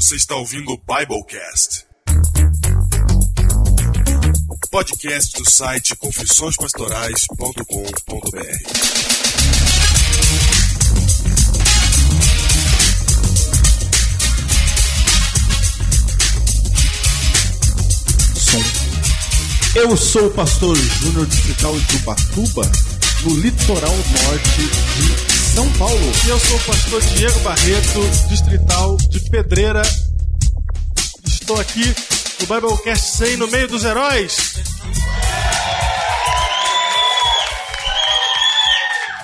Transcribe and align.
Você 0.00 0.16
está 0.16 0.34
ouvindo 0.34 0.72
o 0.72 0.78
Biblecast. 0.78 1.84
O 4.48 4.56
podcast 4.70 5.38
do 5.38 5.50
site 5.50 5.94
confissõespastorais.com.br. 5.94 7.60
Eu 19.74 19.94
sou 19.98 20.28
o 20.28 20.30
pastor 20.30 20.74
Júnior 20.76 21.26
Distrital 21.26 21.78
de 21.78 21.96
Ubatuba, 21.96 22.62
no 23.24 23.36
litoral 23.36 23.92
norte 23.92 24.62
de 24.96 25.29
São 25.54 25.70
Paulo. 25.74 26.12
E 26.26 26.28
eu 26.28 26.38
sou 26.38 26.56
o 26.56 26.60
pastor 26.60 27.02
Diego 27.02 27.38
Barreto, 27.40 28.00
distrital 28.28 28.96
de 28.96 29.20
Pedreira. 29.30 29.82
Estou 31.26 31.58
aqui 31.60 31.84
no 32.40 32.46
Biblecast 32.46 33.16
100, 33.16 33.36
no 33.36 33.48
meio 33.48 33.68
dos 33.68 33.84
heróis. 33.84 34.54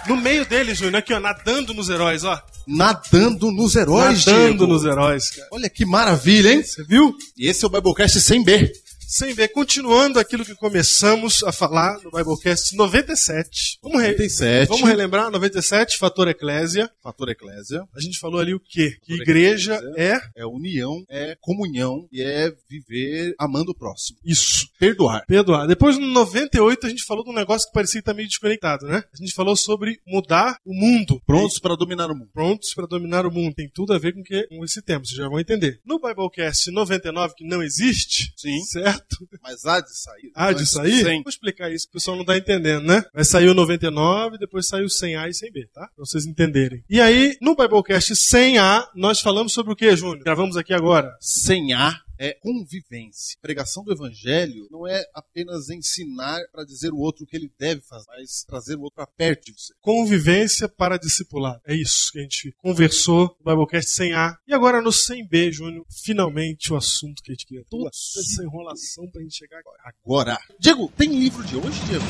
No 0.09 0.17
meio 0.17 0.47
deles, 0.47 0.79
Júnior, 0.79 0.97
aqui 0.97 1.13
ó, 1.13 1.19
nadando 1.19 1.75
nos 1.75 1.89
heróis, 1.89 2.23
ó. 2.23 2.41
Nadando 2.67 3.51
nos 3.51 3.75
heróis, 3.75 4.25
nadando 4.25 4.49
Diego. 4.59 4.67
nos 4.67 4.85
heróis, 4.85 5.31
cara. 5.31 5.49
Olha 5.53 5.69
que 5.69 5.85
maravilha, 5.85 6.53
hein? 6.53 6.63
Você 6.63 6.85
viu? 6.85 7.17
E 7.37 7.49
esse 7.49 7.65
é 7.65 7.67
o 7.67 7.71
Biblecast 7.71 8.19
100B. 8.19 8.71
Sem 9.09 9.33
ver, 9.35 9.49
continuando 9.49 10.19
aquilo 10.19 10.45
que 10.45 10.55
começamos 10.55 11.43
a 11.45 11.53
falar 11.53 12.01
no 12.03 12.11
Biblecast 12.11 12.75
97. 12.75 13.79
Vamos, 13.83 14.01
re- 14.03 14.09
97. 14.13 14.69
Vamos 14.69 14.89
relembrar, 14.89 15.31
97, 15.31 15.97
Fator 15.97 16.27
Eclésia. 16.29 16.91
Fator 17.03 17.29
Eclésia. 17.29 17.85
A 17.95 18.01
gente 18.01 18.19
falou 18.19 18.41
ali 18.41 18.53
o 18.53 18.61
quê? 18.61 18.97
Que 19.05 19.15
igreja 19.15 19.81
é 19.97 20.19
É 20.35 20.45
união, 20.45 21.05
é 21.09 21.37
comunhão 21.41 22.09
e 22.11 22.21
é 22.21 22.53
viver 22.69 23.35
amando 23.39 23.71
o 23.71 23.75
próximo. 23.75 24.19
isso. 24.25 24.67
Perdoar. 24.79 25.25
Perdoar. 25.27 25.67
Depois, 25.67 25.97
no 25.99 26.07
98, 26.09 26.87
a 26.87 26.91
gente 26.91 27.05
falou 27.05 27.25
de 27.25 27.31
um 27.31 27.35
negócio 27.35 27.67
que 27.69 27.73
parecia 27.73 28.01
estar 28.01 28.13
meio 28.13 28.29
desconectado, 28.29 28.87
né? 28.87 29.03
A 29.15 29.17
gente 29.17 29.33
falou 29.35 29.57
sobre 29.57 30.01
mudar 30.07 30.59
o 30.65 30.75
mundo. 30.75 31.21
Prontos 31.25 31.59
para 31.59 31.77
dominar 31.77 32.11
o 32.11 32.15
mundo. 32.15 32.29
Prontos 32.33 32.75
para 32.75 32.87
dominar 32.87 33.25
o 33.25 33.31
mundo. 33.31 33.55
Tem 33.55 33.71
tudo 33.73 33.95
a 33.95 33.99
ver 33.99 34.13
com, 34.13 34.23
que, 34.23 34.47
com 34.49 34.65
esse 34.65 34.83
tema, 34.83 35.05
vocês 35.05 35.17
já 35.17 35.29
vão 35.29 35.41
entender. 35.41 35.81
No 35.85 35.99
Biblecast 36.01 36.71
99, 36.71 37.35
que 37.37 37.45
não 37.47 37.63
existe, 37.63 38.33
Sim. 38.37 38.61
certo? 38.65 38.96
Mas 39.43 39.65
há 39.65 39.81
de 39.81 39.97
sair. 39.97 40.31
Ah, 40.35 40.53
de 40.53 40.67
sair? 40.67 41.05
100. 41.05 41.23
Vou 41.23 41.31
explicar 41.31 41.71
isso, 41.73 41.87
que 41.87 41.91
o 41.91 41.93
pessoal 41.95 42.17
não 42.17 42.25
tá 42.25 42.37
entendendo, 42.37 42.85
né? 42.85 43.05
Vai 43.15 43.25
sair 43.25 43.49
o 43.49 43.55
99, 43.55 44.39
depois 44.39 44.67
sai 44.67 44.83
o 44.83 44.87
100A 44.87 45.29
e 45.29 45.33
100B, 45.33 45.69
tá? 45.73 45.89
Pra 45.95 46.05
vocês 46.05 46.27
entenderem. 46.27 46.83
E 46.89 47.01
aí, 47.01 47.37
no 47.41 47.55
Biblecast 47.55 48.13
100A, 48.13 48.89
nós 48.95 49.21
falamos 49.21 49.53
sobre 49.53 49.73
o 49.73 49.77
que, 49.77 49.95
Júnior? 49.97 50.25
Gravamos 50.25 50.57
aqui 50.57 50.73
agora. 50.73 51.17
Sem 51.21 51.73
A 51.73 52.06
é 52.19 52.33
convivência. 52.35 53.37
Pregação 53.41 53.85
do 53.85 53.93
evangelho 53.93 54.67
não 54.71 54.87
é 54.87 55.05
apenas 55.15 55.71
ensinar 55.71 56.41
para 56.53 56.65
dizer 56.65 56.93
o 56.93 56.99
outro 56.99 57.25
o 57.25 57.27
que 57.27 57.37
ele 57.37 57.51
deve 57.59 57.83
fazer, 57.83 58.07
mas 58.09 58.45
trazer 58.47 58.77
o 58.77 58.83
outro 58.83 58.97
para 58.97 59.07
perto 59.07 59.47
de 59.47 59.53
você. 59.53 59.73
Convivência 59.81 60.69
para 60.69 60.99
discipular. 60.99 61.61
É 61.67 61.75
isso 61.75 62.13
que 62.13 62.19
a 62.19 62.23
gente 62.23 62.55
conversou 62.59 63.37
no 63.45 63.53
Biblecast 63.53 63.91
100A. 63.91 64.37
E 64.47 64.55
agora 64.55 64.81
no 64.81 64.91
100B, 64.91 65.53
Júnior, 65.53 65.85
finalmente 66.05 66.73
o 66.73 66.77
assunto 66.77 67.23
que 67.23 67.31
a 67.31 67.35
gente 67.35 67.47
queria. 67.47 67.65
Toda 67.69 67.89
essa 67.89 68.43
enrolação 68.43 69.09
pra 69.11 69.23
gente 69.23 69.37
chegar 69.37 69.59
agora. 69.59 69.79
Agora, 69.85 70.39
Diego, 70.59 70.93
tem 70.97 71.09
livro 71.19 71.45
de 71.45 71.57
hoje, 71.57 71.81
Diego? 71.87 72.05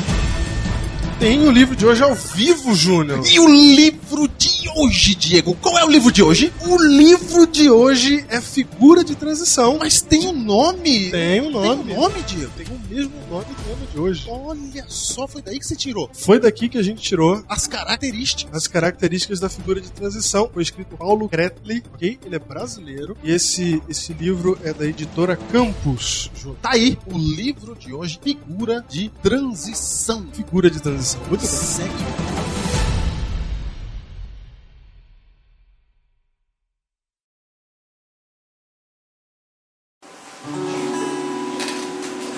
Tem 1.18 1.40
o 1.40 1.50
livro 1.50 1.74
de 1.74 1.86
hoje 1.86 2.02
ao 2.02 2.14
vivo, 2.14 2.74
Júnior. 2.74 3.26
E 3.26 3.40
o 3.40 3.48
livro 3.48 4.28
de 4.28 4.55
hoje, 4.68 5.14
Diego? 5.14 5.54
Qual 5.60 5.78
é 5.78 5.84
o 5.84 5.90
livro 5.90 6.10
de 6.12 6.22
hoje? 6.22 6.52
O 6.66 6.82
livro 6.82 7.46
de 7.46 7.70
hoje 7.70 8.24
é 8.28 8.40
figura 8.40 9.04
de 9.04 9.14
transição. 9.14 9.78
Mas 9.78 10.00
tem 10.00 10.26
um 10.26 10.32
nome. 10.32 11.10
Tem 11.10 11.40
um 11.40 11.50
nome. 11.50 11.84
Tem 11.84 11.96
um 11.96 12.00
nome, 12.00 12.22
Diego. 12.22 12.50
Tem 12.56 12.66
o 12.66 12.80
mesmo 12.94 13.12
nome 13.30 13.44
do 13.44 13.72
ano 13.72 13.86
de 13.92 13.98
hoje. 13.98 14.26
Olha 14.28 14.84
só, 14.88 15.26
foi 15.26 15.42
daí 15.42 15.58
que 15.58 15.66
você 15.66 15.76
tirou 15.76 16.10
Foi 16.12 16.38
daqui 16.38 16.68
que 16.68 16.78
a 16.78 16.82
gente 16.82 17.00
tirou 17.02 17.42
as 17.48 17.66
características. 17.66 18.54
as 18.54 18.66
características 18.66 19.40
da 19.40 19.48
figura 19.48 19.80
de 19.80 19.90
transição. 19.90 20.50
Foi 20.52 20.62
escrito 20.62 20.88
por 20.88 20.98
Paulo 20.98 21.28
Kretli, 21.28 21.82
ok? 21.94 22.18
Ele 22.24 22.36
é 22.36 22.38
brasileiro. 22.38 23.16
E 23.22 23.30
esse, 23.32 23.82
esse 23.88 24.12
livro 24.12 24.58
é 24.62 24.72
da 24.72 24.86
editora 24.86 25.36
Campus. 25.36 26.30
Tá 26.62 26.70
aí 26.72 26.98
o 27.06 27.18
livro 27.18 27.74
de 27.74 27.92
hoje, 27.92 28.18
figura 28.22 28.84
de 28.88 29.10
transição. 29.22 30.26
Figura 30.32 30.70
de 30.70 30.80
transição. 30.80 31.20
Muito 31.28 31.40
bem. 31.40 31.50
Segue. 31.50 32.45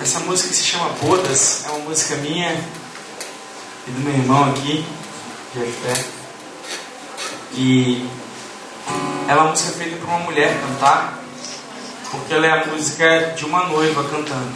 Essa 0.09 0.21
música 0.21 0.51
se 0.51 0.63
chama 0.63 0.89
Bodas, 1.03 1.65
é 1.67 1.69
uma 1.69 1.89
música 1.89 2.15
minha 2.15 2.51
e 3.87 3.91
do 3.91 3.99
meu 3.99 4.11
irmão 4.11 4.49
aqui, 4.49 4.83
Jefté. 5.53 6.03
E 7.53 8.09
ela 9.27 9.41
é 9.41 9.43
uma 9.43 9.51
música 9.51 9.71
feita 9.73 9.97
por 9.97 10.07
uma 10.07 10.17
mulher 10.21 10.59
cantar, 10.61 11.19
porque 12.09 12.33
ela 12.33 12.47
é 12.47 12.51
a 12.53 12.65
música 12.65 13.35
de 13.37 13.45
uma 13.45 13.67
noiva 13.67 14.03
cantando. 14.05 14.51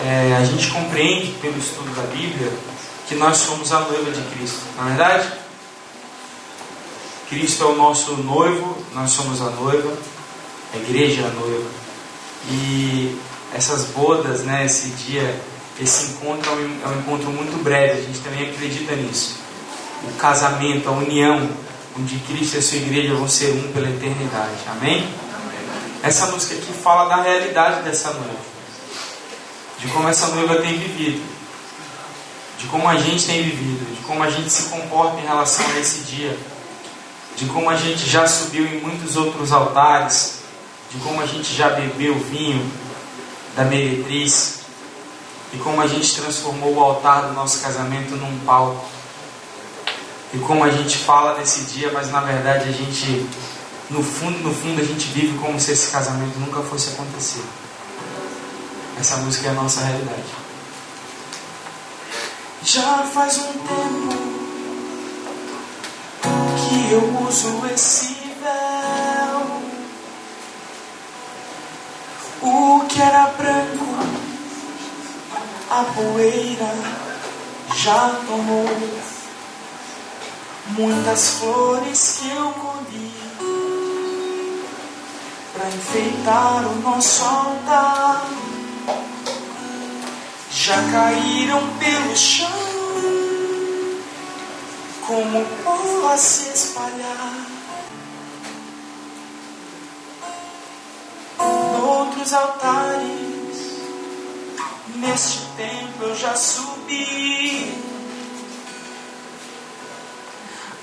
É, 0.00 0.34
a 0.34 0.44
gente 0.46 0.70
compreende 0.70 1.32
pelo 1.32 1.58
estudo 1.58 1.94
da 1.94 2.04
Bíblia 2.04 2.50
que 3.06 3.14
nós 3.16 3.36
somos 3.36 3.70
a 3.70 3.80
noiva 3.80 4.10
de 4.12 4.22
Cristo, 4.34 4.62
não 4.78 4.86
é 4.86 4.88
verdade? 4.94 5.30
Cristo 7.28 7.64
é 7.64 7.66
o 7.66 7.76
nosso 7.76 8.16
noivo, 8.16 8.82
nós 8.94 9.10
somos 9.10 9.42
a 9.42 9.50
noiva, 9.50 9.94
a 10.72 10.76
igreja 10.78 11.20
é 11.20 11.26
a 11.26 11.30
noiva. 11.32 11.70
E 12.48 13.20
essas 13.54 13.86
bodas, 13.86 14.42
né, 14.42 14.64
esse 14.64 14.88
dia, 14.90 15.38
esse 15.80 16.12
encontro 16.12 16.50
é 16.50 16.54
um, 16.54 16.80
é 16.84 16.88
um 16.88 17.00
encontro 17.00 17.30
muito 17.30 17.62
breve, 17.62 18.00
a 18.00 18.02
gente 18.02 18.18
também 18.20 18.48
acredita 18.48 18.94
nisso. 18.96 19.36
O 20.04 20.12
casamento, 20.14 20.88
a 20.88 20.92
união, 20.92 21.48
onde 21.98 22.16
Cristo 22.20 22.56
e 22.56 22.58
a 22.58 22.62
sua 22.62 22.78
igreja 22.78 23.14
vão 23.14 23.28
ser 23.28 23.52
um 23.52 23.72
pela 23.72 23.88
eternidade. 23.88 24.56
Amém? 24.66 25.08
Essa 26.02 26.26
música 26.26 26.54
aqui 26.54 26.72
fala 26.72 27.08
da 27.08 27.22
realidade 27.22 27.82
dessa 27.82 28.12
noiva, 28.12 28.40
de 29.78 29.86
como 29.88 30.08
essa 30.08 30.28
noiva 30.28 30.56
tem 30.56 30.78
vivido, 30.78 31.22
de 32.58 32.66
como 32.66 32.88
a 32.88 32.96
gente 32.96 33.24
tem 33.26 33.42
vivido, 33.42 33.94
de 33.94 34.02
como 34.02 34.22
a 34.22 34.30
gente 34.30 34.50
se 34.50 34.64
comporta 34.64 35.20
em 35.20 35.26
relação 35.26 35.64
a 35.66 35.78
esse 35.78 36.00
dia, 36.00 36.36
de 37.36 37.44
como 37.46 37.70
a 37.70 37.76
gente 37.76 38.08
já 38.08 38.26
subiu 38.26 38.66
em 38.66 38.80
muitos 38.80 39.16
outros 39.16 39.52
altares, 39.52 40.40
de 40.90 40.98
como 40.98 41.20
a 41.20 41.26
gente 41.26 41.54
já 41.54 41.70
bebeu 41.70 42.18
vinho 42.18 42.68
da 43.56 43.64
meretriz 43.64 44.60
e 45.52 45.58
como 45.58 45.80
a 45.82 45.86
gente 45.86 46.14
transformou 46.20 46.74
o 46.74 46.80
altar 46.80 47.28
do 47.28 47.34
nosso 47.34 47.60
casamento 47.60 48.16
num 48.16 48.38
palco. 48.40 48.84
E 50.32 50.38
como 50.38 50.64
a 50.64 50.70
gente 50.70 50.96
fala 50.96 51.34
desse 51.34 51.64
dia, 51.64 51.90
mas 51.92 52.10
na 52.10 52.20
verdade 52.20 52.68
a 52.70 52.72
gente, 52.72 53.26
no 53.90 54.02
fundo, 54.02 54.38
no 54.38 54.54
fundo, 54.54 54.80
a 54.80 54.84
gente 54.84 55.08
vive 55.08 55.36
como 55.38 55.60
se 55.60 55.72
esse 55.72 55.90
casamento 55.90 56.38
nunca 56.38 56.62
fosse 56.62 56.90
acontecer. 56.90 57.44
Essa 58.98 59.16
música 59.18 59.48
é 59.48 59.50
a 59.50 59.54
nossa 59.54 59.82
realidade. 59.82 60.24
Já 62.64 63.02
faz 63.12 63.38
um 63.38 63.52
tempo 63.52 64.32
que 66.56 66.92
eu 66.92 67.26
uso 67.26 67.66
esse 67.74 68.21
Que 72.92 73.00
era 73.00 73.26
branco, 73.38 73.86
a 75.70 75.84
poeira 75.94 76.74
já 77.74 78.20
tomou. 78.26 78.66
Muitas 80.68 81.28
flores 81.38 82.18
que 82.20 82.30
eu 82.30 82.52
colhi 82.52 83.12
para 85.54 85.68
enfeitar 85.68 86.66
o 86.66 86.80
nosso 86.80 87.24
altar 87.24 88.26
já 90.50 90.76
caíram 90.92 91.62
pelo 91.78 92.16
chão 92.16 92.72
como 95.06 95.44
pó 95.64 96.08
a 96.12 96.16
se 96.16 96.48
espalhar. 96.48 97.51
Noutros 102.22 102.34
altares, 102.34 103.80
neste 104.94 105.40
tempo 105.56 106.02
eu 106.04 106.14
já 106.14 106.36
subi. 106.36 107.74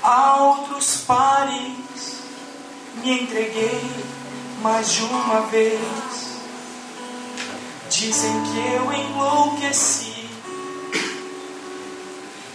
A 0.04 0.36
outros 0.36 0.98
pares 1.08 2.18
me 2.96 3.22
entreguei 3.22 3.82
mais 4.62 4.92
de 4.92 5.04
uma 5.04 5.42
vez. 5.44 5.80
Dizem 7.90 8.44
que 8.44 8.58
eu 8.76 8.92
enlouqueci 8.92 10.30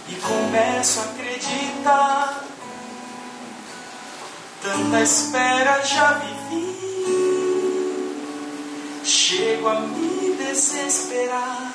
e 0.09 0.15
começo 0.15 0.99
a 0.99 1.03
acreditar. 1.05 2.45
Tanta 4.61 5.01
espera 5.01 5.81
já 5.83 6.13
vivi. 6.19 6.74
Chego 9.05 9.69
a 9.69 9.79
me 9.79 10.35
desesperar. 10.35 11.74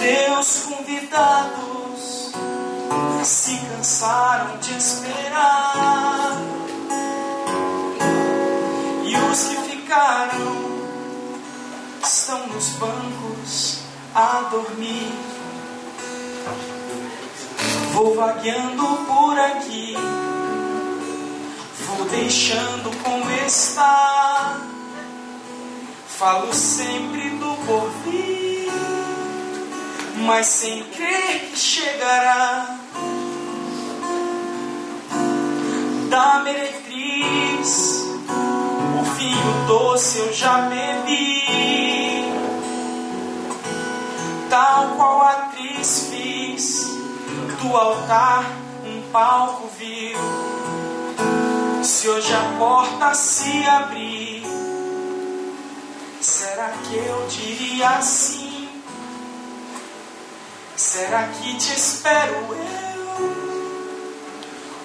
Meus 0.00 0.62
convidados 0.64 2.32
se 3.22 3.56
cansaram 3.58 4.56
de 4.58 4.76
esperar. 4.76 6.36
E 9.04 9.16
os 9.16 9.42
que 9.42 9.56
ficaram 9.70 10.70
estão 12.02 12.46
nos 12.48 12.68
bancos 12.70 13.80
a 14.14 14.48
dormir. 14.50 15.12
Vou 17.92 18.14
vagueando 18.14 18.86
por 19.06 19.38
aqui, 19.38 19.94
vou 21.86 22.06
deixando 22.06 22.90
como 23.02 23.30
está. 23.46 24.60
Falo 26.08 26.52
sempre 26.54 27.30
do 27.30 27.66
porvir, 27.66 28.39
mas 30.20 30.46
sem 30.46 30.82
crer 30.84 31.50
chegará. 31.54 32.76
Da 36.08 36.40
meretriz, 36.40 38.04
o 38.98 39.02
vinho 39.16 39.66
doce 39.66 40.18
eu 40.18 40.32
já 40.32 40.62
bebi, 40.62 41.44
tal 44.50 44.88
qual 44.96 45.22
atriz 45.22 46.08
fiz 46.10 46.86
do 47.62 47.76
altar 47.76 48.44
um 48.84 49.02
palco 49.12 49.68
vil. 49.78 50.18
Se 51.84 52.08
hoje 52.08 52.32
a 52.34 52.58
porta 52.58 53.14
se 53.14 53.64
abrir, 53.64 54.42
será 56.20 56.70
que 56.70 56.96
eu 56.96 57.26
diria 57.28 58.02
sim? 58.02 58.49
Será 60.80 61.28
que 61.28 61.56
te 61.58 61.74
espero 61.74 62.36
eu? 62.54 64.14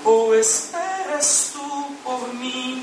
Ou 0.03 0.35
esperas 0.35 1.51
tu 1.53 1.95
por 2.03 2.33
mim? 2.33 2.74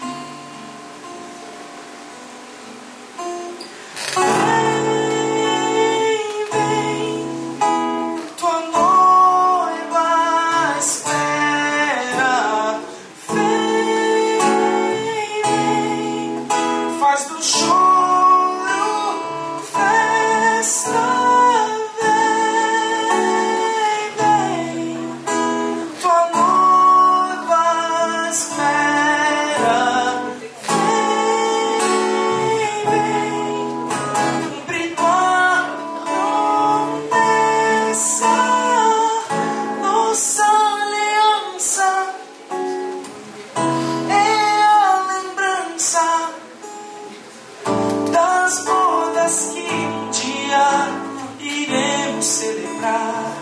God. 52.83 53.42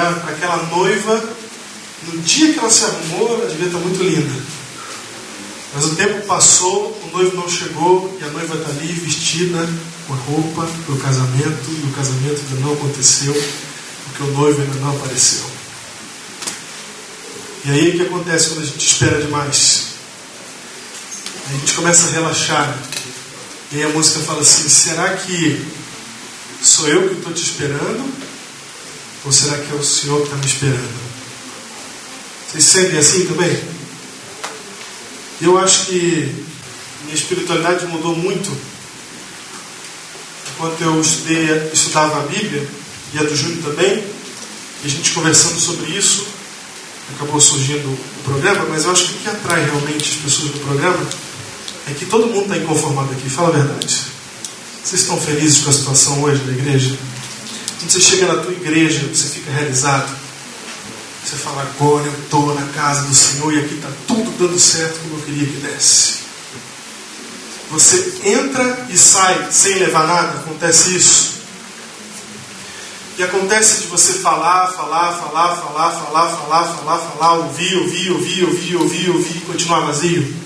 Para 0.00 0.32
aquela 0.32 0.62
noiva, 0.64 1.24
no 2.04 2.18
dia 2.22 2.52
que 2.52 2.58
ela 2.58 2.70
se 2.70 2.84
arrumou, 2.84 3.34
ela 3.34 3.48
devia 3.48 3.66
estar 3.66 3.78
muito 3.78 4.02
linda. 4.02 4.34
Mas 5.74 5.84
o 5.84 5.96
tempo 5.96 6.26
passou, 6.26 6.98
o 7.04 7.16
noivo 7.16 7.36
não 7.36 7.48
chegou 7.48 8.16
e 8.20 8.24
a 8.24 8.28
noiva 8.28 8.54
está 8.54 8.70
ali 8.70 8.92
vestida 8.92 9.68
com 10.06 10.14
a 10.14 10.16
roupa 10.16 10.66
do 10.86 10.96
casamento 11.00 11.70
e 11.70 11.88
o 11.88 11.92
casamento 11.92 12.40
ainda 12.40 12.66
não 12.66 12.72
aconteceu, 12.72 13.34
porque 14.04 14.22
o 14.22 14.32
noivo 14.32 14.62
ainda 14.62 14.74
não 14.80 14.96
apareceu. 14.96 15.44
E 17.64 17.70
aí 17.70 17.90
o 17.90 17.92
que 17.96 18.02
acontece 18.02 18.48
quando 18.48 18.62
a 18.62 18.66
gente 18.66 18.86
espera 18.86 19.20
demais? 19.20 19.86
A 21.48 21.52
gente 21.52 21.74
começa 21.74 22.06
a 22.06 22.10
relaxar. 22.12 22.78
E 23.72 23.76
aí 23.76 23.82
a 23.82 23.88
música 23.88 24.20
fala 24.20 24.40
assim: 24.40 24.68
será 24.68 25.16
que 25.16 25.66
sou 26.62 26.88
eu 26.88 27.08
que 27.08 27.16
estou 27.16 27.32
te 27.32 27.42
esperando? 27.42 28.35
Ou 29.26 29.32
será 29.32 29.58
que 29.58 29.72
é 29.72 29.74
o 29.74 29.82
Senhor 29.82 30.18
que 30.18 30.24
está 30.24 30.36
me 30.36 30.46
esperando? 30.46 31.06
Vocês 32.48 32.64
sentem 32.64 32.98
assim 32.98 33.26
também? 33.26 33.60
Eu 35.42 35.58
acho 35.58 35.86
que 35.86 36.46
minha 37.02 37.14
espiritualidade 37.14 37.86
mudou 37.86 38.14
muito 38.16 38.56
enquanto 40.56 40.80
eu 40.80 41.00
estudei, 41.00 41.70
estudava 41.72 42.20
a 42.20 42.22
Bíblia, 42.22 42.66
e 43.12 43.18
a 43.18 43.22
do 43.22 43.36
Júnior 43.36 43.62
também, 43.62 44.04
e 44.82 44.86
a 44.86 44.88
gente 44.88 45.12
conversando 45.12 45.60
sobre 45.60 45.90
isso, 45.90 46.26
acabou 47.14 47.40
surgindo 47.40 47.86
o 47.88 48.22
programa, 48.24 48.64
mas 48.70 48.84
eu 48.84 48.92
acho 48.92 49.06
que 49.06 49.14
o 49.14 49.18
que 49.18 49.28
atrai 49.28 49.64
realmente 49.64 50.10
as 50.10 50.16
pessoas 50.16 50.54
no 50.54 50.60
programa 50.60 51.06
é 51.88 51.94
que 51.94 52.06
todo 52.06 52.26
mundo 52.26 52.42
está 52.42 52.56
inconformado 52.56 53.12
aqui, 53.12 53.28
fala 53.28 53.48
a 53.48 53.52
verdade. 53.52 54.02
Vocês 54.82 55.02
estão 55.02 55.20
felizes 55.20 55.62
com 55.62 55.70
a 55.70 55.72
situação 55.72 56.22
hoje 56.22 56.42
da 56.42 56.52
igreja? 56.52 56.96
Quando 57.78 57.90
você 57.90 58.00
chega 58.00 58.26
na 58.26 58.42
tua 58.42 58.52
igreja, 58.52 59.06
você 59.06 59.28
fica 59.28 59.50
realizado. 59.50 60.10
Você 61.24 61.36
fala, 61.36 61.62
agora 61.62 62.06
eu 62.06 62.12
estou 62.12 62.54
na 62.54 62.66
casa 62.68 63.02
do 63.02 63.14
Senhor 63.14 63.52
e 63.52 63.58
aqui 63.58 63.74
está 63.74 63.88
tudo 64.06 64.30
dando 64.38 64.58
certo 64.58 65.00
como 65.00 65.16
eu 65.16 65.22
queria 65.22 65.46
que 65.46 65.56
desse. 65.56 66.18
Você 67.70 68.20
entra 68.24 68.86
e 68.88 68.96
sai 68.96 69.48
sem 69.50 69.74
levar 69.74 70.06
nada, 70.06 70.38
acontece 70.38 70.96
isso. 70.96 71.36
E 73.18 73.24
acontece 73.24 73.82
de 73.82 73.86
você 73.88 74.12
falar, 74.14 74.68
falar, 74.68 75.14
falar, 75.14 75.56
falar, 75.56 75.90
falar, 75.90 76.36
falar, 76.36 76.76
falar, 76.76 76.98
falar, 76.98 77.32
ouvir, 77.38 77.76
ouvir, 77.78 78.12
ouvir, 78.12 78.44
ouvir, 78.44 78.76
ouvir, 78.76 79.10
ouvir 79.10 79.36
e 79.36 79.40
continuar 79.40 79.80
vazio. 79.80 80.36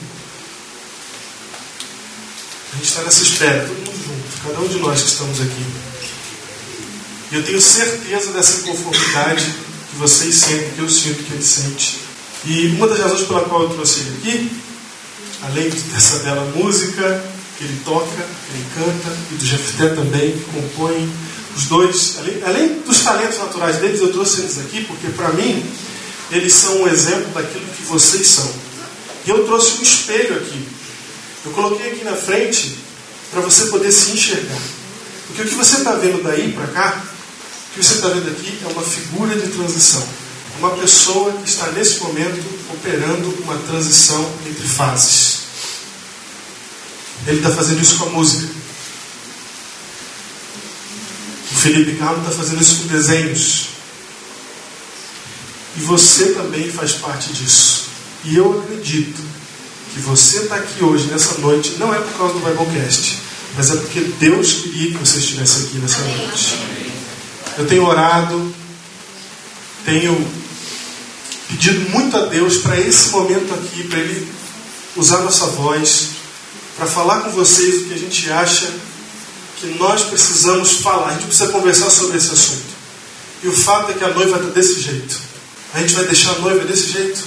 A 2.73 2.77
gente 2.77 2.89
está 2.89 3.03
nessa 3.03 3.23
espera, 3.23 3.67
todo 3.67 3.77
mundo 3.77 4.05
junto, 4.07 4.47
cada 4.47 4.61
um 4.61 4.69
de 4.69 4.79
nós 4.79 5.03
que 5.03 5.09
estamos 5.09 5.41
aqui. 5.41 5.90
E 7.31 7.37
eu 7.37 7.45
tenho 7.45 7.61
certeza 7.61 8.33
dessa 8.33 8.61
inconformidade 8.61 9.55
que 9.91 9.97
vocês 9.97 10.35
sentem, 10.35 10.71
que 10.71 10.81
eu 10.81 10.89
sinto, 10.89 11.23
que 11.25 11.33
ele 11.33 11.43
sente. 11.43 12.01
E 12.45 12.67
uma 12.69 12.89
das 12.89 12.99
razões 12.99 13.27
pela 13.27 13.43
qual 13.43 13.63
eu 13.63 13.71
trouxe 13.71 14.01
ele 14.01 14.17
aqui, 14.19 14.53
além 15.43 15.71
dessa 15.71 16.19
bela 16.21 16.45
música 16.57 17.25
que 17.57 17.65
ele 17.65 17.81
toca, 17.85 18.07
que 18.07 18.55
ele 18.55 18.67
canta, 18.75 19.17
e 19.31 19.35
do 19.35 19.45
Jefté 19.45 19.89
também, 19.91 20.33
que 20.33 20.45
compõe 20.45 21.13
os 21.57 21.65
dois, 21.67 22.17
além, 22.19 22.43
além 22.45 22.81
dos 22.81 23.01
talentos 23.01 23.39
naturais 23.39 23.77
deles, 23.77 24.01
eu 24.01 24.13
trouxe 24.13 24.41
eles 24.41 24.59
aqui 24.59 24.85
porque, 24.85 25.09
para 25.09 25.29
mim, 25.31 25.65
eles 26.31 26.53
são 26.53 26.83
um 26.83 26.89
exemplo 26.89 27.33
daquilo 27.35 27.67
que 27.77 27.83
vocês 27.83 28.27
são. 28.27 28.51
E 29.27 29.31
eu 29.31 29.45
trouxe 29.45 29.79
um 29.79 29.83
espelho 29.83 30.37
aqui. 30.37 30.67
Eu 31.45 31.53
coloquei 31.53 31.93
aqui 31.93 32.05
na 32.05 32.15
frente 32.15 32.79
para 33.31 33.41
você 33.41 33.67
poder 33.67 33.93
se 33.93 34.13
enxergar. 34.13 34.59
Porque 35.27 35.43
o 35.43 35.45
que 35.45 35.55
você 35.55 35.79
está 35.79 35.93
vendo 35.93 36.23
daí 36.23 36.53
para 36.53 36.67
cá, 36.69 37.05
o 37.71 37.75
que 37.75 37.85
você 37.85 37.95
está 37.95 38.09
vendo 38.09 38.29
aqui 38.31 38.59
é 38.65 38.69
uma 38.69 38.83
figura 38.83 39.39
de 39.39 39.49
transição. 39.49 40.07
Uma 40.59 40.71
pessoa 40.71 41.33
que 41.33 41.49
está 41.49 41.71
nesse 41.71 42.00
momento 42.00 42.45
operando 42.73 43.29
uma 43.43 43.57
transição 43.59 44.29
entre 44.47 44.67
fases. 44.67 45.41
Ele 47.27 47.37
está 47.37 47.50
fazendo 47.50 47.81
isso 47.81 47.97
com 47.97 48.07
a 48.07 48.11
música. 48.11 48.53
O 51.53 51.55
Felipe 51.55 51.97
Carmo 51.97 52.19
está 52.19 52.31
fazendo 52.31 52.61
isso 52.61 52.77
com 52.77 52.89
desenhos. 52.89 53.69
E 55.77 55.81
você 55.81 56.33
também 56.33 56.71
faz 56.71 56.93
parte 56.93 57.33
disso. 57.33 57.85
E 58.25 58.37
eu 58.37 58.61
acredito 58.61 59.23
que 59.95 60.00
você 60.00 60.41
está 60.41 60.57
aqui 60.57 60.83
hoje, 60.83 61.07
nessa 61.07 61.39
noite, 61.39 61.77
não 61.79 61.95
é 61.95 61.99
por 61.99 62.19
causa 62.19 62.35
do 62.35 62.41
Biblecast, 62.41 63.19
mas 63.57 63.71
é 63.71 63.77
porque 63.77 64.00
Deus 64.19 64.53
queria 64.55 64.91
que 64.91 64.99
você 64.99 65.19
estivesse 65.19 65.67
aqui 65.67 65.79
nessa 65.79 66.03
noite. 66.03 66.90
Eu 67.61 67.67
tenho 67.67 67.87
orado, 67.87 68.55
tenho 69.85 70.26
pedido 71.47 71.90
muito 71.90 72.17
a 72.17 72.25
Deus 72.25 72.57
para 72.57 72.81
esse 72.81 73.11
momento 73.11 73.52
aqui, 73.52 73.87
para 73.87 73.99
Ele 73.99 74.26
usar 74.97 75.19
nossa 75.19 75.45
voz, 75.49 76.09
para 76.79 76.87
falar 76.87 77.21
com 77.21 77.33
vocês 77.33 77.83
o 77.83 77.85
que 77.85 77.95
a 77.95 77.99
gente 77.99 78.33
acha 78.33 78.73
que 79.59 79.67
nós 79.79 80.05
precisamos 80.05 80.76
falar, 80.76 81.09
a 81.09 81.12
gente 81.12 81.26
precisa 81.26 81.52
conversar 81.52 81.90
sobre 81.90 82.17
esse 82.17 82.33
assunto. 82.33 82.64
E 83.43 83.49
o 83.49 83.52
fato 83.52 83.90
é 83.90 83.95
que 83.95 84.05
a 84.05 84.09
noiva 84.09 84.38
está 84.38 84.49
desse 84.49 84.81
jeito. 84.81 85.21
A 85.75 85.81
gente 85.81 85.93
vai 85.93 86.05
deixar 86.07 86.31
a 86.31 86.38
noiva 86.38 86.64
desse 86.64 86.93
jeito. 86.93 87.23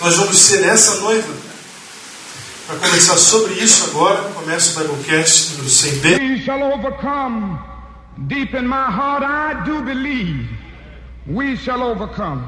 Nós 0.00 0.14
vamos 0.14 0.38
ser 0.38 0.62
essa 0.62 0.94
noiva. 1.00 1.34
Para 2.68 2.76
conversar 2.76 3.18
sobre 3.18 3.54
isso 3.54 3.82
agora, 3.82 4.30
começa 4.30 4.80
o 4.80 4.84
Biblecast 4.84 5.54
número 5.54 5.68
100b. 5.68 6.44
Deep 8.26 8.52
in 8.52 8.68
my 8.68 8.90
heart, 8.90 9.22
I 9.22 9.64
do 9.64 9.82
believe 9.82 10.46
we 11.26 11.56
shall 11.56 11.82
overcome. 11.82 12.44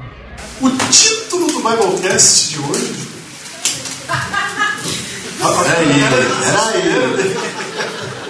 O 0.61 0.69
título 0.91 1.47
do 1.47 1.63
Biblecast 1.63 2.51
de 2.51 2.59
hoje. 2.59 2.93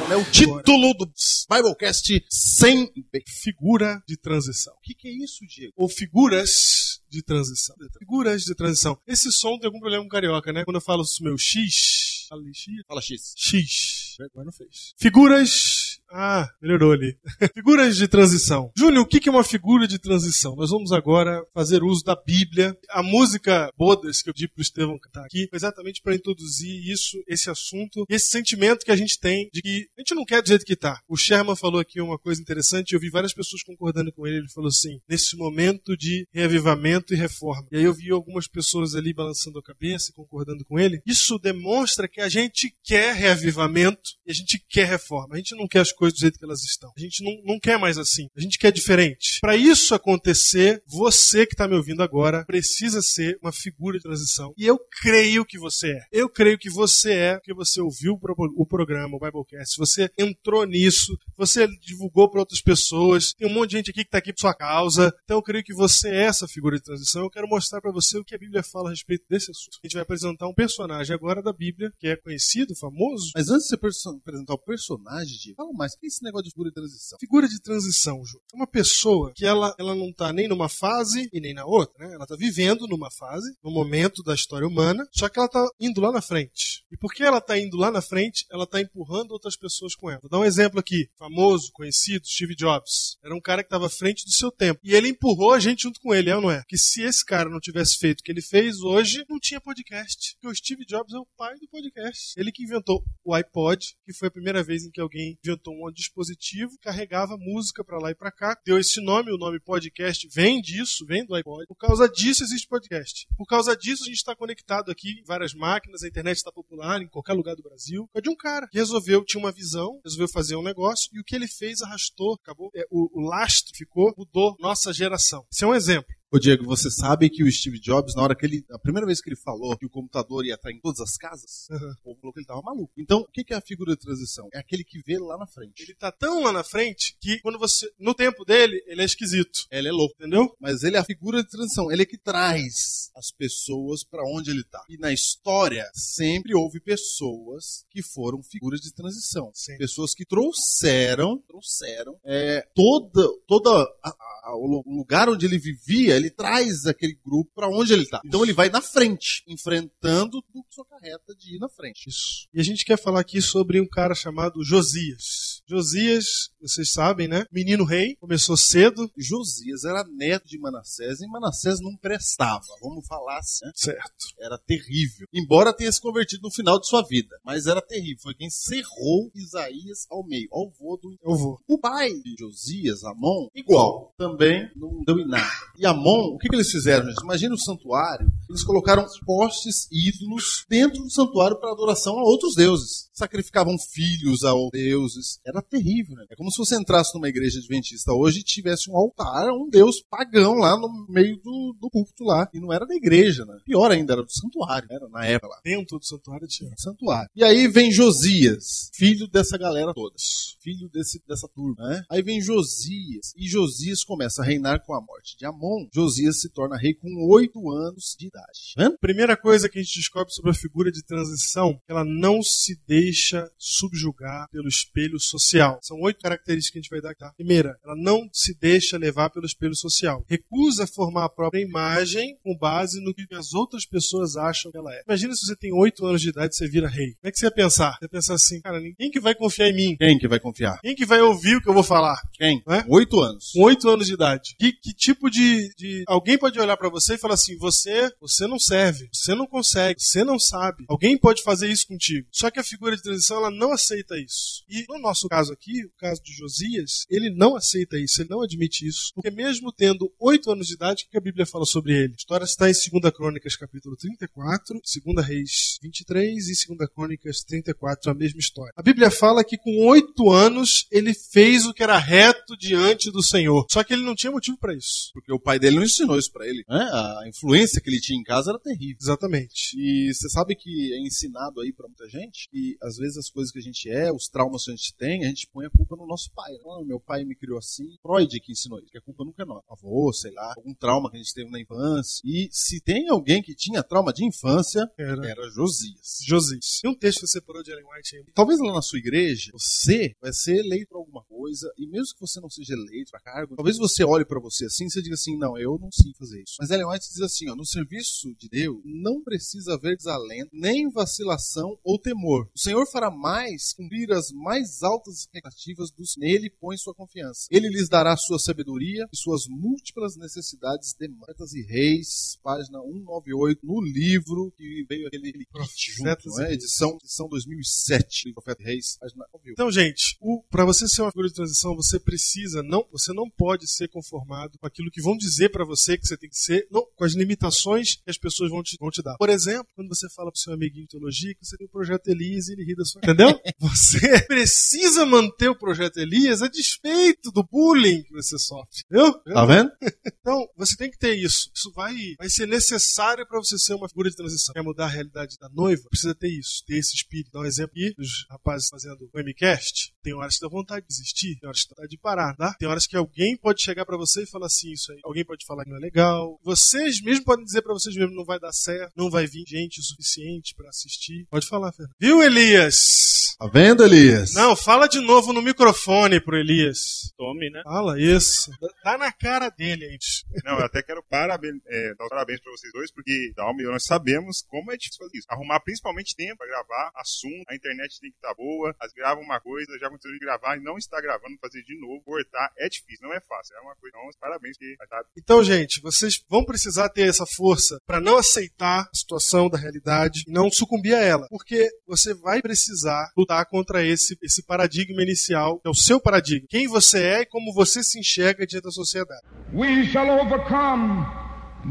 É 0.10 0.16
o 0.16 0.24
título 0.32 0.94
do 0.94 1.12
Biblecast 1.50 2.26
sem 2.30 2.90
figura 3.28 4.02
de 4.08 4.16
transição. 4.16 4.74
O 4.76 4.82
que, 4.82 4.94
que 4.96 5.10
é 5.10 5.12
isso, 5.12 5.46
Diego? 5.46 5.74
Ou 5.76 5.90
figuras 5.90 7.02
de 7.10 7.22
transição. 7.22 7.76
Figuras 8.00 8.44
de 8.44 8.56
transição. 8.56 8.98
Esse 9.06 9.30
som 9.34 9.60
tem 9.60 9.68
algum 9.68 9.82
problema 9.82 10.02
com 10.04 10.10
carioca, 10.10 10.54
né? 10.54 10.64
Quando 10.64 10.78
eu 10.78 10.82
falo 10.82 11.04
meu 11.20 11.38
X. 11.38 12.26
Fala 12.30 12.42
X. 12.54 12.74
Fala 12.88 13.02
X. 13.02 13.34
X. 13.36 14.16
Agora 14.22 14.46
não 14.46 14.54
fez. 14.54 14.94
Figuras. 14.98 15.93
Ah, 16.16 16.48
melhorou 16.62 16.92
ali. 16.92 17.18
Figuras 17.56 17.98
de 17.98 18.08
transição. 18.08 18.72
Júnior, 18.78 19.04
o 19.04 19.08
que 19.08 19.28
é 19.28 19.32
uma 19.32 19.44
figura 19.44 19.88
de 19.88 19.98
transição? 19.98 20.56
Nós 20.56 20.70
vamos 20.70 20.92
agora 20.92 21.44
fazer 21.56 21.82
uso 21.82 22.04
da 22.04 22.16
Bíblia. 22.16 22.78
A 22.92 23.02
música 23.02 23.72
Bodas 23.76 24.22
que 24.22 24.30
eu 24.30 24.34
pedi 24.34 24.48
para 24.48 24.60
o 24.60 24.62
Estevão 24.62 25.00
cantar 25.00 25.26
aqui 25.26 25.48
foi 25.50 25.58
exatamente 25.58 26.04
para 26.04 26.14
introduzir 26.14 26.88
isso, 26.88 27.18
esse 27.28 27.50
assunto, 27.50 28.06
esse 28.08 28.28
sentimento 28.28 28.86
que 28.86 28.92
a 28.92 28.96
gente 28.96 29.20
tem 29.20 29.50
de 29.52 29.60
que 29.64 29.88
a 29.98 30.02
gente 30.02 30.14
não 30.14 30.24
quer 30.24 30.44
do 30.44 30.48
jeito 30.48 30.66
que 30.66 30.74
está. 30.74 31.00
O 31.08 31.18
Sherman 31.18 31.56
falou 31.56 31.82
aqui 31.82 32.00
uma 32.00 32.20
coisa 32.20 32.40
interessante 32.40 32.94
eu 32.94 33.00
vi 33.00 33.10
várias 33.10 33.34
pessoas 33.34 33.64
concordando 33.64 34.12
com 34.14 34.28
ele. 34.28 34.38
Ele 34.38 34.52
falou 34.54 34.68
assim: 34.68 35.00
nesse 35.10 35.36
momento 35.36 35.98
de 35.98 36.28
reavivamento 36.32 37.14
e 37.14 37.18
reforma. 37.18 37.68
E 37.72 37.78
aí 37.78 37.84
eu 37.84 37.94
vi 37.94 38.12
algumas 38.12 38.48
pessoas 38.48 38.94
ali 38.94 39.14
balançando 39.14 39.58
a 39.58 39.64
cabeça 39.64 40.12
e 40.12 40.14
concordando 40.14 40.64
com 40.64 40.78
ele. 40.78 41.02
Isso 41.08 41.40
demonstra 41.40 42.08
que 42.08 42.22
a 42.22 42.30
gente 42.30 42.72
quer 42.84 43.16
reavivamento 43.16 44.12
e 44.28 44.32
a 44.32 44.34
gente 44.34 44.64
quer 44.70 44.88
reforma. 44.88 45.34
A 45.34 45.38
gente 45.38 45.56
não 45.56 45.68
quer 45.68 45.80
as 45.80 45.92
coisas 45.92 46.03
do 46.12 46.20
jeito 46.20 46.38
que 46.38 46.46
elas 46.46 46.64
estão. 46.64 46.92
A 46.98 47.00
gente 47.00 47.24
não, 47.24 47.54
não 47.54 47.60
quer 47.60 47.78
mais 47.78 47.98
assim. 47.98 48.28
A 48.36 48.42
gente 48.42 48.58
quer 48.58 48.72
diferente. 48.72 49.40
Para 49.42 49.56
isso 49.56 49.94
acontecer, 49.96 50.82
você 50.88 51.46
que 51.46 51.54
está 51.54 51.68
me 51.68 51.76
ouvindo 51.76 52.04
agora 52.04 52.44
precisa 52.46 53.02
ser 53.02 53.38
uma 53.42 53.52
figura 53.52 53.98
de 53.98 54.04
transição. 54.04 54.54
E 54.58 54.66
eu 54.66 54.78
creio 55.02 55.46
que 55.46 55.58
você 55.58 55.92
é. 55.92 56.02
Eu 56.12 56.30
creio 56.30 56.58
que 56.58 56.70
você 56.70 57.14
é, 57.14 57.36
porque 57.36 57.54
você 57.54 57.82
ouviu 57.82 58.20
o 58.56 58.66
programa, 58.66 59.16
o 59.16 59.20
Biblecast, 59.20 59.78
você 59.78 60.10
entrou 60.18 60.66
nisso, 60.66 61.18
você 61.38 61.68
divulgou 61.82 62.30
para 62.30 62.40
outras 62.40 62.62
pessoas. 62.62 63.34
Tem 63.34 63.48
um 63.48 63.54
monte 63.54 63.72
de 63.72 63.78
gente 63.78 63.92
aqui 63.92 64.02
que 64.02 64.08
está 64.08 64.18
aqui 64.18 64.34
por 64.34 64.40
sua 64.40 64.54
causa. 64.54 65.14
Então 65.24 65.38
eu 65.38 65.44
creio 65.44 65.64
que 65.64 65.74
você 65.74 66.10
é 66.10 66.24
essa 66.24 66.48
figura 66.48 66.78
de 66.78 66.84
transição. 66.84 67.24
Eu 67.24 67.30
quero 67.30 67.48
mostrar 67.48 67.82
para 67.82 67.92
você 67.92 68.18
o 68.18 68.24
que 68.24 68.36
a 68.36 68.38
Bíblia 68.38 68.64
fala 68.64 68.90
a 68.90 68.92
respeito 68.92 69.26
desse 69.30 69.52
assunto. 69.52 69.78
A 69.84 69.88
gente 69.88 69.94
vai 69.94 70.04
apresentar 70.04 70.48
um 70.48 70.54
personagem 70.54 71.14
agora 71.14 71.42
da 71.42 71.54
Bíblia 71.54 71.92
que 72.00 72.08
é 72.08 72.16
conhecido, 72.16 72.76
famoso. 72.76 73.32
Mas 73.36 73.50
antes 73.50 73.68
de 73.68 73.78
você 73.78 74.10
apresentar 74.10 74.54
o 74.54 74.58
personagem, 74.58 75.54
fala 75.56 75.72
mais. 75.74 75.93
O 75.96 76.00
que 76.00 76.06
é 76.06 76.08
esse 76.08 76.24
negócio 76.24 76.46
de 76.46 76.52
figura 76.52 76.70
de 76.70 76.76
transição? 76.76 77.20
Figura 77.20 77.48
de 77.48 77.62
transição, 77.62 78.26
Ju. 78.26 78.40
É 78.54 78.56
uma 78.56 78.68
pessoa 78.68 79.32
que 79.36 79.46
ela, 79.46 79.74
ela 79.80 79.96
não 79.96 80.10
está 80.10 80.32
nem 80.32 80.48
numa 80.48 80.70
fase 80.70 81.30
e 81.32 81.40
nem 81.40 81.54
na 81.54 81.66
outra. 81.66 82.08
Né? 82.08 82.14
Ela 82.14 82.24
está 82.24 82.36
vivendo 82.36 82.88
numa 82.88 83.12
fase, 83.12 83.56
no 83.64 83.72
momento 83.72 84.24
da 84.24 84.34
história 84.34 84.68
humana, 84.68 85.08
só 85.12 85.30
que 85.30 85.40
ela 85.40 85.48
está 85.48 85.66
indo 85.80 86.02
lá 86.02 86.12
na 86.12 86.22
frente. 86.22 86.84
E 86.92 86.98
porque 86.98 87.24
ela 87.24 87.38
está 87.38 87.58
indo 87.58 87.78
lá 87.78 87.92
na 87.92 88.02
frente, 88.02 88.46
ela 88.52 88.64
está 88.64 88.82
empurrando 88.82 89.32
outras 89.32 89.56
pessoas 89.56 89.96
com 89.96 90.10
ela. 90.10 90.20
Vou 90.22 90.30
dar 90.30 90.40
um 90.40 90.46
exemplo 90.46 90.80
aqui. 90.80 91.10
Famoso, 91.18 91.72
conhecido, 91.74 92.28
Steve 92.28 92.56
Jobs. 92.56 93.18
Era 93.24 93.36
um 93.36 93.42
cara 93.42 93.64
que 93.64 93.68
estava 93.68 93.88
à 93.88 93.90
frente 93.90 94.26
do 94.26 94.32
seu 94.32 94.52
tempo. 94.52 94.80
E 94.84 94.94
ele 94.94 95.10
empurrou 95.10 95.54
a 95.54 95.60
gente 95.60 95.84
junto 95.84 96.00
com 96.00 96.14
ele, 96.14 96.30
é 96.30 96.36
ou 96.36 96.42
não 96.42 96.52
é? 96.52 96.64
Que 96.68 96.78
se 96.78 97.02
esse 97.02 97.26
cara 97.26 97.50
não 97.50 97.60
tivesse 97.60 97.98
feito 97.98 98.22
o 98.22 98.24
que 98.24 98.32
ele 98.32 98.42
fez 98.42 98.82
hoje, 98.82 99.26
não 99.30 99.40
tinha 99.40 99.62
podcast. 99.62 100.36
Porque 100.36 100.48
o 100.48 100.56
Steve 100.56 100.86
Jobs 100.86 101.14
é 101.14 101.18
o 101.18 101.28
pai 101.38 101.56
do 101.60 101.68
podcast. 101.68 102.34
Ele 102.38 102.52
que 102.52 102.64
inventou 102.64 103.04
o 103.24 103.34
iPod, 103.34 103.96
que 104.06 104.14
foi 104.14 104.28
a 104.28 104.32
primeira 104.32 104.64
vez 104.64 104.86
em 104.86 104.92
que 104.92 105.02
alguém 105.02 105.38
inventou 105.44 105.73
um 105.74 105.92
dispositivo, 105.92 106.78
carregava 106.82 107.38
música 107.38 107.84
para 107.84 107.98
lá 107.98 108.12
e 108.12 108.16
para 108.16 108.32
cá, 108.32 108.58
deu 108.66 108.78
esse 108.78 109.02
nome, 109.02 109.32
o 109.32 109.38
nome 109.38 109.60
podcast 109.60 110.28
vem 110.34 110.62
disso, 110.62 111.06
vem 111.06 111.26
do 111.26 111.36
iPod. 111.36 111.66
Por 111.68 111.76
causa 111.76 112.08
disso 112.08 112.44
existe 112.44 112.68
podcast. 112.68 113.28
Por 113.38 113.46
causa 113.46 113.76
disso 113.76 114.04
a 114.04 114.08
gente 114.08 114.18
está 114.18 114.36
conectado 114.36 114.92
aqui 114.92 115.20
em 115.20 115.24
várias 115.24 115.54
máquinas, 115.54 116.04
a 116.04 116.08
internet 116.08 116.38
está 116.38 116.52
popular 116.52 117.02
em 117.02 117.08
qualquer 117.08 117.34
lugar 117.34 117.56
do 117.56 117.64
Brasil. 117.64 118.10
É 118.14 118.22
de 118.22 118.30
um 118.30 118.36
cara 118.36 118.68
que 118.68 118.78
resolveu, 118.78 119.24
tinha 119.26 119.44
uma 119.44 119.52
visão, 119.52 120.00
resolveu 120.04 120.28
fazer 120.28 120.56
um 120.56 120.64
negócio 120.64 121.10
e 121.14 121.20
o 121.20 121.24
que 121.24 121.36
ele 121.36 121.48
fez 121.48 121.82
arrastou, 121.82 122.36
acabou, 122.36 122.70
é, 122.76 122.86
o, 122.90 123.10
o 123.20 123.28
lastro 123.28 123.76
ficou, 123.76 124.14
mudou 124.18 124.56
nossa 124.60 124.94
geração. 124.94 125.46
Esse 125.52 125.64
é 125.64 125.68
um 125.68 125.76
exemplo. 125.76 126.14
Ô 126.36 126.40
Diego, 126.40 126.66
você 126.66 126.90
sabe 126.90 127.30
que 127.30 127.44
o 127.44 127.52
Steve 127.52 127.80
Jobs, 127.80 128.16
na 128.16 128.24
hora 128.24 128.36
que 128.36 128.44
ele. 128.44 128.66
A 128.72 128.80
primeira 128.80 129.06
vez 129.06 129.22
que 129.22 129.30
ele 129.30 129.36
falou 129.36 129.78
que 129.78 129.86
o 129.86 129.90
computador 129.90 130.44
ia 130.44 130.56
estar 130.56 130.72
em 130.72 130.80
todas 130.80 131.00
as 131.00 131.16
casas, 131.16 131.68
Uhum. 131.70 131.92
o 131.92 132.04
povo 132.04 132.20
falou 132.22 132.34
que 132.34 132.40
ele 132.40 132.48
tava 132.48 132.62
maluco. 132.64 132.92
Então, 132.98 133.20
o 133.20 133.28
que 133.32 133.54
é 133.54 133.56
a 133.56 133.62
figura 133.62 133.92
de 133.94 134.00
transição? 134.00 134.50
É 134.52 134.58
aquele 134.58 134.84
que 134.84 135.00
vê 135.06 135.20
lá 135.20 135.38
na 135.38 135.46
frente. 135.46 135.84
Ele 135.84 135.94
tá 135.94 136.12
tão 136.12 136.42
lá 136.42 136.52
na 136.52 136.64
frente 136.64 137.16
que 137.22 137.40
quando 137.42 137.60
você. 137.60 137.88
No 138.00 138.16
tempo 138.16 138.44
dele, 138.46 138.84
ele 138.88 139.04
é 139.04 139.06
esquisito. 139.06 139.68
Ele 139.70 139.90
é 139.90 139.92
louco. 139.92 140.16
Entendeu? 140.20 140.56
Mas 140.60 140.82
ele 140.82 140.96
é 140.96 141.00
a 141.00 141.04
figura 141.04 141.44
de 141.44 141.50
transição. 141.52 141.92
Ele 141.92 142.02
é 142.02 142.06
que 142.06 142.18
traz 142.18 143.12
as 143.16 143.30
pessoas 143.32 144.04
para 144.04 144.24
onde 144.26 144.50
ele 144.50 144.64
tá. 144.64 144.84
E 144.90 144.98
na 144.98 145.14
história, 145.14 145.88
sempre 145.94 146.56
houve 146.56 146.80
pessoas 146.80 147.86
que 147.92 148.02
foram 148.02 148.42
figuras 148.42 148.82
de 148.82 148.92
transição. 148.92 149.52
Sim. 149.54 149.78
Pessoas 149.78 150.16
que 150.16 150.26
trouxeram, 150.26 151.38
trouxeram 151.48 152.16
é, 152.26 152.66
toda, 152.74 153.22
toda 153.48 153.70
a- 154.04 154.10
a- 154.46 154.56
o 154.58 154.82
lugar 154.98 155.30
onde 155.30 155.46
ele 155.46 155.60
vivia, 155.60 156.23
ele 156.24 156.32
traz 156.32 156.86
aquele 156.86 157.18
grupo 157.24 157.52
para 157.54 157.68
onde 157.70 157.94
ele 157.94 158.06
tá. 158.06 158.22
Então 158.26 158.44
ele 158.44 158.54
vai 158.54 158.70
na 158.70 158.82
frente, 158.82 159.44
enfrentando 159.48 160.42
tudo 160.42 160.64
que 160.64 160.76
sua 160.76 160.86
carreta 160.86 161.36
de 161.36 161.56
ir 161.56 161.60
na 161.60 161.70
frente. 161.70 162.10
Isso. 162.10 162.48
E 162.54 162.60
a 162.60 162.64
gente 162.64 162.86
quer 162.86 162.98
falar 162.98 163.20
aqui 163.20 163.42
sobre 163.42 163.80
um 163.80 163.88
cara 163.88 164.16
chamado 164.16 164.64
Josias. 164.64 165.53
Josias, 165.68 166.50
vocês 166.62 166.92
sabem, 166.92 167.28
né? 167.28 167.46
Menino 167.52 167.84
rei, 167.84 168.16
começou 168.18 168.56
cedo. 168.58 169.10
Josias 169.18 169.84
era 169.86 170.04
neto 170.04 170.48
de 170.48 170.60
Manassés 170.60 171.22
e 171.22 171.28
Manassés 171.28 171.80
não 171.82 171.96
prestava, 171.98 172.64
vamos 172.82 173.06
falar 173.08 173.40
assim. 173.40 173.66
né? 173.66 173.72
Certo. 173.76 174.26
Era 174.40 174.58
terrível. 174.58 175.28
Embora 175.34 175.74
tenha 175.74 175.92
se 175.92 176.02
convertido 176.02 176.44
no 176.44 176.52
final 176.52 176.80
de 176.80 176.88
sua 176.88 177.02
vida. 177.04 177.36
Mas 177.46 177.66
era 177.66 177.82
terrível. 177.82 178.22
Foi 178.24 178.34
quem 178.34 178.50
cerrou 178.50 179.32
Isaías 179.36 180.06
ao 180.10 180.26
meio, 180.26 180.48
ao 180.52 180.70
vô 180.72 180.98
do. 180.98 181.16
Eu 181.24 181.36
vou. 181.36 181.60
O 181.68 181.78
pai 181.78 182.10
de 182.14 182.36
Josias, 182.40 183.04
Amon, 183.04 183.48
igual. 183.56 184.14
Também 184.18 184.70
não 184.76 185.04
deu 185.06 185.20
em 185.20 185.28
nada. 185.28 185.50
E 185.78 185.86
Amon, 185.86 186.34
o 186.34 186.38
que, 186.38 186.48
que 186.50 186.56
eles 186.56 186.72
fizeram, 186.72 187.06
gente? 187.06 187.24
Imagina 187.24 187.56
o 187.56 187.60
santuário. 187.60 188.32
Eles 188.50 188.64
colocaram 188.64 189.06
postes 189.26 189.88
ídolos 189.92 190.66
dentro 190.70 191.02
do 191.02 191.10
santuário 191.10 191.60
para 191.60 191.72
adoração 191.72 192.20
a 192.20 192.24
outros 192.24 192.56
deuses. 192.56 193.10
Sacrificavam 193.14 193.76
filhos 193.78 194.44
a 194.44 194.52
deuses. 194.72 195.40
Era 195.46 195.53
terrível, 195.62 196.16
né? 196.16 196.26
É 196.30 196.36
como 196.36 196.52
se 196.52 196.58
você 196.58 196.76
entrasse 196.76 197.14
numa 197.14 197.30
igreja 197.30 197.60
adventista 197.60 198.14
hoje 198.14 198.40
e 198.40 198.44
tivesse 198.44 198.90
um 198.90 198.96
altar 198.96 199.50
a 199.50 199.54
um 199.54 199.70
deus 199.70 200.02
pagão 200.10 200.56
lá 200.56 200.78
no 200.78 201.06
meio 201.10 201.38
do, 201.38 201.76
do 201.80 201.90
púlpito 201.90 202.24
lá. 202.24 202.50
E 202.54 202.60
não 202.60 202.72
era 202.72 202.86
da 202.86 202.96
igreja, 202.96 203.46
né? 203.46 203.58
Pior 203.66 203.92
ainda, 203.92 204.14
era 204.14 204.24
do 204.24 204.32
santuário. 204.32 204.88
Era 204.92 205.08
na 205.10 205.26
época 205.26 205.48
lá. 205.48 205.60
Dentro 205.64 206.00
do 206.00 206.06
santuário 206.06 206.48
tinha. 206.48 206.72
Santuário. 206.78 207.30
E 207.36 207.44
aí 207.44 207.68
vem 207.68 207.92
Josias, 207.92 208.90
filho 208.94 209.28
dessa 209.28 209.58
galera 209.58 209.94
toda. 209.94 210.16
Filho 210.62 210.90
desse, 210.90 211.22
dessa 211.28 211.48
turma, 211.48 211.88
né? 211.90 212.04
Aí 212.10 212.22
vem 212.22 212.42
Josias. 212.42 213.34
E 213.36 213.48
Josias 213.48 214.04
começa 214.04 214.42
a 214.42 214.46
reinar 214.46 214.84
com 214.86 214.94
a 214.94 215.02
morte 215.02 215.38
de 215.38 215.46
Amon. 215.46 215.88
Josias 215.94 216.42
se 216.42 216.50
torna 216.50 216.78
rei 216.78 216.94
com 216.94 217.28
oito 217.30 217.70
anos 217.70 218.16
de 218.18 218.28
idade. 218.28 218.74
Vendo? 218.78 218.98
Primeira 219.00 219.36
coisa 219.36 219.68
que 219.68 219.80
a 219.80 219.84
gente 219.84 219.98
descobre 219.98 220.34
sobre 220.34 220.52
a 220.52 220.54
figura 220.54 220.92
de 220.92 221.04
transição, 221.04 221.80
ela 221.88 222.04
não 222.04 222.42
se 222.42 222.80
deixa 222.88 223.50
subjugar 223.58 224.48
pelo 224.52 224.68
espelho 224.68 225.20
social. 225.20 225.43
São 225.82 226.00
oito 226.02 226.20
características 226.22 226.72
que 226.72 226.80
a 226.80 226.82
gente 226.82 226.90
vai 226.90 227.02
dar. 227.02 227.14
Tá? 227.16 227.32
Primeira, 227.36 227.78
ela 227.84 227.96
não 227.96 228.28
se 228.32 228.58
deixa 228.60 228.98
levar 228.98 229.30
pelo 229.30 229.46
espelho 229.46 229.76
social. 229.76 230.26
Recusa 230.28 230.88
formar 230.88 231.26
a 231.26 231.30
própria 231.30 231.62
imagem 231.62 232.38
com 232.44 232.58
base 232.58 233.00
no 233.02 233.14
que 233.14 233.28
as 233.36 233.54
outras 233.54 233.86
pessoas 233.86 234.36
acham 234.36 234.72
que 234.72 234.78
ela 234.78 234.94
é. 234.94 235.04
Imagina 235.08 235.34
se 235.36 235.46
você 235.46 235.56
tem 235.56 235.74
oito 235.74 236.06
anos 236.06 236.22
de 236.22 236.30
idade 236.30 236.54
e 236.54 236.58
você 236.58 236.68
vira 236.68 236.88
rei. 236.88 237.14
Como 237.16 237.30
é 237.30 237.32
que 237.32 237.38
você 237.38 237.46
ia 237.46 237.52
pensar? 237.52 237.98
Você 238.00 238.06
ia 238.06 238.10
pensar 238.10 238.34
assim, 238.34 238.62
cara, 238.62 238.80
ninguém 238.80 239.12
que 239.12 239.20
vai 239.20 239.36
confiar 239.36 239.70
em 239.70 239.76
mim. 239.76 239.96
Quem 239.98 240.18
que 240.18 240.28
vai 240.28 240.40
confiar? 240.40 240.80
Quem 240.82 240.96
que 240.96 241.06
vai 241.06 241.22
ouvir 241.22 241.58
o 241.58 241.62
que 241.62 241.70
eu 241.70 241.74
vou 241.74 241.84
falar? 241.84 242.20
Quem? 242.34 242.64
É? 242.68 242.84
Oito 242.88 243.20
anos. 243.20 243.52
Com 243.54 243.64
oito 243.64 243.90
anos 243.90 244.08
de 244.08 244.14
idade. 244.14 244.56
Que, 244.58 244.72
que 244.72 244.94
tipo 244.94 245.30
de, 245.30 245.74
de. 245.76 246.04
Alguém 246.08 246.38
pode 246.38 246.60
olhar 246.60 246.78
pra 246.78 246.90
você 246.90 247.16
e 247.16 247.18
falar 247.18 247.36
assim: 247.36 247.58
você, 247.58 248.12
você 248.20 248.48
não 248.48 248.60
serve, 248.60 249.10
você 249.12 249.36
não 249.36 249.46
consegue, 249.46 250.02
você 250.02 250.24
não 250.24 250.40
sabe. 250.40 250.86
Alguém 250.88 251.18
pode 251.18 251.44
fazer 251.44 251.70
isso 251.70 251.88
contigo. 251.88 252.28
Só 252.32 252.50
que 252.50 252.60
a 252.60 252.64
figura 252.64 252.96
de 252.96 253.02
transição 253.02 253.38
ela 253.38 253.52
não 253.52 253.72
aceita 253.72 254.18
isso. 254.18 254.64
E 254.70 254.86
no 254.88 255.00
nosso 255.00 255.28
caso 255.34 255.52
aqui, 255.52 255.84
o 255.84 255.92
caso 255.98 256.22
de 256.22 256.32
Josias, 256.32 257.08
ele 257.10 257.32
não 257.32 257.56
aceita 257.56 257.98
isso, 257.98 258.22
ele 258.22 258.30
não 258.30 258.42
admite 258.42 258.88
isso. 258.88 259.12
Porque 259.16 259.32
mesmo 259.32 259.72
tendo 259.72 260.14
oito 260.20 260.52
anos 260.52 260.68
de 260.68 260.76
idade, 260.76 261.06
o 261.08 261.10
que 261.10 261.18
a 261.18 261.22
Bíblia 261.22 261.44
fala 261.44 261.66
sobre 261.66 261.92
ele? 261.92 262.14
A 262.14 262.16
história 262.16 262.46
está 262.46 262.70
em 262.70 262.74
2 262.74 263.14
Crônicas, 263.16 263.56
capítulo 263.56 263.98
34, 263.98 264.80
2 264.80 265.26
Reis 265.26 265.80
23 265.82 266.50
e 266.50 266.76
2 266.76 266.90
Crônicas 266.94 267.44
34, 267.44 268.12
a 268.12 268.14
mesma 268.14 268.40
história. 268.40 268.72
A 268.76 268.84
Bíblia 268.84 269.10
fala 269.10 269.44
que 269.44 269.58
com 269.58 269.88
oito 269.88 270.30
anos 270.30 270.86
ele 270.92 271.16
fez 271.16 271.66
o 271.66 271.74
que 271.74 271.82
era 271.82 271.98
reto 271.98 272.56
diante 272.56 273.10
do 273.10 273.24
Senhor. 273.24 273.66
Só 273.72 273.84
que 273.84 273.92
ele 273.92 274.04
não 274.04 274.14
tinha 274.14 274.32
motivo 274.32 274.58
para 274.60 274.76
isso. 274.76 275.10
Porque 275.14 275.34
o 275.34 275.40
pai 275.40 275.58
dele 275.58 275.78
não 275.78 275.84
ensinou 275.84 276.20
isso 276.20 276.32
pra 276.32 276.48
ele. 276.48 276.64
né? 276.70 276.78
A 276.78 277.28
influência 277.28 277.82
que 277.82 277.90
ele 277.90 278.00
tinha 278.00 278.20
em 278.20 278.24
casa 278.24 278.52
era 278.52 278.60
terrível. 278.60 278.98
Exatamente. 279.02 279.76
E 279.76 280.14
você 280.14 280.30
sabe 280.30 280.56
que 280.56 280.94
é 280.94 281.00
ensinado 281.00 281.60
aí 281.60 281.74
pra 281.74 281.88
muita 281.88 282.08
gente 282.08 282.48
que 282.52 282.78
às 282.84 282.98
vezes 282.98 283.18
as 283.18 283.30
coisas 283.32 283.52
que 283.52 283.58
a 283.58 283.64
gente 283.64 283.90
é, 283.90 284.12
os 284.12 284.28
traumas 284.28 284.66
que 284.66 284.72
a 284.72 284.76
gente 284.76 284.94
tem, 284.96 285.23
a 285.26 285.30
gente 285.30 285.48
põe 285.52 285.66
a 285.66 285.70
culpa 285.70 285.96
no 285.96 286.06
nosso 286.06 286.32
pai. 286.34 286.52
Meu 286.86 287.00
pai 287.00 287.24
me 287.24 287.36
criou 287.36 287.58
assim. 287.58 287.96
Freud 288.02 288.40
que 288.40 288.52
ensinou 288.52 288.80
isso, 288.80 288.92
que 288.92 288.98
a 288.98 289.02
culpa 289.02 289.24
nunca 289.24 289.44
é 289.44 289.46
nossa. 289.46 289.64
Avô, 289.70 290.12
sei 290.14 290.32
lá, 290.32 290.54
algum 290.56 290.74
trauma 290.74 291.10
que 291.10 291.18
a 291.18 291.20
gente 291.20 291.34
teve 291.34 291.50
na 291.50 291.60
infância. 291.60 292.22
E 292.24 292.50
se 292.52 292.82
tem 292.82 293.10
alguém 293.10 293.42
que 293.42 293.56
tinha 293.56 293.84
trauma 293.84 294.14
de 294.14 294.26
infância, 294.26 294.90
Era 294.98 295.26
era 295.28 295.50
Josias. 295.50 296.20
Josias. 296.26 296.80
Tem 296.82 296.92
um 296.92 296.96
texto 296.96 297.22
que 297.22 297.28
você 297.28 297.40
separou 297.40 297.64
de 297.64 297.72
Ellen 297.72 297.86
White 297.86 298.16
aí. 298.16 298.24
Talvez 298.34 298.60
lá 298.60 298.74
na 298.74 298.82
sua 298.82 299.00
igreja, 299.00 299.52
você 299.54 300.16
vai 300.22 300.34
ser 300.34 300.58
eleito 300.58 300.96
alguma 300.96 301.24
coisa, 301.24 301.33
e 301.78 301.88
mesmo 301.88 302.16
que 302.16 302.22
você 302.22 302.40
não 302.40 302.50
seja 302.50 302.74
eleito 302.74 303.12
pra 303.12 303.20
cargo, 303.20 303.56
talvez 303.56 303.78
você 303.78 304.04
olhe 304.04 304.26
pra 304.26 304.40
você 304.40 304.66
assim 304.66 304.86
e 304.86 304.92
você 304.92 305.02
diga 305.02 305.16
assim, 305.16 305.38
não, 305.38 305.58
eu 305.58 305.78
não 305.80 305.92
sei 305.92 306.14
fazer 306.18 306.42
isso. 306.42 306.56
Mas 306.60 306.70
Ellen 306.70 306.88
White 306.88 307.08
diz 307.08 307.22
assim, 307.22 307.50
ó, 307.50 307.56
no 307.56 307.66
serviço 307.66 308.34
de 308.36 308.50
Deus 308.50 308.82
não 308.84 309.22
precisa 309.22 309.74
haver 309.74 309.98
desalento, 309.98 310.50
nem 310.54 310.90
vacilação 310.90 311.78
ou 311.84 312.00
temor. 312.00 312.50
O 312.56 312.60
Senhor 312.60 312.86
fará 312.88 313.10
mais 313.10 313.74
cumprir 313.74 314.12
as 314.12 314.32
mais 314.32 314.84
altas 314.84 315.20
expectativas 315.20 315.92
dos 315.92 316.16
nele 316.18 316.50
põe 316.50 316.78
sua 316.78 316.94
confiança. 316.94 317.48
Ele 317.52 317.70
lhes 317.70 317.90
dará 317.90 318.16
sua 318.16 318.40
sabedoria 318.40 319.08
e 319.12 319.18
suas 319.18 319.48
múltiplas 319.48 320.16
necessidades 320.16 320.94
demandas 320.94 321.54
e 321.54 321.62
reis, 321.64 322.38
página 322.44 322.80
198, 322.80 323.66
no 323.66 323.82
livro 323.82 324.52
que 324.56 324.86
veio 324.88 325.08
aquele 325.08 325.32
kit 325.32 325.92
junto, 325.92 326.04
Profetas 326.04 326.26
não 326.26 326.42
e 326.42 326.44
é? 326.44 326.48
Reis. 326.50 326.64
edição, 326.64 326.98
edição 327.02 327.28
2007, 327.28 328.26
livro 328.26 328.42
Profeta 328.42 328.62
e 328.62 328.66
Reis, 328.66 328.98
página 329.00 329.26
198. 329.26 329.54
Então, 329.54 329.72
gente, 329.72 330.18
para 330.50 330.66
você 330.66 330.88
ser 330.88 331.02
uma 331.02 331.12
figura 331.12 331.28
de 331.34 331.38
transição, 331.38 331.76
você 331.76 332.00
precisa, 332.00 332.62
não, 332.64 332.88
você 332.92 333.12
não 333.12 333.30
pode 333.30 333.68
ser 333.68 333.88
conformado 333.90 334.58
com 334.60 334.68
aquilo 334.68 334.92
que 334.92 335.02
vão 335.02 335.18
dizer 335.18 335.50
para 335.50 335.66
você 335.66 335.98
que 335.98 336.08
você 336.08 336.16
tem 336.16 336.30
que 336.30 336.38
ser, 336.38 336.68
não, 336.72 336.86
com 336.96 337.04
as 337.04 337.14
limitações 337.14 337.96
que 337.96 338.10
as 338.10 338.18
pessoas 338.18 338.50
vão 338.50 338.62
te, 338.62 338.78
vão 338.80 338.90
te 338.90 339.02
dar. 339.02 339.18
Por 339.18 339.30
exemplo, 339.30 339.68
quando 339.76 339.90
você 339.90 340.08
fala 340.10 340.32
pro 340.32 340.40
seu 340.40 340.54
amiguinho 340.54 340.86
de 340.86 340.92
teologia 340.92 341.34
que 341.34 341.46
você 341.46 341.58
tem 341.58 341.68
o 341.68 341.70
projeto 341.70 342.08
Elias 342.08 342.48
e 342.48 342.54
ele 342.54 342.64
ri 342.64 342.76
da 342.76 342.86
sua. 342.86 343.02
Entendeu? 343.04 343.40
Você 343.60 344.26
precisa 344.26 345.06
manter 345.06 345.50
o 345.50 345.58
projeto 345.58 345.98
Elias 345.98 346.42
a 346.42 346.48
despeito 346.48 347.32
do 347.32 347.44
bullying 347.44 348.04
que 348.04 348.12
você 348.12 348.38
sofre. 348.38 348.82
Entendeu? 348.86 349.14
Tá 349.24 349.46
vendo? 349.46 349.72
Então, 350.24 350.48
você 350.56 350.78
tem 350.78 350.90
que 350.90 350.98
ter 350.98 351.16
isso. 351.16 351.52
Isso 351.54 351.70
vai, 351.74 351.94
vai 352.18 352.30
ser 352.30 352.48
necessário 352.48 353.28
para 353.28 353.40
você 353.40 353.58
ser 353.58 353.74
uma 353.74 353.90
figura 353.90 354.10
de 354.10 354.16
transição. 354.16 354.54
Quer 354.54 354.62
mudar 354.62 354.86
a 354.86 354.90
realidade 354.90 355.38
da 355.38 355.50
noiva? 355.50 355.84
Precisa 355.90 356.16
ter 356.16 356.30
isso, 356.30 356.64
ter 356.66 356.78
esse 356.78 356.96
espírito. 356.96 357.32
Dá 357.34 357.42
um 357.42 357.46
exemplo 357.46 357.72
aqui 357.72 357.94
dos 357.98 358.26
rapazes 358.30 358.70
fazendo 358.70 359.10
o 359.14 359.20
MCast. 359.20 359.94
Tem 360.02 360.14
horas 360.14 360.36
que 360.36 360.42
dá 360.42 360.48
vontade 360.48 360.82
de 360.82 360.88
desistir, 360.88 361.23
tem 361.40 361.48
horas 361.48 361.66
vontade 361.70 361.90
de 361.90 361.98
parar, 361.98 362.36
tá? 362.36 362.54
Tem 362.60 362.68
horas 362.68 362.88
que 362.88 362.96
alguém 362.96 363.38
pode 363.38 363.62
chegar 363.62 363.86
para 363.86 363.98
você 363.98 364.24
e 364.24 364.28
falar 364.28 364.48
assim, 364.48 364.72
isso 364.72 364.92
aí. 364.92 365.00
Alguém 365.04 365.26
pode 365.26 365.46
falar 365.46 365.64
que 365.64 365.70
não 365.70 365.78
é 365.78 365.82
legal. 365.82 366.40
Vocês 366.44 367.02
mesmos 367.02 367.26
podem 367.26 367.46
dizer 367.46 367.62
para 367.62 367.74
vocês 367.74 367.96
mesmos, 367.96 368.16
não 368.16 368.26
vai 368.26 368.40
dar 368.40 368.54
certo, 368.54 368.94
não 368.96 369.10
vai 369.10 369.26
vir 369.28 369.44
gente 369.48 369.80
o 369.80 369.84
suficiente 369.84 370.54
para 370.56 370.70
assistir. 370.70 371.26
Pode 371.30 371.48
falar, 371.48 371.72
Fernando. 371.72 371.96
Viu, 372.00 372.22
Elias? 372.22 373.36
Tá 373.38 373.48
vendo, 373.48 373.84
Elias? 373.84 374.34
Não, 374.34 374.56
fala 374.56 374.88
de 374.88 375.00
novo 375.00 375.34
no 375.34 375.42
microfone 375.42 376.20
pro 376.20 376.38
Elias. 376.38 377.12
Tome, 377.18 377.50
né? 377.50 377.62
Fala 377.64 378.00
isso. 378.00 378.52
Dá 378.84 378.98
na 378.98 379.12
cara 379.12 379.50
dele, 379.50 379.90
gente. 379.90 380.26
Não, 380.46 380.60
eu 380.60 380.66
até 380.66 380.82
quero 380.82 381.04
parabéns, 381.10 381.56
é, 381.68 381.96
dar 381.96 382.06
os 382.06 382.10
parabéns 382.10 382.40
pra 382.40 382.52
vocês 382.52 382.72
dois, 382.72 382.92
porque 382.92 383.34
Dalma 383.36 383.62
e 383.62 383.66
eu 383.66 383.72
nós 383.72 383.86
sabemos 383.86 384.44
como 384.48 384.72
é 384.72 384.78
difícil 384.78 385.00
fazer 385.06 385.18
isso. 385.18 385.28
Arrumar 385.30 385.60
principalmente 385.62 386.16
tempo 386.16 386.38
pra 386.38 386.48
gravar 386.48 386.92
assunto, 386.96 387.44
a 387.50 387.56
internet 387.56 388.00
tem 388.00 388.12
que 388.12 388.18
estar 388.18 388.34
boa, 388.36 388.76
as 388.80 388.94
grava 388.94 389.20
uma 389.20 389.40
coisa, 389.40 389.78
já 389.80 389.88
aconteceu 389.88 390.12
de 390.12 390.20
gravar 390.20 390.58
e 390.58 390.62
não 390.62 390.78
está 390.78 391.02
gravando, 391.02 391.13
fazer 391.42 391.64
de 391.64 391.80
novo, 391.80 392.02
cortar, 392.04 392.52
é 392.58 392.68
difícil, 392.68 393.08
não 393.08 393.14
é 393.14 393.20
fácil, 393.22 393.56
é 393.58 393.62
uma 393.62 393.76
coisa. 393.76 393.96
Então, 393.98 394.10
parabéns, 394.20 394.58
que 394.58 394.76
tá 394.90 395.04
Então, 395.18 395.44
gente, 395.44 395.82
vocês 395.82 396.24
vão 396.30 396.44
precisar 396.44 396.90
ter 396.90 397.08
essa 397.08 397.26
força 397.26 397.80
para 397.86 398.00
não 398.00 398.18
aceitar 398.18 398.82
a 398.82 398.90
situação 398.96 399.50
da 399.50 399.58
realidade 399.58 400.24
e 400.28 400.32
não 400.32 400.52
sucumbir 400.52 400.96
a 400.96 401.02
ela, 401.02 401.28
porque 401.30 401.70
você 401.88 402.14
vai 402.14 402.42
precisar 402.42 403.12
lutar 403.18 403.46
contra 403.46 403.84
esse, 403.84 404.18
esse 404.22 404.44
paradigma 404.46 405.02
inicial, 405.02 405.60
que 405.60 405.68
é 405.68 405.72
o 405.72 405.76
seu 405.76 406.00
paradigma, 406.00 406.48
quem 406.50 406.68
você 406.68 407.04
é 407.04 407.22
e 407.22 407.26
como 407.26 407.54
você 407.54 407.84
se 407.84 408.00
enxerga 408.00 408.46
diante 408.46 408.64
da 408.64 408.72
sociedade. 408.72 409.22
We 409.54 409.86
shall 409.88 410.20
overcome. 410.20 411.06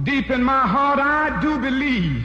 Deep 0.05 0.33
in 0.33 0.43
my 0.43 0.65
heart, 0.65 0.99
I 0.99 1.39
do 1.43 1.59
believe 1.59 2.25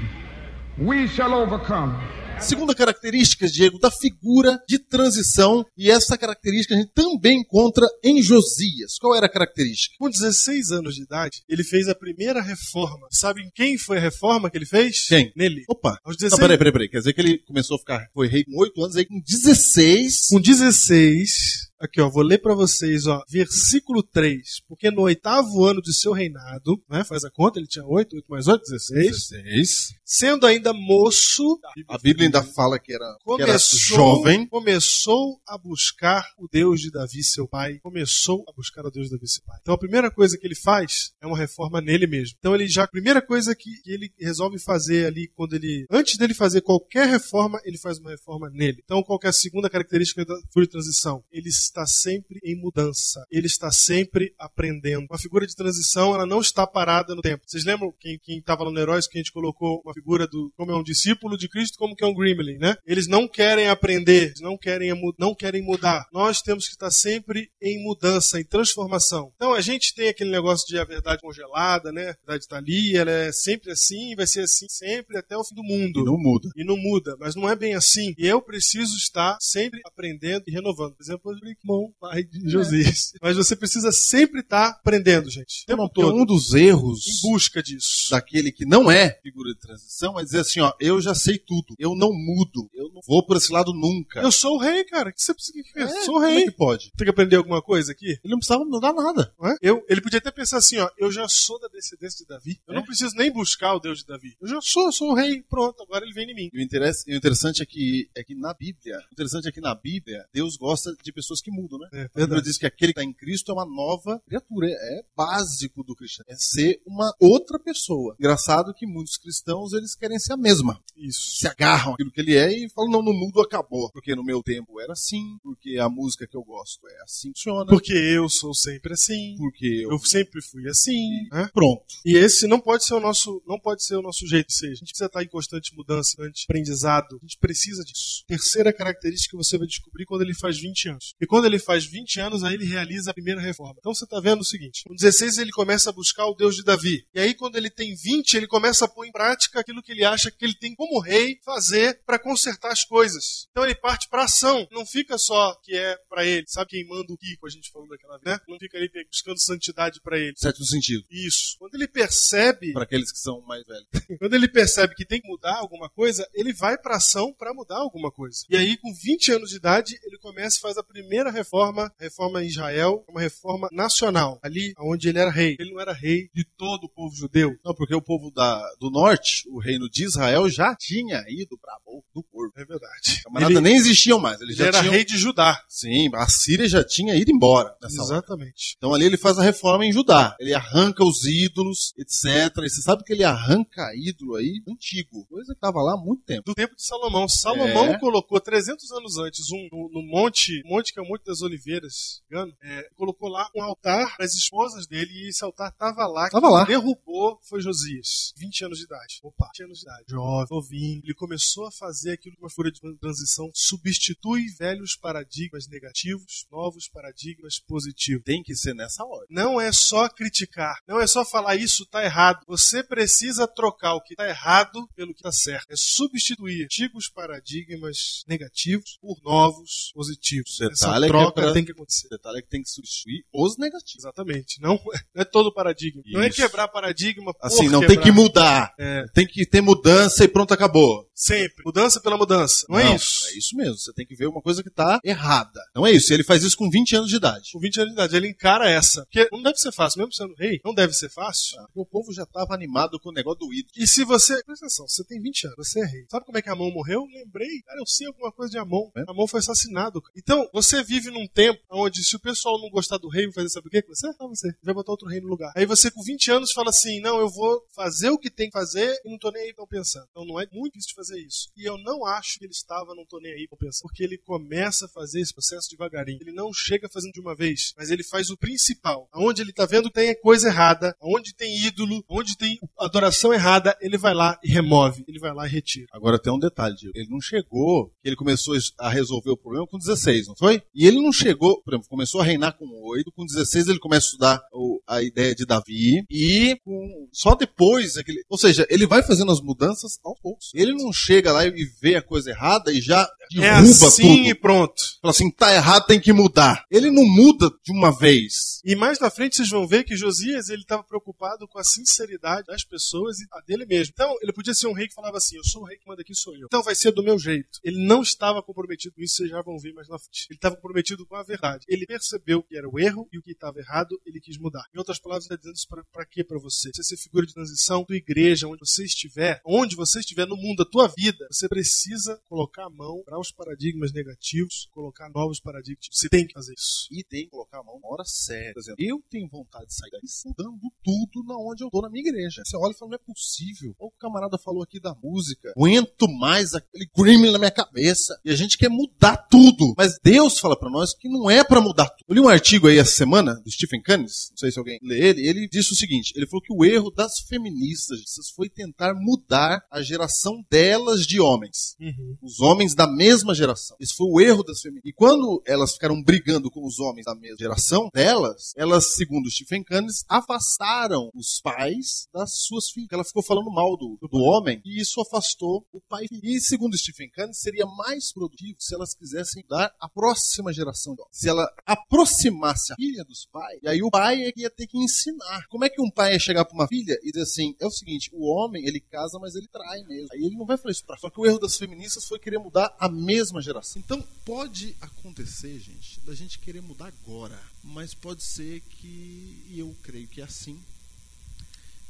we 0.77 1.07
shall 1.07 1.33
overcome. 1.33 1.95
Segunda 2.39 2.73
característica, 2.73 3.47
Diego, 3.47 3.79
da 3.79 3.91
figura 3.91 4.57
de 4.67 4.79
transição, 4.79 5.65
e 5.77 5.89
essa 5.89 6.17
característica 6.17 6.75
a 6.75 6.77
gente 6.77 6.91
também 6.93 7.39
encontra 7.39 7.85
em 8.03 8.21
Josias. 8.21 8.97
Qual 8.99 9.15
era 9.15 9.25
a 9.25 9.29
característica? 9.29 9.95
Com 9.99 10.09
16 10.09 10.71
anos 10.71 10.95
de 10.95 11.03
idade, 11.03 11.43
ele 11.49 11.63
fez 11.63 11.87
a 11.87 11.95
primeira 11.95 12.41
reforma. 12.41 13.07
Sabem 13.11 13.49
quem 13.53 13.77
foi 13.77 13.97
a 13.97 14.01
reforma 14.01 14.49
que 14.49 14.57
ele 14.57 14.65
fez? 14.65 15.07
Quem? 15.07 15.31
Nele. 15.35 15.63
Opa. 15.67 15.99
Aos 16.05 16.15
Não, 16.15 16.29
16, 16.29 16.39
peraí, 16.39 16.57
peraí, 16.57 16.71
peraí. 16.71 16.89
Quer 16.89 16.99
dizer 16.99 17.13
que 17.13 17.21
ele 17.21 17.37
começou 17.39 17.75
a 17.75 17.79
ficar, 17.79 18.07
foi 18.13 18.27
rei 18.27 18.43
com 18.45 18.57
8 18.57 18.83
anos, 18.83 18.95
aí 18.95 19.05
com 19.05 19.19
16. 19.19 20.27
Com 20.29 20.39
16, 20.39 21.66
aqui 21.79 22.01
ó, 22.01 22.09
vou 22.09 22.23
ler 22.23 22.39
pra 22.39 22.53
vocês, 22.53 23.07
ó, 23.07 23.23
versículo 23.29 24.03
3. 24.03 24.61
Porque 24.67 24.91
no 24.91 25.03
oitavo 25.03 25.65
ano 25.65 25.81
de 25.81 25.93
seu 25.93 26.11
reinado, 26.11 26.81
né, 26.89 27.03
faz 27.03 27.23
a 27.23 27.31
conta, 27.31 27.59
ele 27.59 27.67
tinha 27.67 27.85
8, 27.85 28.15
8 28.15 28.25
mais 28.29 28.47
8, 28.47 28.61
16. 28.61 29.29
16. 29.29 29.93
Sendo 30.05 30.45
ainda 30.45 30.73
moço, 30.73 31.59
A 31.87 31.97
Bíblia 31.97 32.27
ainda 32.27 32.43
fala 32.43 32.79
que 32.79 32.93
era, 32.93 33.05
que 33.05 33.41
era 33.41 33.51
começou, 33.51 33.97
jovem. 33.97 34.47
começou 34.47 35.39
a 35.47 35.57
buscar 35.57 36.25
o 36.37 36.47
Deus 36.51 36.81
de 36.81 36.91
Davi, 36.91 37.23
seu 37.23 37.47
pai. 37.47 37.79
Começou 37.79 38.43
a 38.47 38.53
buscar 38.53 38.85
o 38.85 38.91
Deus 38.91 39.07
de 39.07 39.13
Davi, 39.13 39.27
seu 39.27 39.43
pai. 39.43 39.57
Então 39.61 39.73
a 39.73 39.77
primeira 39.77 40.09
coisa 40.09 40.37
que 40.37 40.47
ele 40.47 40.55
faz 40.55 41.11
é 41.21 41.27
uma 41.27 41.37
reforma 41.37 41.81
nele 41.81 42.07
mesmo. 42.07 42.35
Então 42.39 42.55
ele 42.55 42.67
já, 42.67 42.83
a 42.83 42.87
primeira 42.87 43.21
coisa 43.21 43.55
que, 43.55 43.69
que 43.81 43.91
ele 43.91 44.11
resolve 44.19 44.57
fazer 44.59 45.05
ali, 45.05 45.29
quando 45.35 45.53
ele, 45.53 45.85
antes 45.91 46.17
dele 46.17 46.33
fazer 46.33 46.61
qualquer 46.61 47.07
reforma, 47.07 47.59
ele 47.63 47.77
faz 47.77 47.99
uma 47.99 48.11
reforma 48.11 48.49
nele. 48.49 48.81
Então 48.83 49.03
qual 49.03 49.19
que 49.19 49.27
é 49.27 49.29
a 49.29 49.33
segunda 49.33 49.69
característica 49.69 50.25
da 50.25 50.35
de 50.57 50.67
transição? 50.67 51.23
Ele 51.31 51.51
está 51.67 51.85
sempre 51.85 52.39
em 52.43 52.55
mudança. 52.55 53.23
Ele 53.31 53.47
está 53.47 53.71
sempre 53.71 54.33
aprendendo. 54.37 55.07
Uma 55.09 55.19
figura 55.19 55.45
de 55.45 55.55
transição, 55.55 56.13
ela 56.13 56.25
não 56.25 56.41
está 56.41 56.65
parada 56.65 57.15
no 57.15 57.21
tempo. 57.21 57.43
Vocês 57.45 57.65
lembram 57.65 57.93
quem 57.99 58.19
estava 58.27 58.63
no 58.65 58.77
Heróis 58.77 59.07
que 59.07 59.17
a 59.17 59.21
gente 59.21 59.31
colocou 59.31 59.81
uma 59.83 59.93
figura 59.93 60.27
do 60.27 60.51
como 60.55 60.71
é 60.71 60.75
um 60.75 60.83
discípulo 60.83 61.37
de 61.37 61.47
Cristo, 61.47 61.77
como 61.77 61.95
que 61.95 62.03
é 62.03 62.07
um 62.07 62.13
Gremlin, 62.13 62.57
né? 62.57 62.75
Eles 62.85 63.07
não 63.07 63.27
querem 63.27 63.67
aprender, 63.69 64.33
não 64.41 64.57
querem 64.57 64.87
não 65.17 65.35
querem 65.35 65.61
mudar. 65.61 66.07
Nós 66.11 66.41
temos 66.41 66.65
que 66.65 66.73
estar 66.73 66.91
sempre 66.91 67.49
em 67.61 67.83
mudança, 67.83 68.39
em 68.39 68.43
transformação. 68.43 69.31
Então 69.35 69.53
a 69.53 69.61
gente 69.61 69.93
tem 69.93 70.09
aquele 70.09 70.31
negócio 70.31 70.67
de 70.67 70.77
a 70.79 70.83
verdade 70.83 71.21
congelada, 71.21 71.91
né? 71.91 72.09
A 72.09 72.13
verdade 72.13 72.43
está 72.43 72.57
ali, 72.57 72.95
ela 72.95 73.11
é 73.11 73.31
sempre 73.31 73.71
assim, 73.71 74.15
vai 74.15 74.27
ser 74.27 74.41
assim 74.41 74.67
sempre 74.69 75.17
até 75.17 75.35
o 75.37 75.43
fim 75.43 75.55
do 75.55 75.63
mundo 75.63 76.01
E 76.01 76.05
não 76.05 76.17
muda. 76.17 76.49
e 76.55 76.63
não 76.63 76.77
muda, 76.77 77.15
mas 77.19 77.35
não 77.35 77.49
é 77.49 77.55
bem 77.55 77.75
assim. 77.75 78.13
E 78.17 78.25
eu 78.25 78.41
preciso 78.41 78.95
estar 78.95 79.37
sempre 79.41 79.81
aprendendo 79.85 80.43
e 80.47 80.51
renovando. 80.51 80.95
Por 80.95 81.03
exemplo, 81.03 81.31
o 81.31 81.33
irmão 81.63 81.91
pai 81.99 82.23
de 82.23 82.49
Josias. 82.49 83.13
Mas 83.21 83.35
você 83.37 83.55
precisa 83.55 83.91
sempre 83.91 84.41
estar 84.41 84.69
aprendendo, 84.69 85.29
gente. 85.29 85.63
O 85.63 85.65
tempo 85.67 85.81
Não, 85.83 85.89
todo. 85.89 86.15
um 86.15 86.25
dos 86.25 86.53
erros 86.53 87.05
Em 87.07 87.29
busca 87.31 87.61
disso. 87.61 88.09
daquele 88.11 88.51
que 88.51 88.65
não 88.65 88.89
é 88.89 89.19
figura 89.21 89.49
de 89.53 89.59
transição 89.59 90.19
é 90.19 90.23
dizer 90.23 90.39
assim, 90.41 90.59
ó, 90.59 90.71
eu 90.79 91.01
já 91.01 91.13
sei 91.15 91.37
tudo, 91.37 91.75
eu 91.77 91.95
não 91.95 92.11
mudo, 92.13 92.69
eu 92.73 92.89
não 92.93 93.01
vou 93.07 93.25
por 93.25 93.37
esse 93.37 93.51
lado 93.51 93.73
nunca. 93.73 94.21
Eu 94.21 94.31
sou 94.31 94.55
o 94.55 94.59
rei, 94.59 94.83
cara. 94.83 95.09
O 95.09 95.13
que 95.13 95.21
você 95.21 95.33
precisa 95.33 95.53
que 95.63 95.79
É, 95.79 95.87
Sou 95.87 96.15
o 96.15 96.19
como 96.19 96.25
é 96.25 96.33
rei. 96.33 96.45
que 96.45 96.51
pode? 96.51 96.91
Tem 96.97 97.05
que 97.05 97.09
aprender 97.11 97.35
alguma 97.37 97.61
coisa 97.61 97.91
aqui? 97.91 98.07
Ele 98.07 98.19
não 98.31 98.37
precisava 98.39 98.63
mudar 98.65 98.93
nada. 98.93 99.33
Não 99.39 99.49
é? 99.49 99.55
Eu, 99.61 99.83
ele 99.89 100.01
podia 100.01 100.19
até 100.19 100.31
pensar 100.31 100.57
assim, 100.57 100.77
ó, 100.77 100.89
eu 100.97 101.11
já 101.11 101.27
sou 101.27 101.59
da 101.59 101.67
descendência 101.67 102.19
de 102.19 102.27
Davi. 102.27 102.59
Eu 102.67 102.73
É. 102.73 102.77
não 102.77 102.83
preciso 102.83 103.15
nem 103.15 103.31
buscar 103.31 103.73
o 103.75 103.79
Deus 103.79 103.99
de 103.99 104.05
Davi. 104.05 104.35
Eu 104.41 104.47
já 104.47 104.59
sou, 104.61 104.85
eu 104.85 104.91
sou 104.91 105.11
o 105.11 105.15
rei. 105.15 105.41
Pronto, 105.49 105.81
agora 105.83 106.03
ele 106.05 106.13
vem 106.13 106.29
em 106.31 106.35
mim. 106.35 106.49
E 106.53 106.59
o 106.59 107.15
interessante 107.15 107.61
é 107.61 107.65
que, 107.65 108.09
é 108.15 108.23
que 108.23 108.35
na 108.35 108.53
Bíblia, 108.53 108.97
o 109.09 109.13
interessante 109.13 109.47
é 109.47 109.51
que 109.51 109.61
na 109.61 109.73
Bíblia, 109.75 110.25
Deus 110.33 110.55
gosta 110.57 110.95
de 111.03 111.11
pessoas 111.11 111.41
que 111.41 111.46
mudam, 111.51 111.79
né? 111.79 111.89
É, 111.93 112.09
verdade. 112.13 112.43
diz 112.43 112.57
que 112.57 112.65
aquele 112.65 112.93
que 112.93 112.99
está 112.99 113.09
em 113.09 113.13
Cristo 113.13 113.51
é 113.51 113.53
uma 113.53 113.65
nova 113.65 114.21
criatura. 114.25 114.67
É, 114.67 114.99
é 114.99 115.03
básico 115.15 115.83
do 115.83 115.95
cristianismo. 115.95 116.33
É 116.33 116.37
ser 116.37 116.81
uma 116.85 117.13
outra 117.19 117.59
pessoa. 117.59 118.15
Engraçado 118.19 118.73
que 118.73 118.85
muitos 118.85 119.17
cristãos, 119.17 119.73
eles 119.73 119.95
querem 119.95 120.19
ser 120.19 120.33
a 120.33 120.37
mesma. 120.37 120.81
Isso. 120.95 121.37
Se 121.37 121.47
agarram 121.47 121.93
aquilo 121.93 122.11
que 122.11 122.21
ele 122.21 122.35
é 122.35 122.51
e 122.51 122.69
falam, 122.69 122.91
não, 122.91 123.01
no 123.01 123.13
mundo 123.13 123.41
acabou. 123.41 123.91
Porque 123.91 124.15
no 124.15 124.23
meu 124.23 124.41
tempo 124.41 124.79
era 124.79 124.93
assim, 124.93 125.37
porque 125.43 125.77
a 125.77 125.89
música 125.89 126.27
que 126.27 126.35
eu 126.35 126.43
gosto 126.43 126.87
é 126.87 127.01
assim 127.03 127.31
que 127.31 127.39
funciona. 127.39 127.65
Porque 127.65 127.93
eu 127.93 128.29
sou 128.29 128.53
sempre 128.53 128.93
assim. 128.93 129.35
Porque 129.37 129.65
eu... 129.83 129.91
Eu 129.91 129.99
sempre 129.99 130.41
fui 130.41 130.67
assim. 130.67 131.27
né? 131.31 131.49
Pronto. 131.53 131.85
E 132.05 132.15
esse 132.15 132.47
não 132.47 132.59
pode 132.59 132.85
ser 132.85 132.93
o 132.93 132.99
nosso, 132.99 133.41
não 133.47 133.59
pode 133.59 133.83
ser 133.83 133.95
o 133.95 134.01
nosso 134.01 134.27
jeito 134.27 134.47
de 134.47 134.53
ser. 134.53 134.67
A 134.67 134.75
gente 134.75 134.89
precisa 134.89 135.05
estar 135.05 135.23
em 135.23 135.27
constante 135.27 135.75
mudança, 135.75 136.15
constante 136.15 136.45
aprendizado. 136.45 137.17
A 137.21 137.25
gente 137.25 137.37
precisa 137.37 137.83
disso. 137.83 138.23
Terceira 138.27 138.73
característica 138.73 139.31
que 139.31 139.43
você 139.43 139.57
vai 139.57 139.67
descobrir 139.67 140.05
quando 140.05 140.21
ele 140.21 140.33
faz 140.33 140.57
20 140.57 140.89
anos. 140.89 141.15
E 141.19 141.25
quando 141.25 141.36
ele 141.45 141.59
faz 141.59 141.85
20 141.85 142.19
anos, 142.19 142.43
aí 142.43 142.53
ele 142.53 142.65
realiza 142.65 143.11
a 143.11 143.13
primeira 143.13 143.41
reforma. 143.41 143.75
Então 143.79 143.93
você 143.93 144.03
está 144.03 144.19
vendo 144.19 144.41
o 144.41 144.45
seguinte: 144.45 144.83
com 144.87 144.95
16 144.95 145.37
ele 145.37 145.51
começa 145.51 145.89
a 145.89 145.93
buscar 145.93 146.25
o 146.27 146.35
Deus 146.35 146.55
de 146.55 146.63
Davi. 146.63 147.05
E 147.13 147.19
aí 147.19 147.33
quando 147.33 147.55
ele 147.55 147.69
tem 147.69 147.95
20, 147.95 148.35
ele 148.35 148.47
começa 148.47 148.85
a 148.85 148.87
pôr 148.87 149.05
em 149.05 149.11
prática 149.11 149.59
aquilo 149.59 149.81
que 149.81 149.91
ele 149.91 150.03
acha 150.03 150.31
que 150.31 150.43
ele 150.43 150.55
tem 150.55 150.75
como 150.75 150.99
rei 150.99 151.39
fazer 151.43 152.01
para 152.05 152.19
consertar 152.19 152.71
as 152.71 152.83
coisas. 152.83 153.47
Então 153.51 153.63
ele 153.63 153.75
parte 153.75 154.07
para 154.09 154.23
ação. 154.23 154.67
Não 154.71 154.85
fica 154.85 155.17
só 155.17 155.55
que 155.63 155.75
é 155.75 155.97
para 156.09 156.25
ele. 156.25 156.45
Sabe 156.47 156.71
quem 156.71 156.87
manda 156.87 157.11
o 157.11 157.17
Kiko, 157.17 157.47
a 157.47 157.49
gente 157.49 157.71
falou 157.71 157.87
daquela 157.87 158.17
vez, 158.17 158.25
né? 158.25 158.39
Não 158.47 158.57
fica 158.57 158.77
ali 158.77 158.89
buscando 159.09 159.39
santidade 159.39 160.01
para 160.01 160.17
ele. 160.17 160.33
Sétimo 160.35 160.65
sentido. 160.65 161.03
Isso. 161.09 161.55
Quando 161.59 161.75
ele 161.75 161.87
percebe, 161.87 162.73
Para 162.73 162.83
aqueles 162.83 163.11
que 163.11 163.19
são 163.19 163.41
mais 163.41 163.65
velhos. 163.65 163.87
quando 164.19 164.33
ele 164.33 164.47
percebe 164.47 164.95
que 164.95 165.05
tem 165.05 165.21
que 165.21 165.27
mudar 165.27 165.55
alguma 165.55 165.89
coisa, 165.89 166.27
ele 166.33 166.53
vai 166.53 166.77
para 166.77 166.97
ação 166.97 167.33
para 167.33 167.53
mudar 167.53 167.77
alguma 167.77 168.11
coisa. 168.11 168.45
E 168.49 168.55
aí, 168.55 168.77
com 168.77 168.93
20 168.93 169.31
anos 169.33 169.49
de 169.49 169.57
idade, 169.57 169.99
ele 170.03 170.17
começa 170.17 170.57
e 170.57 170.61
faz 170.61 170.77
a 170.77 170.83
primeira 170.83 171.26
reforma, 171.31 171.91
reforma 171.99 172.43
em 172.43 172.47
Israel, 172.47 173.03
uma 173.09 173.21
reforma 173.21 173.67
nacional, 173.71 174.39
ali 174.43 174.73
onde 174.79 175.09
ele 175.09 175.19
era 175.19 175.31
rei. 175.31 175.55
Ele 175.59 175.71
não 175.73 175.81
era 175.81 175.93
rei 175.93 176.29
de 176.33 176.43
todo 176.57 176.85
o 176.85 176.89
povo 176.89 177.15
judeu. 177.15 177.55
Não, 177.63 177.73
porque 177.73 177.95
o 177.95 178.01
povo 178.01 178.31
da, 178.31 178.61
do 178.79 178.89
norte, 178.89 179.47
o 179.49 179.59
reino 179.59 179.89
de 179.89 180.03
Israel, 180.05 180.49
já 180.49 180.75
tinha 180.75 181.23
ido 181.27 181.57
para 181.57 181.73
a 181.73 181.79
boca 181.85 182.07
do 182.13 182.23
corpo. 182.23 182.59
É 182.59 182.65
verdade. 182.65 183.21
Camarada 183.23 183.53
Ele, 183.53 183.61
nem 183.61 183.75
existiam 183.75 184.19
mais. 184.19 184.39
Eles 184.41 184.57
ele 184.57 184.63
já 184.63 184.67
era 184.67 184.79
tinham... 184.79 184.93
rei 184.93 185.05
de 185.05 185.17
Judá. 185.17 185.61
Sim, 185.67 186.09
a 186.13 186.27
Síria 186.27 186.67
já 186.67 186.83
tinha 186.83 187.15
ido 187.15 187.31
embora 187.31 187.75
nessa 187.81 188.01
hora. 188.03 188.13
Exatamente. 188.13 188.75
Então 188.77 188.93
ali 188.93 189.05
ele 189.05 189.17
faz 189.17 189.37
a 189.37 189.43
reforma 189.43 189.85
em 189.85 189.91
Judá. 189.91 190.35
Ele 190.39 190.53
arranca 190.53 191.03
os 191.03 191.25
ídolos, 191.25 191.93
etc. 191.97 192.57
E 192.63 192.69
você 192.69 192.81
sabe 192.81 193.03
que 193.03 193.13
ele 193.13 193.23
arranca 193.23 193.91
ídolo 193.95 194.35
aí 194.35 194.61
antigo. 194.67 195.25
Coisa 195.27 195.53
que 195.53 195.59
tava 195.59 195.81
lá 195.81 195.93
há 195.93 195.97
muito 195.97 196.23
tempo. 196.23 196.43
do 196.45 196.55
tempo 196.55 196.75
de 196.75 196.85
Salomão. 196.85 197.27
Salomão 197.27 197.85
É. 197.93 197.99
colocou 197.99 198.39
300 198.39 198.91
anos 198.91 199.17
antes 199.17 199.51
um 199.51 199.67
no, 199.71 199.89
no 199.91 200.01
monte, 200.01 200.61
monte 200.65 200.93
que 200.93 200.99
é 200.99 201.03
o 201.03 201.07
Monte 201.07 201.16
das 201.25 201.41
Oliveiras, 201.41 202.21
engano, 202.29 202.53
é, 202.61 202.89
colocou 202.95 203.29
lá 203.29 203.49
um 203.55 203.63
altar 203.63 204.15
para 204.15 204.25
as 204.25 204.33
esposas 204.33 204.87
dele 204.87 205.11
e 205.11 205.29
esse 205.29 205.43
altar 205.43 205.71
tava 205.73 206.05
lá. 206.07 206.29
Tava 206.29 206.49
lá. 206.49 206.65
Derrubou 206.65 207.39
foi 207.43 207.61
Josias, 207.61 208.33
20 208.37 208.65
anos 208.65 208.77
de 208.79 208.85
idade. 208.85 209.19
Opa, 209.23 209.47
20 209.53 209.63
anos 209.63 209.79
de 209.79 209.85
idade. 209.85 210.05
Jovem, 210.09 210.47
novinho. 210.49 211.01
Ele 211.03 211.13
começou 211.13 211.67
a 211.67 211.71
fazer 211.71 212.11
aquilo 212.11 212.35
que 212.35 212.41
uma 212.41 212.49
figura 212.49 212.71
de 212.71 212.79
transição 212.99 213.49
substitui 213.53 214.47
velhos 214.57 214.95
paradigmas 214.95 215.67
negativos, 215.67 216.45
novos 216.51 216.87
paradigmas 216.87 217.59
positivos. 217.59 218.23
Tem 218.23 218.43
que 218.43 218.55
ser 218.55 218.73
nessa 218.73 219.03
hora. 219.03 219.25
Não 219.29 219.59
é 219.59 219.71
só 219.71 220.07
criticar, 220.09 220.79
não 220.87 220.99
é 220.99 221.07
só 221.07 221.25
falar 221.25 221.55
isso 221.55 221.85
tá 221.85 222.03
errado. 222.03 222.43
Você 222.47 222.83
precisa 222.83 223.47
trocar 223.47 223.95
o 223.95 224.01
que 224.01 224.15
tá 224.15 224.27
errado 224.27 224.87
pelo 224.95 225.13
que 225.13 225.21
tá 225.21 225.31
certo. 225.31 225.71
É 225.71 225.75
substituir 225.75 226.65
antigos 226.65 227.09
paradigmas 227.09 228.23
negativos 228.27 228.97
por 229.01 229.17
novos 229.23 229.91
positivos. 229.93 230.57
Detalhe 230.57 230.73
Essa 230.73 230.96
é 231.05 231.09
que 231.09 231.15
é 231.15 231.19
troca 231.19 231.41
pra- 231.41 231.53
tem 231.53 231.63
que 231.65 231.71
acontecer. 231.71 232.07
O 232.07 232.09
detalhe 232.09 232.39
é 232.39 232.41
que 232.41 232.49
tem 232.49 232.61
que 232.61 232.69
substituir 232.69 233.23
os 233.33 233.57
negativos. 233.57 234.03
Exatamente. 234.03 234.59
Não, 234.61 234.79
não 235.15 235.21
é 235.21 235.25
todo 235.25 235.53
paradigma. 235.53 236.01
Não 236.07 236.21
é 236.21 236.27
Isso. 236.27 236.37
quebrar 236.41 236.67
paradigma 236.67 237.31
Assim, 237.41 237.67
não 237.69 237.79
quebrar. 237.81 237.95
tem 237.95 238.03
que 238.03 238.11
mudar. 238.11 238.73
É. 238.79 239.03
Tem 239.13 239.25
que 239.27 239.45
ter 239.45 239.61
mudança 239.61 240.23
e 240.23 240.27
pronto, 240.27 240.53
acabou. 240.53 241.06
Sempre. 241.17 241.63
Mudança 241.65 241.99
pela 241.99 242.15
mudança. 242.15 242.63
Não, 242.69 242.77
é 242.77 242.93
isso. 242.93 243.27
É 243.29 243.37
isso 243.39 243.57
mesmo. 243.57 243.75
Você 243.75 243.91
tem 243.91 244.05
que 244.05 244.15
ver 244.15 244.27
uma 244.27 244.39
coisa 244.39 244.61
que 244.61 244.69
tá 244.69 244.99
errada. 245.03 245.59
Não 245.75 245.85
é 245.85 245.91
isso. 245.91 246.13
Ele 246.13 246.23
faz 246.23 246.43
isso 246.43 246.55
com 246.55 246.69
20 246.69 246.95
anos 246.95 247.09
de 247.09 247.15
idade. 247.15 247.49
Com 247.51 247.59
20 247.59 247.77
anos 247.79 247.89
de 247.89 247.95
idade, 247.95 248.15
ele 248.15 248.29
encara 248.29 248.69
essa. 248.69 249.03
Porque 249.05 249.27
não 249.31 249.41
deve 249.41 249.57
ser 249.57 249.71
fácil, 249.71 249.97
mesmo 249.97 250.13
sendo 250.13 250.35
rei, 250.35 250.61
não 250.63 250.75
deve 250.75 250.93
ser 250.93 251.09
fácil. 251.09 251.57
O 251.73 251.83
povo 251.83 252.13
já 252.13 252.23
tava 252.23 252.53
animado 252.53 252.99
com 252.99 253.09
o 253.09 253.11
negócio 253.11 253.39
do 253.39 253.51
ídolo. 253.51 253.71
E 253.75 253.87
se 253.87 254.03
você. 254.03 254.43
Presta 254.43 254.65
atenção, 254.65 254.87
você 254.87 255.03
tem 255.05 255.19
20 255.19 255.47
anos, 255.47 255.57
você 255.57 255.79
é 255.79 255.85
rei. 255.85 256.05
Sabe 256.07 256.23
como 256.23 256.37
é 256.37 256.41
que 256.41 256.49
Amon 256.49 256.71
morreu? 256.71 257.03
Lembrei, 257.11 257.61
cara, 257.65 257.79
eu 257.79 257.87
sei 257.87 258.05
alguma 258.05 258.31
coisa 258.31 258.51
de 258.51 258.59
Amon. 258.59 258.91
É? 258.95 259.03
Amon 259.07 259.25
foi 259.25 259.39
assassinado. 259.39 259.99
cara. 259.99 260.13
Então, 260.15 260.47
você 260.53 260.83
vive 260.83 261.09
num 261.09 261.27
tempo 261.27 261.59
onde, 261.71 262.03
se 262.03 262.15
o 262.15 262.19
pessoal 262.19 262.61
não 262.61 262.69
gostar 262.69 262.99
do 262.99 263.09
rei, 263.09 263.25
vai 263.25 263.33
fazer 263.33 263.49
sabe 263.49 263.67
o 263.67 263.71
quê? 263.71 263.83
Você? 263.87 264.07
Ah, 264.07 264.27
você. 264.27 264.53
Vai 264.61 264.73
botar 264.75 264.91
outro 264.91 265.07
rei 265.07 265.19
no 265.19 265.27
lugar. 265.27 265.51
Aí 265.55 265.65
você, 265.65 265.89
com 265.89 266.03
20 266.03 266.29
anos, 266.29 266.51
fala 266.51 266.69
assim: 266.69 266.99
não, 267.01 267.19
eu 267.19 267.29
vou 267.29 267.59
fazer 267.73 268.11
o 268.11 268.19
que 268.19 268.29
tem 268.29 268.49
que 268.49 268.57
fazer 268.57 268.95
e 269.03 269.09
não 269.09 269.17
tô 269.17 269.31
nem 269.31 269.41
aí 269.41 269.53
tão 269.53 269.65
pensando. 269.65 270.05
Então 270.11 270.23
não 270.23 270.39
é 270.39 270.47
muito 270.51 270.73
difícil 270.73 270.89
de 270.89 270.95
fazer 270.95 271.06
isso. 271.15 271.49
E 271.55 271.67
eu 271.67 271.77
não 271.77 272.05
acho 272.05 272.39
que 272.39 272.45
ele 272.45 272.51
estava 272.51 272.95
não 272.95 273.05
tô 273.05 273.19
nem 273.19 273.31
aí 273.33 273.47
tão 273.47 273.57
pensando. 273.57 273.83
Porque 273.83 274.03
ele 274.03 274.17
começa 274.17 274.85
a 274.85 274.89
fazer 274.89 275.21
esse 275.21 275.33
processo 275.33 275.69
devagarinho. 275.69 276.19
Ele 276.21 276.31
não 276.31 276.51
chega 276.53 276.89
fazendo 276.89 277.13
de 277.13 277.21
uma 277.21 277.35
vez, 277.35 277.73
mas 277.77 277.89
ele 277.89 278.03
faz 278.03 278.29
o 278.29 278.37
principal. 278.37 279.07
Aonde 279.11 279.41
ele 279.41 279.53
tá 279.53 279.65
vendo 279.65 279.89
tem 279.89 280.19
coisa 280.21 280.47
errada, 280.47 280.95
aonde 281.01 281.33
tem 281.33 281.65
ídolo, 281.65 282.03
onde 282.09 282.37
tem 282.37 282.59
adoração 282.77 283.33
errada, 283.33 283.77
ele 283.81 283.97
vai 283.97 284.13
lá 284.13 284.39
e 284.43 284.51
remove. 284.51 285.03
Ele 285.07 285.19
vai 285.19 285.33
lá 285.33 285.47
e 285.47 285.49
retira. 285.49 285.87
Agora 285.91 286.19
tem 286.19 286.33
um 286.33 286.39
detalhe, 286.39 286.75
Diego. 286.75 286.97
Ele 286.97 287.09
não 287.09 287.21
chegou, 287.21 287.91
ele 288.03 288.15
começou 288.15 288.55
a 288.79 288.89
resolver 288.89 289.31
o 289.31 289.37
problema 289.37 289.67
com 289.67 289.77
16, 289.77 290.27
não 290.27 290.35
foi? 290.35 290.61
E 290.73 290.87
ele 290.87 291.01
não 291.01 291.11
chegou, 291.11 291.61
por 291.61 291.73
exemplo, 291.73 291.89
começou 291.89 292.21
a 292.21 292.23
reinar 292.23 292.57
com 292.57 292.65
8, 292.65 293.11
com 293.11 293.25
16 293.25 293.67
ele 293.67 293.79
começa 293.79 294.05
a 294.05 294.09
estudar 294.09 294.41
a 294.87 295.01
ideia 295.01 295.35
de 295.35 295.45
Davi, 295.45 296.05
e 296.09 296.57
com 296.63 297.07
só 297.11 297.35
depois, 297.35 297.97
aquele, 297.97 298.23
ou 298.29 298.37
seja, 298.37 298.65
ele 298.69 298.87
vai 298.87 299.03
fazendo 299.03 299.31
as 299.31 299.41
mudanças 299.41 299.99
aos 300.03 300.19
poucos. 300.19 300.51
Ele 300.53 300.73
não 300.73 300.91
chega 300.97 301.31
lá 301.31 301.45
e 301.45 301.65
vê 301.81 301.95
a 301.95 302.01
coisa 302.01 302.29
errada 302.29 302.71
e 302.71 302.81
já 302.81 303.01
É 303.33 303.35
derruba 303.39 303.87
assim 303.87 304.01
tudo. 304.17 304.29
e 304.29 304.35
pronto. 304.35 304.81
Fala 305.01 305.11
assim, 305.11 305.29
tá 305.31 305.53
errado, 305.53 305.85
tem 305.85 305.99
que 305.99 306.13
mudar. 306.13 306.63
Ele 306.71 306.89
não 306.89 307.05
muda 307.05 307.49
de 307.63 307.71
uma 307.71 307.91
vez. 307.97 308.59
E 308.63 308.75
mais 308.75 308.99
na 308.99 309.09
frente 309.09 309.35
vocês 309.35 309.49
vão 309.49 309.67
ver 309.67 309.83
que 309.83 309.95
Josias 309.95 310.49
ele 310.49 310.61
estava 310.61 310.83
preocupado 310.83 311.47
com 311.47 311.59
a 311.59 311.63
sinceridade 311.63 312.47
das 312.47 312.63
pessoas 312.63 313.19
e 313.19 313.25
a 313.31 313.41
dele 313.41 313.65
mesmo. 313.65 313.91
Então 313.93 314.13
ele 314.21 314.33
podia 314.33 314.53
ser 314.53 314.67
um 314.67 314.73
rei 314.73 314.87
que 314.87 314.93
falava 314.93 315.17
assim: 315.17 315.37
Eu 315.37 315.43
sou 315.43 315.61
o 315.61 315.65
rei 315.65 315.77
que 315.77 315.87
manda 315.87 316.01
aqui, 316.01 316.13
sou 316.15 316.33
eu. 316.35 316.45
Então 316.45 316.63
vai 316.63 316.75
ser 316.75 316.91
do 316.91 317.03
meu 317.03 317.17
jeito. 317.19 317.59
Ele 317.63 317.85
não 317.85 318.01
estava 318.01 318.41
comprometido 318.43 318.93
com 318.95 319.01
isso, 319.01 319.15
vocês 319.17 319.29
já 319.29 319.41
vão 319.41 319.57
ver 319.57 319.73
mais 319.73 319.87
na 319.87 319.97
frente. 319.99 320.27
Ele 320.29 320.37
estava 320.37 320.55
comprometido 320.55 321.05
com 321.05 321.15
a 321.15 321.23
verdade. 321.23 321.65
Ele 321.67 321.85
percebeu 321.85 322.41
que 322.43 322.57
era 322.57 322.67
o 322.69 322.79
erro 322.79 323.07
e 323.11 323.17
o 323.17 323.21
que 323.21 323.31
estava 323.31 323.59
errado, 323.59 323.99
ele 324.05 324.19
quis 324.19 324.37
mudar. 324.37 324.63
Em 324.73 324.77
outras 324.77 324.99
palavras, 324.99 325.25
ele 325.25 325.35
está 325.35 325.41
dizendo 325.41 325.55
isso 325.55 325.67
para 325.91 326.05
quê 326.05 326.23
para 326.23 326.39
você? 326.39 326.69
Você 326.73 326.83
ser 326.83 326.97
figura 326.97 327.25
de 327.25 327.33
transição, 327.33 327.83
tua 327.85 327.95
igreja, 327.95 328.47
onde 328.47 328.59
você 328.59 328.83
estiver, 328.83 329.41
onde 329.45 329.75
você 329.75 329.99
estiver 329.99 330.25
no 330.25 330.35
mundo, 330.35 330.63
a 330.63 330.65
tua 330.65 330.86
vida, 330.87 331.27
você 331.31 331.47
precisa 331.47 332.19
colocar 332.27 332.65
a 332.65 332.69
mão 332.69 333.01
para 333.05 333.19
os 333.19 333.31
paradigmas 333.31 333.91
negativos, 333.93 334.67
colocar 334.71 335.09
novos 335.09 335.39
paradigmas. 335.39 335.87
Você 335.91 336.09
tem 336.09 336.25
que 336.27 336.33
fazer 336.33 336.53
isso. 336.53 336.87
E 336.91 337.03
tem 337.03 337.25
que 337.25 337.31
colocar 337.31 337.59
a 337.59 337.63
mão 337.63 337.79
na 337.81 337.89
hora 337.89 338.03
certa. 338.05 338.59
Exemplo, 338.59 338.83
eu 338.83 339.01
tenho 339.09 339.27
vontade 339.27 339.67
de 339.67 339.75
sair 339.75 339.91
daqui 339.91 340.07
mudando 340.25 340.59
tudo 340.83 341.23
na 341.25 341.37
onde 341.37 341.63
eu 341.63 341.69
tô 341.69 341.81
na 341.81 341.89
minha 341.89 342.07
igreja. 342.07 342.41
Você 342.43 342.57
olha 342.57 342.71
e 342.71 342.77
fala, 342.77 342.91
não 342.91 342.95
é 342.95 342.99
possível. 342.99 343.75
O 343.79 343.91
camarada 343.91 344.37
falou 344.37 344.63
aqui 344.63 344.79
da 344.79 344.95
música. 344.95 345.51
Aguento 345.55 346.07
mais 346.07 346.53
aquele 346.53 346.89
gremlin 346.95 347.31
na 347.31 347.39
minha 347.39 347.51
cabeça. 347.51 348.19
E 348.23 348.31
a 348.31 348.35
gente 348.35 348.57
quer 348.57 348.69
mudar 348.69 349.17
tudo. 349.29 349.73
Mas 349.77 349.97
Deus 350.03 350.39
fala 350.39 350.57
pra 350.57 350.69
nós 350.69 350.93
que 350.93 351.09
não 351.09 351.29
é 351.29 351.43
pra 351.43 351.61
mudar 351.61 351.89
tudo. 351.89 352.05
Eu 352.07 352.15
li 352.15 352.21
um 352.21 352.29
artigo 352.29 352.67
aí 352.67 352.77
essa 352.77 352.91
semana 352.91 353.35
do 353.35 353.51
Stephen 353.51 353.81
Cannes, 353.81 354.29
não 354.31 354.37
sei 354.37 354.51
se 354.51 354.59
alguém 354.59 354.79
lê 354.81 355.09
ele, 355.09 355.27
ele 355.27 355.47
disse 355.47 355.73
o 355.73 355.75
seguinte, 355.75 356.13
ele 356.15 356.27
falou 356.27 356.41
que 356.41 356.53
o 356.53 356.65
erro 356.65 356.91
das 356.91 357.19
feministas 357.19 357.99
foi 358.35 358.49
tentar 358.49 358.93
mudar 358.93 359.63
a 359.71 359.81
geração 359.81 360.43
delas 360.77 361.05
de 361.05 361.19
homens. 361.19 361.75
Os 362.21 362.39
homens 362.39 362.75
da 362.75 362.87
mesma 362.87 363.33
geração. 363.33 363.75
Esse 363.79 363.95
foi 363.95 364.07
o 364.07 364.21
erro 364.21 364.43
das 364.43 364.61
feministas. 364.61 364.89
E 364.89 364.93
quando 364.93 365.41
elas 365.45 365.73
ficaram 365.73 366.01
brigando 366.01 366.51
com 366.51 366.65
os 366.65 366.79
homens 366.79 367.05
da 367.05 367.15
mesma 367.15 367.37
geração 367.37 367.89
delas, 367.93 368.53
elas, 368.55 368.95
segundo 368.95 369.29
Stephen 369.29 369.63
Cannes, 369.63 370.03
afastaram 370.07 371.09
os 371.13 371.39
pais 371.41 372.07
das 372.13 372.43
suas 372.43 372.69
filhas. 372.69 372.89
Ela 372.91 373.03
ficou 373.03 373.23
falando 373.23 373.51
mal 373.51 373.75
do, 373.77 373.97
do 374.01 374.17
homem 374.19 374.61
e 374.65 374.79
isso 374.79 375.01
afastou 375.01 375.65
o 375.71 375.81
pai. 375.81 376.05
E 376.11 376.39
segundo 376.39 376.77
Stephen 376.77 377.09
Cannes, 377.09 377.39
seria 377.39 377.65
mais 377.65 378.13
produtivo 378.13 378.57
se 378.59 378.75
elas 378.75 378.93
quisessem 378.93 379.43
dar 379.49 379.73
a 379.79 379.89
próxima 379.89 380.53
geração 380.53 380.93
de 380.93 381.01
homens. 381.01 381.17
Se 381.17 381.29
ela 381.29 381.47
aproximasse 381.65 382.73
a 382.73 382.75
filha 382.75 383.03
dos 383.03 383.27
pais, 383.31 383.59
e 383.63 383.67
aí 383.67 383.81
o 383.81 383.89
pai 383.89 384.23
é 384.23 384.31
que 384.31 384.41
ia 384.41 384.49
ter 384.49 384.67
que 384.67 384.77
ensinar. 384.77 385.45
Como 385.49 385.65
é 385.65 385.69
que 385.69 385.81
um 385.81 385.89
pai 385.89 386.13
ia 386.13 386.19
chegar 386.19 386.45
pra 386.45 386.53
uma 386.53 386.67
filha 386.67 386.97
e 387.03 387.11
dizer 387.11 387.23
assim, 387.23 387.55
é 387.59 387.65
o 387.65 387.71
seguinte, 387.71 388.09
o 388.13 388.25
homem, 388.27 388.65
ele 388.65 388.79
casa, 388.79 389.17
mas 389.19 389.35
ele 389.35 389.47
trai 389.47 389.81
mesmo. 389.83 390.07
Aí 390.13 390.19
ele 390.19 390.35
não 390.35 390.45
vai 390.45 390.57
falar 390.67 390.71
isso 390.71 390.83
pra 390.83 390.97
Só 390.97 391.09
que 391.09 391.19
o 391.19 391.25
erro 391.25 391.39
das 391.39 391.57
feministas 391.57 392.07
foi 392.07 392.19
querer 392.19 392.37
mudar 392.37 392.75
a 392.79 392.89
mesma 392.89 393.41
geração. 393.41 393.81
Então, 393.83 394.01
pode 394.25 394.75
acontecer, 394.81 395.59
gente, 395.59 395.99
da 396.01 396.13
gente 396.13 396.39
querer 396.39 396.61
mudar 396.61 396.87
agora, 396.87 397.39
mas 397.63 397.93
pode 397.93 398.23
ser 398.23 398.61
que, 398.61 399.43
e 399.49 399.59
eu 399.59 399.75
creio 399.83 400.07
que 400.07 400.21
é 400.21 400.23
assim, 400.23 400.59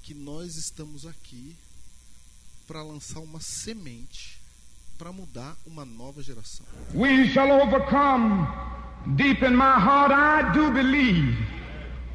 que 0.03 0.13
nós 0.13 0.55
estamos 0.55 1.05
aqui 1.05 1.55
para 2.65 2.83
lançar 2.83 3.19
uma 3.19 3.39
semente 3.39 4.41
para 4.97 5.11
mudar 5.11 5.55
uma 5.65 5.85
nova 5.85 6.23
geração. 6.23 6.65
We 6.93 7.29
shall 7.29 7.61
overcome. 7.61 8.47
Deep 9.15 9.45
in 9.45 9.51
my 9.51 9.77
heart, 9.77 10.11
I 10.11 10.51
do 10.53 10.71
believe 10.71 11.66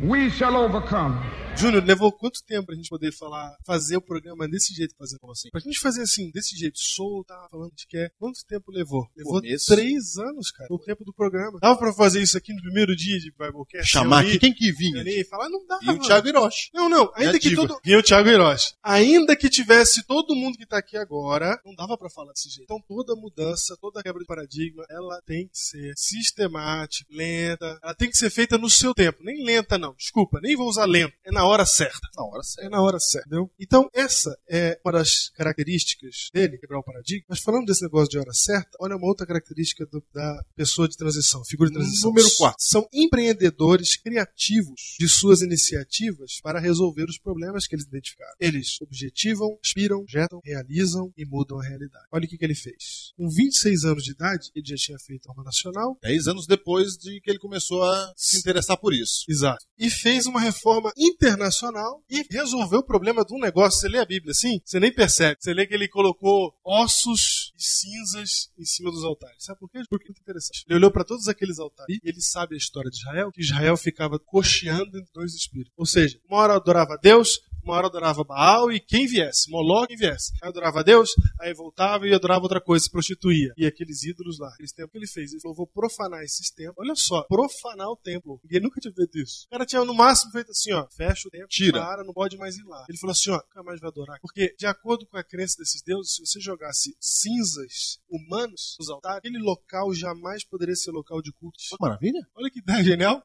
we 0.03 0.31
shall 0.31 0.55
overcome. 0.57 1.17
Júnior, 1.55 1.85
levou 1.85 2.11
quanto 2.11 2.43
tempo 2.45 2.67
pra 2.67 2.75
gente 2.75 2.88
poder 2.88 3.12
falar, 3.12 3.55
fazer 3.65 3.97
o 3.97 4.01
programa 4.01 4.49
desse 4.49 4.73
jeito, 4.75 4.97
fazer 4.97 5.19
como 5.19 5.33
assim? 5.33 5.51
Pra 5.51 5.61
gente 5.61 5.79
fazer 5.79 6.03
assim, 6.03 6.31
desse 6.31 6.57
jeito, 6.57 6.79
solto, 6.79 7.27
tá 7.29 7.47
falando 7.51 7.73
de 7.75 7.87
que 7.87 7.99
é. 7.99 8.11
Quanto 8.19 8.45
tempo 8.47 8.73
levou? 8.73 9.07
Levou 9.15 9.35
Começo. 9.35 9.67
três 9.67 10.17
anos, 10.17 10.51
cara, 10.51 10.67
o 10.71 10.79
tempo 10.79 11.05
do 11.05 11.12
programa. 11.12 11.59
Dava 11.61 11.79
pra 11.79 11.93
fazer 11.93 12.23
isso 12.23 12.38
aqui 12.38 12.55
no 12.55 12.62
primeiro 12.62 12.97
dia 12.97 13.19
de 13.19 13.31
Biblecast? 13.31 13.87
Chamar 13.87 14.23
aqui 14.23 14.38
quem 14.38 14.53
que 14.53 14.73
vinha? 14.73 15.03
E 15.03 15.25
falar, 15.25 15.51
não 15.51 15.67
dá. 15.67 15.79
E 15.83 15.91
o 15.91 15.99
Thiago 15.99 16.27
Hiroshi. 16.27 16.71
Não, 16.73 16.88
não. 16.88 17.12
Ainda 17.15 17.38
que 17.38 17.55
todo. 17.55 17.79
E 17.85 17.95
o 17.95 18.03
Thiago 18.03 18.29
Hiroshi. 18.31 18.75
Ainda 18.83 19.37
que 19.37 19.51
tivesse 19.51 20.03
todo 20.07 20.35
mundo 20.35 20.57
que 20.57 20.67
tá 20.67 20.79
aqui 20.79 20.97
agora, 20.97 21.61
não 21.67 21.75
dava 21.75 21.99
pra 21.99 22.09
falar 22.09 22.33
desse 22.33 22.49
jeito. 22.49 22.65
Então 22.65 22.83
toda 22.88 23.15
mudança, 23.15 23.77
toda 23.79 24.03
quebra 24.03 24.21
de 24.21 24.27
paradigma, 24.27 24.85
ela 24.88 25.21
tem 25.27 25.47
que 25.49 25.59
ser 25.59 25.93
sistemática, 25.97 27.07
lenta. 27.12 27.79
Ela 27.83 27.95
tem 27.95 28.09
que 28.09 28.17
ser 28.17 28.31
feita 28.31 28.57
no 28.57 28.71
seu 28.71 28.95
tempo. 28.95 29.19
Nem 29.23 29.45
lenta, 29.45 29.77
não. 29.77 29.91
Desculpa, 29.96 30.40
nem 30.42 30.57
vou 30.57 30.68
usar 30.68 30.85
lento. 30.87 31.14
É 31.24 31.31
na 31.31 31.44
hora 31.46 31.64
certa. 31.66 32.09
Na 32.16 32.24
hora 32.24 32.42
certa. 32.42 32.66
É 32.66 32.70
na 32.70 32.81
hora 32.83 32.98
certa, 33.00 33.26
entendeu? 33.28 33.50
Então, 33.59 33.88
essa 33.94 34.37
é 34.48 34.78
uma 34.85 34.92
das 34.92 35.31
características 35.31 36.28
dele, 36.33 36.59
quebrar 36.59 36.78
o 36.78 36.83
paradigma. 36.83 37.24
Mas 37.28 37.40
falando 37.40 37.66
desse 37.66 37.83
negócio 37.83 38.09
de 38.11 38.18
hora 38.18 38.33
certa, 38.33 38.70
olha 38.81 38.96
uma 38.96 39.07
outra 39.07 39.26
característica 39.26 39.87
do- 39.87 40.05
da 40.12 40.44
pessoa 40.55 40.88
de 40.88 40.96
transição, 40.96 41.44
figura 41.44 41.70
de 41.70 41.76
transição. 41.76 42.11
Número 42.11 42.28
quatro. 42.37 42.57
São 42.61 42.87
empreendedores 42.92 43.96
criativos 43.96 44.96
de 44.98 45.09
suas 45.09 45.40
iniciativas 45.42 46.40
para 46.42 46.61
resolver 46.61 47.05
os 47.09 47.18
problemas 47.18 47.66
que 47.66 47.74
eles 47.74 47.87
identificaram. 47.87 48.33
Eles 48.40 48.81
objetivam, 48.81 49.59
aspiram, 49.64 50.05
projetam, 50.05 50.40
realizam 50.44 51.12
e 51.16 51.24
mudam 51.24 51.59
a 51.59 51.62
realidade. 51.64 52.05
Olha 52.11 52.24
o 52.24 52.28
que, 52.28 52.37
que 52.38 52.44
ele 52.44 52.55
fez. 52.55 53.12
Com 53.16 53.28
26 53.28 53.85
anos 53.85 54.05
de 54.05 54.12
idade, 54.12 54.50
ele 54.55 54.66
já 54.66 54.76
tinha 54.76 54.98
feito 54.98 55.31
a 55.31 55.42
Nacional, 55.42 55.98
Dez 56.02 56.28
anos 56.28 56.46
depois 56.46 56.96
de 56.96 57.20
que 57.20 57.31
ele 57.31 57.38
começou 57.38 57.83
a 57.83 58.12
se 58.16 58.38
interessar 58.38 58.76
por 58.76 58.94
isso. 58.94 59.24
Exato. 59.28 59.64
E 59.83 59.90
fez 59.90 60.27
uma 60.27 60.40
reforma 60.40 60.92
internacional 60.97 62.05
e 62.09 62.25
resolveu 62.31 62.79
o 62.79 62.87
problema 62.87 63.25
de 63.25 63.35
um 63.35 63.40
negócio. 63.40 63.81
Você 63.81 63.88
lê 63.88 63.99
a 63.99 64.05
Bíblia 64.05 64.31
assim, 64.31 64.61
você 64.64 64.79
nem 64.79 64.95
percebe. 64.95 65.38
Você 65.40 65.53
lê 65.53 65.66
que 65.66 65.75
ele 65.75 65.88
colocou 65.88 66.55
ossos 66.64 67.53
e 67.59 67.62
cinzas 67.62 68.49
em 68.57 68.64
cima 68.64 68.92
dos 68.92 69.03
altares. 69.03 69.42
Sabe 69.45 69.59
por 69.59 69.68
quê? 69.68 69.83
Porque 69.90 70.07
é 70.07 70.11
muito 70.11 70.21
interessante. 70.21 70.64
Ele 70.68 70.77
olhou 70.77 70.92
para 70.92 71.03
todos 71.03 71.27
aqueles 71.27 71.59
altares 71.59 71.99
e 72.01 72.09
ele 72.09 72.21
sabe 72.21 72.55
a 72.55 72.59
história 72.59 72.90
de 72.90 72.99
Israel, 72.99 73.33
que 73.33 73.40
Israel 73.40 73.77
ficava 73.77 74.21
cocheando 74.21 74.99
entre 74.99 75.12
dois 75.12 75.35
espíritos. 75.35 75.73
Ou 75.77 75.85
seja, 75.85 76.16
uma 76.29 76.38
hora 76.38 76.55
adorava 76.55 76.95
a 76.95 76.99
Deus, 76.99 77.40
uma 77.62 77.75
hora 77.75 77.87
adorava 77.87 78.25
Baal 78.25 78.72
e 78.72 78.81
quem 78.81 79.07
viesse, 79.07 79.51
Moloch 79.51 79.88
quem 79.88 79.96
viesse. 79.96 80.33
Aí 80.42 80.48
adorava 80.48 80.81
a 80.81 80.83
Deus, 80.83 81.11
aí 81.40 81.55
voltava 81.55 82.07
e 82.07 82.14
adorava 82.14 82.42
outra 82.42 82.61
coisa, 82.61 82.85
se 82.85 82.90
prostituía. 82.90 83.53
E 83.57 83.66
aqueles 83.66 84.03
ídolos 84.03 84.38
lá, 84.38 84.48
aqueles 84.48 84.72
templos 84.72 84.92
que 84.92 84.98
ele 84.98 85.07
fez. 85.07 85.33
Ele 85.33 85.40
falou, 85.40 85.57
vou 85.57 85.66
profanar 85.66 86.22
esses 86.22 86.51
templos. 86.51 86.77
Olha 86.79 86.94
só, 86.94 87.22
profanar 87.25 87.88
o 87.88 87.96
templo. 87.96 88.40
Ninguém 88.42 88.61
nunca 88.61 88.81
tinha 88.81 88.92
feito 88.92 89.18
isso. 89.18 89.46
O 89.46 89.51
cara 89.51 89.66
tinha 89.66 89.85
no 89.85 89.94
máximo 89.94 90.33
feito 90.33 90.51
assim, 90.51 90.72
ó, 90.72 90.87
fecha 90.90 91.29
o 91.29 91.31
templo, 91.31 91.48
Tira. 91.48 91.81
para, 91.81 92.05
não 92.05 92.12
pode 92.12 92.37
mais 92.37 92.57
ir 92.57 92.64
lá. 92.64 92.85
Ele 92.88 92.98
falou 92.98 93.12
assim, 93.12 93.31
ó, 93.31 93.37
nunca 93.37 93.62
mais 93.62 93.81
vai 93.81 93.88
adorar. 93.88 94.18
Porque, 94.20 94.55
de 94.59 94.66
acordo 94.66 95.07
com 95.07 95.16
a 95.16 95.25
crença 95.25 95.57
desses 95.59 95.83
deuses, 95.83 96.14
se 96.14 96.25
você 96.25 96.40
jogasse 96.40 96.96
cinzas 97.01 97.98
humanos 98.09 98.77
nos 98.79 98.88
altares, 98.88 99.18
aquele 99.18 99.38
local 99.38 99.92
jamais 99.94 100.44
poderia 100.44 100.75
ser 100.75 100.90
local 100.90 101.20
de 101.22 101.33
culto. 101.33 101.59
Maravilha. 101.81 102.20
Olha 102.35 102.51
que 102.51 102.59
ideia 102.59 102.83
genial. 102.85 103.22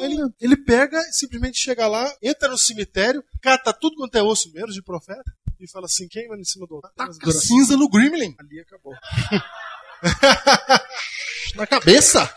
Ele, 0.00 0.16
ele 0.40 0.56
pega, 0.56 1.00
simplesmente 1.12 1.58
chega 1.58 1.86
lá, 1.86 2.12
entra 2.22 2.48
no 2.48 2.58
cemitério, 2.58 3.22
cata 3.40 3.72
tudo 3.80 3.96
quanto 3.96 4.14
é 4.16 4.22
osso, 4.22 4.52
menos 4.52 4.74
de 4.74 4.82
profeta, 4.82 5.24
e 5.58 5.68
fala 5.68 5.86
assim: 5.86 6.06
queima 6.08 6.36
em 6.36 6.44
cima 6.44 6.66
do 6.66 6.76
altar. 6.76 6.92
Taca 6.94 7.32
cinza 7.32 7.76
no 7.76 7.88
Gremlin. 7.88 8.34
Ali 8.38 8.60
acabou. 8.60 8.94
Na 11.56 11.66
cabeça. 11.66 12.32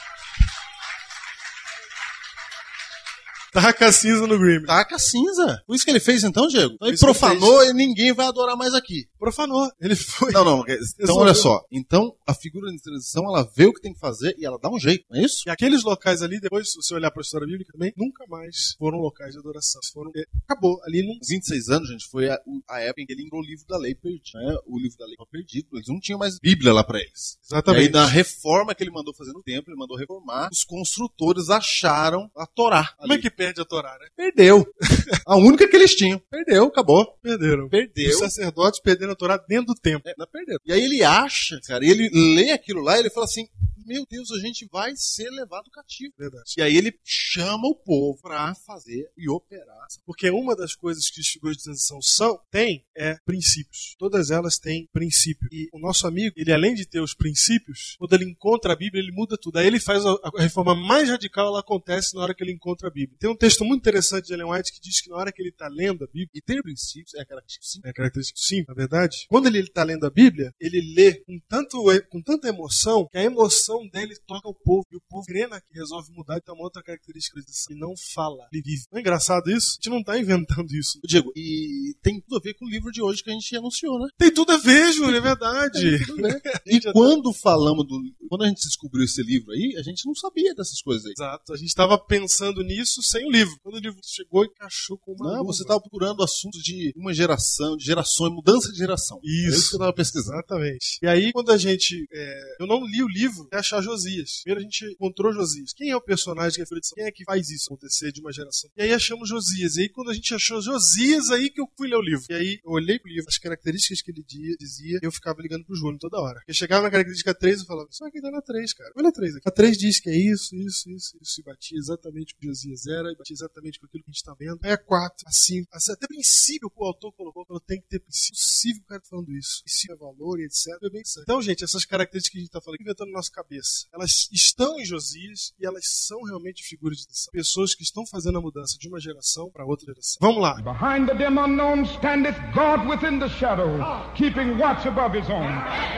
Taca 3.53 3.91
cinza 3.91 4.25
no 4.27 4.39
Grim. 4.39 4.65
Taca 4.65 4.97
cinza. 4.97 5.63
Foi 5.65 5.75
isso 5.75 5.85
que 5.85 5.91
ele 5.91 5.99
fez 5.99 6.23
então, 6.23 6.47
Diego? 6.47 6.73
Então 6.73 6.87
ele 6.87 6.97
que 6.97 7.05
ele 7.05 7.13
profanou 7.13 7.63
e 7.65 7.73
ninguém 7.73 8.13
vai 8.13 8.25
adorar 8.27 8.57
mais 8.57 8.73
aqui. 8.73 9.07
Profanou. 9.19 9.71
Ele 9.79 9.95
foi. 9.95 10.31
Não, 10.31 10.43
não. 10.43 10.63
Então 10.99 11.17
olha 11.17 11.33
só. 11.33 11.63
Então 11.71 12.15
a 12.25 12.33
figura 12.33 12.71
de 12.71 12.81
transição 12.81 13.23
ela 13.25 13.47
vê 13.55 13.65
o 13.65 13.73
que 13.73 13.81
tem 13.81 13.93
que 13.93 13.99
fazer 13.99 14.35
e 14.37 14.45
ela 14.45 14.57
dá 14.61 14.69
um 14.69 14.79
jeito, 14.79 15.05
não 15.09 15.19
é 15.19 15.23
isso? 15.23 15.43
E 15.45 15.49
aqueles 15.49 15.83
locais 15.83 16.21
ali, 16.21 16.39
depois, 16.39 16.71
se 16.71 16.75
você 16.75 16.93
olhar 16.93 17.11
para 17.11 17.21
a 17.21 17.23
história 17.23 17.47
bíblica 17.47 17.71
também, 17.73 17.93
nunca 17.95 18.25
mais 18.27 18.75
foram 18.77 18.97
locais 18.97 19.33
de 19.33 19.39
adoração. 19.39 19.81
Foram... 19.93 20.11
é, 20.15 20.23
Acabou. 20.47 20.79
Ali. 20.83 21.03
Com 21.03 21.19
26 21.27 21.69
anos, 21.69 21.89
gente, 21.89 22.07
foi 22.07 22.29
a, 22.29 22.39
a 22.69 22.79
época 22.79 23.01
em 23.01 23.05
que 23.05 23.13
ele 23.13 23.23
entrou 23.23 23.41
o 23.41 23.45
livro 23.45 23.65
da 23.67 23.77
lei 23.77 23.93
perdido. 23.93 24.39
Né? 24.39 24.57
O 24.65 24.79
livro 24.79 24.97
da 24.97 25.05
lei 25.05 25.15
foi 25.17 25.25
perdido. 25.27 25.67
Eles 25.73 25.87
não 25.87 25.99
tinham 25.99 26.17
mais 26.19 26.39
Bíblia 26.39 26.73
lá 26.73 26.83
pra 26.83 26.99
eles. 26.99 27.37
E 27.41 27.53
Exatamente. 27.53 27.87
aí, 27.87 27.91
na 27.91 28.05
reforma 28.05 28.73
que 28.73 28.83
ele 28.83 28.91
mandou 28.91 29.13
fazer 29.13 29.33
no 29.33 29.43
templo, 29.43 29.71
ele 29.71 29.79
mandou 29.79 29.97
reformar, 29.97 30.49
os 30.51 30.63
construtores 30.63 31.49
acharam 31.49 32.29
a 32.35 32.45
Torá. 32.45 32.93
Como 32.97 33.13
é 33.13 33.17
que 33.17 33.29
perde 33.43 33.61
a 33.61 33.65
Torá, 33.65 33.97
né? 33.99 34.07
Perdeu. 34.15 34.65
a 35.25 35.35
única 35.35 35.67
que 35.67 35.75
eles 35.75 35.95
tinham. 35.95 36.21
Perdeu, 36.29 36.65
acabou. 36.65 37.17
Perderam. 37.21 37.67
Perdeu. 37.69 38.09
Os 38.09 38.19
sacerdotes 38.19 38.79
perderam 38.79 39.13
a 39.13 39.15
Torá 39.15 39.37
dentro 39.37 39.73
do 39.73 39.75
templo. 39.75 40.09
É, 40.09 40.13
não 40.17 40.27
perdeu. 40.27 40.57
E 40.65 40.71
aí 40.71 40.83
ele 40.83 41.03
acha, 41.03 41.59
cara, 41.67 41.85
ele 41.85 42.09
lê 42.35 42.51
aquilo 42.51 42.81
lá 42.81 42.95
e 42.95 43.01
ele 43.01 43.09
fala 43.09 43.25
assim: 43.25 43.47
meu 43.85 44.05
Deus, 44.09 44.31
a 44.31 44.39
gente 44.39 44.67
vai 44.71 44.93
ser 44.95 45.29
levado 45.29 45.69
cativo. 45.71 46.13
Verdade. 46.17 46.53
E 46.57 46.61
aí 46.61 46.75
ele 46.75 46.97
chama 47.03 47.67
o 47.67 47.75
povo 47.75 48.19
pra 48.21 48.53
fazer 48.55 49.09
e 49.17 49.29
operar. 49.29 49.87
Porque 50.05 50.29
uma 50.29 50.55
das 50.55 50.75
coisas 50.75 51.09
que 51.09 51.19
as 51.19 51.27
figuras 51.27 51.57
de 51.57 51.63
transição 51.63 52.01
são, 52.01 52.39
tem, 52.51 52.85
é 52.95 53.17
princípios. 53.25 53.95
Todas 53.97 54.31
elas 54.31 54.57
têm 54.57 54.87
princípio. 54.91 55.47
E 55.51 55.69
o 55.73 55.79
nosso 55.79 56.07
amigo, 56.07 56.33
ele 56.37 56.51
além 56.51 56.73
de 56.73 56.85
ter 56.85 56.99
os 56.99 57.13
princípios, 57.13 57.95
quando 57.97 58.13
ele 58.13 58.25
encontra 58.25 58.73
a 58.73 58.75
Bíblia, 58.75 59.01
ele 59.01 59.11
muda 59.11 59.37
tudo. 59.37 59.57
Aí 59.57 59.67
ele 59.67 59.79
faz 59.79 60.05
a, 60.05 60.11
a 60.11 60.41
reforma 60.41 60.75
mais 60.75 61.09
radical, 61.09 61.47
ela 61.47 61.59
acontece 61.59 62.15
na 62.15 62.21
hora 62.21 62.33
que 62.33 62.43
ele 62.43 62.53
encontra 62.53 62.87
a 62.87 62.91
Bíblia. 62.91 63.17
Tem 63.19 63.29
um 63.29 63.35
texto 63.35 63.63
muito 63.63 63.81
interessante 63.81 64.27
de 64.27 64.33
Ellen 64.33 64.51
White 64.51 64.73
que 64.73 64.81
diz 64.81 65.01
que 65.01 65.09
na 65.09 65.17
hora 65.17 65.31
que 65.31 65.41
ele 65.41 65.49
está 65.49 65.67
lendo 65.67 66.03
a 66.03 66.07
Bíblia, 66.07 66.29
E 66.33 66.41
ter 66.41 66.61
princípios 66.61 67.13
é 67.15 67.25
característica 67.25 67.65
sim. 67.65 67.81
é 67.83 67.93
característico 67.93 68.39
sim, 68.39 68.63
na 68.67 68.73
verdade, 68.73 69.25
quando 69.29 69.47
ele 69.47 69.59
está 69.59 69.83
lendo 69.83 70.05
a 70.05 70.09
Bíblia, 70.09 70.53
ele 70.59 70.93
lê 70.95 71.15
com, 71.23 71.39
tanto, 71.47 71.83
com 72.09 72.21
tanta 72.21 72.47
emoção 72.47 73.07
que 73.11 73.17
a 73.17 73.23
emoção 73.23 73.72
dele 73.89 74.15
toca 74.25 74.47
o 74.47 74.53
povo. 74.53 74.85
E 74.91 74.97
o 74.97 75.01
povo 75.09 75.25
crê 75.25 75.47
que 75.47 75.77
resolve 75.79 76.11
mudar, 76.11 76.37
então 76.37 76.55
é 76.55 76.57
uma 76.57 76.63
outra 76.65 76.81
característica 76.83 77.39
e 77.69 77.75
não 77.75 77.93
fala, 78.13 78.47
ele 78.51 78.61
vive. 78.63 78.83
Não 78.91 78.97
é 78.97 79.01
engraçado 79.01 79.49
isso? 79.51 79.71
A 79.71 79.75
gente 79.75 79.89
não 79.89 79.99
está 79.99 80.17
inventando 80.17 80.71
isso. 80.73 80.99
Diego, 81.05 81.31
e 81.35 81.93
tem 82.01 82.19
tudo 82.21 82.37
a 82.37 82.39
ver 82.39 82.53
com 82.55 82.65
o 82.65 82.69
livro 82.69 82.91
de 82.91 83.01
hoje 83.01 83.23
que 83.23 83.29
a 83.29 83.33
gente 83.33 83.55
anunciou, 83.55 83.99
né? 83.99 84.07
Tem 84.17 84.33
tudo 84.33 84.51
a 84.51 84.57
ver, 84.57 84.91
Júlio, 84.93 85.17
é 85.17 85.21
verdade. 85.21 85.97
E 86.65 86.79
quando 86.91 87.33
falamos 87.33 87.85
do. 87.87 87.99
Quando 88.29 88.43
a 88.43 88.47
gente 88.47 88.63
descobriu 88.63 89.03
esse 89.03 89.21
livro 89.21 89.51
aí, 89.51 89.75
a 89.77 89.81
gente 89.83 90.05
não 90.05 90.15
sabia 90.15 90.53
dessas 90.55 90.81
coisas 90.81 91.05
aí. 91.05 91.13
Exato, 91.17 91.53
a 91.53 91.57
gente 91.57 91.67
estava 91.67 91.97
pensando 91.97 92.63
nisso 92.63 93.01
sem 93.03 93.25
o 93.27 93.31
livro. 93.31 93.53
Quando 93.61 93.75
o 93.75 93.79
livro 93.79 93.99
chegou, 94.03 94.45
encaixou 94.45 94.97
com 94.97 95.13
uma 95.13 95.25
Não, 95.33 95.39
luva. 95.39 95.53
você 95.53 95.61
estava 95.63 95.79
procurando 95.81 96.23
assuntos 96.23 96.61
de 96.61 96.93
uma 96.95 97.13
geração, 97.13 97.75
de 97.77 97.85
gerações, 97.85 98.33
mudança 98.33 98.71
de 98.71 98.77
geração. 98.77 99.19
É 99.23 99.29
isso 99.49 99.57
Isso. 99.59 99.69
que 99.69 99.75
eu 99.75 99.77
estava 99.77 99.93
pesquisando. 99.93 100.37
Exatamente. 100.37 100.97
E 101.01 101.07
aí, 101.07 101.31
quando 101.31 101.51
a 101.51 101.57
gente. 101.57 102.05
é, 102.11 102.55
eu 102.59 102.67
não 102.67 102.85
li 102.85 103.03
o 103.03 103.07
livro 103.07 103.43
até 103.43 103.57
achar 103.63 103.81
Josias. 103.81 104.41
Primeiro 104.43 104.61
a 104.61 104.63
gente 104.63 104.85
encontrou 104.85 105.33
Josias. 105.33 105.73
Quem 105.73 105.89
é 105.89 105.95
o 105.95 106.01
personagem 106.01 106.55
que 106.55 106.61
é 106.61 106.65
filho 106.65 106.81
de? 106.81 106.89
Quem 106.93 107.05
é 107.05 107.11
que 107.11 107.23
faz 107.23 107.49
isso 107.49 107.73
acontecer 107.73 108.11
de 108.11 108.21
uma 108.21 108.31
geração? 108.31 108.69
E 108.77 108.83
aí 108.83 108.93
achamos 108.93 109.29
Josias. 109.29 109.77
E 109.77 109.81
aí, 109.81 109.89
quando 109.89 110.11
a 110.11 110.13
gente 110.13 110.33
achou 110.33 110.61
Josias, 110.61 111.29
aí 111.31 111.49
que 111.49 111.61
eu 111.61 111.67
fui 111.77 111.87
ler 111.87 111.95
o 111.95 112.01
livro. 112.01 112.25
E 112.29 112.33
aí 112.33 112.59
eu 112.63 112.71
olhei 112.71 112.99
pro 112.99 113.09
livro, 113.09 113.27
as 113.27 113.37
características 113.37 114.01
que 114.01 114.11
ele 114.11 114.23
dizia, 114.23 114.99
eu 115.01 115.11
ficava 115.11 115.41
ligando 115.41 115.65
pro 115.65 115.75
Júnior 115.75 115.99
toda 115.99 116.19
hora. 116.19 116.41
Eu 116.47 116.53
chegava 116.53 116.83
na 116.83 116.91
característica 116.91 117.33
3 117.33 117.61
e 117.61 117.65
falava, 117.65 117.87
isso 117.89 118.03
aqui 118.05 118.21
tá 118.21 118.29
na 118.29 118.41
3, 118.41 118.73
cara. 118.73 118.91
Olha 118.95 119.09
a 119.09 119.11
3 119.11 119.35
aqui. 119.37 119.49
A 119.49 119.51
3 119.51 119.77
diz 119.77 119.99
que 119.99 120.09
é 120.09 120.17
isso, 120.17 120.55
isso, 120.55 120.89
isso, 120.89 121.17
isso. 121.21 121.41
E 121.41 121.43
batia 121.43 121.77
exatamente 121.77 122.33
o 122.33 122.37
que 122.37 122.47
Josias 122.47 122.85
era, 122.85 123.11
e 123.11 123.15
batia 123.15 123.33
exatamente 123.33 123.79
com 123.79 123.85
aquilo 123.85 124.03
que 124.03 124.09
a 124.09 124.13
gente 124.13 124.23
tá 124.23 124.35
vendo. 124.37 124.59
Aí 124.63 124.71
a 124.71 124.77
4, 124.77 125.27
assim, 125.27 125.65
assim, 125.71 125.91
até 125.91 126.07
princípio 126.07 126.69
que 126.69 126.79
o 126.79 126.85
autor 126.85 127.11
colocou, 127.13 127.45
que 127.45 127.65
tem 127.65 127.81
que 127.81 127.87
ter 127.87 127.99
princípio. 127.99 128.33
Possível 128.33 128.81
o 128.83 128.87
cara 128.87 129.01
tá 129.01 129.07
falando 129.09 129.31
isso. 129.31 129.63
Princípio 129.63 129.93
é 129.93 129.97
valor 129.97 130.39
e 130.39 130.45
etc. 130.45 130.67
É 130.81 130.89
bem 130.89 131.01
isso. 131.01 131.21
Então, 131.21 131.41
gente, 131.41 131.63
essas 131.63 131.85
características 131.85 132.31
que 132.31 132.37
a 132.37 132.41
gente 132.41 132.51
tá 132.51 132.61
falando, 132.61 132.81
inventando 132.81 133.09
na 133.09 133.17
nossa 133.17 133.31
cabeça, 133.53 133.87
elas 133.93 134.27
estão 134.31 134.79
em 134.79 134.85
Josias 134.85 135.53
e 135.59 135.65
elas 135.65 135.83
são 135.85 136.21
realmente 136.23 136.63
figuras 136.63 136.99
de 136.99 137.05
Deus. 137.05 137.29
Pessoas 137.31 137.75
que 137.75 137.83
estão 137.83 138.05
fazendo 138.05 138.37
a 138.37 138.41
mudança 138.41 138.77
de 138.79 138.87
uma 138.87 138.99
geração 138.99 139.49
para 139.51 139.65
outra 139.65 139.85
geração. 139.85 140.17
Vamos 140.19 140.41
lá. 140.41 140.55
Behind 140.61 141.07
the 141.07 141.15
dim 141.15 141.37
unknown 141.37 141.85
standeth 141.97 142.35
God 142.53 142.87
within 142.89 143.19
the 143.19 143.29
shadow, 143.29 143.77
keeping 144.15 144.57
watch 144.57 144.87
above 144.87 145.17
his 145.17 145.29
own. 145.29 145.53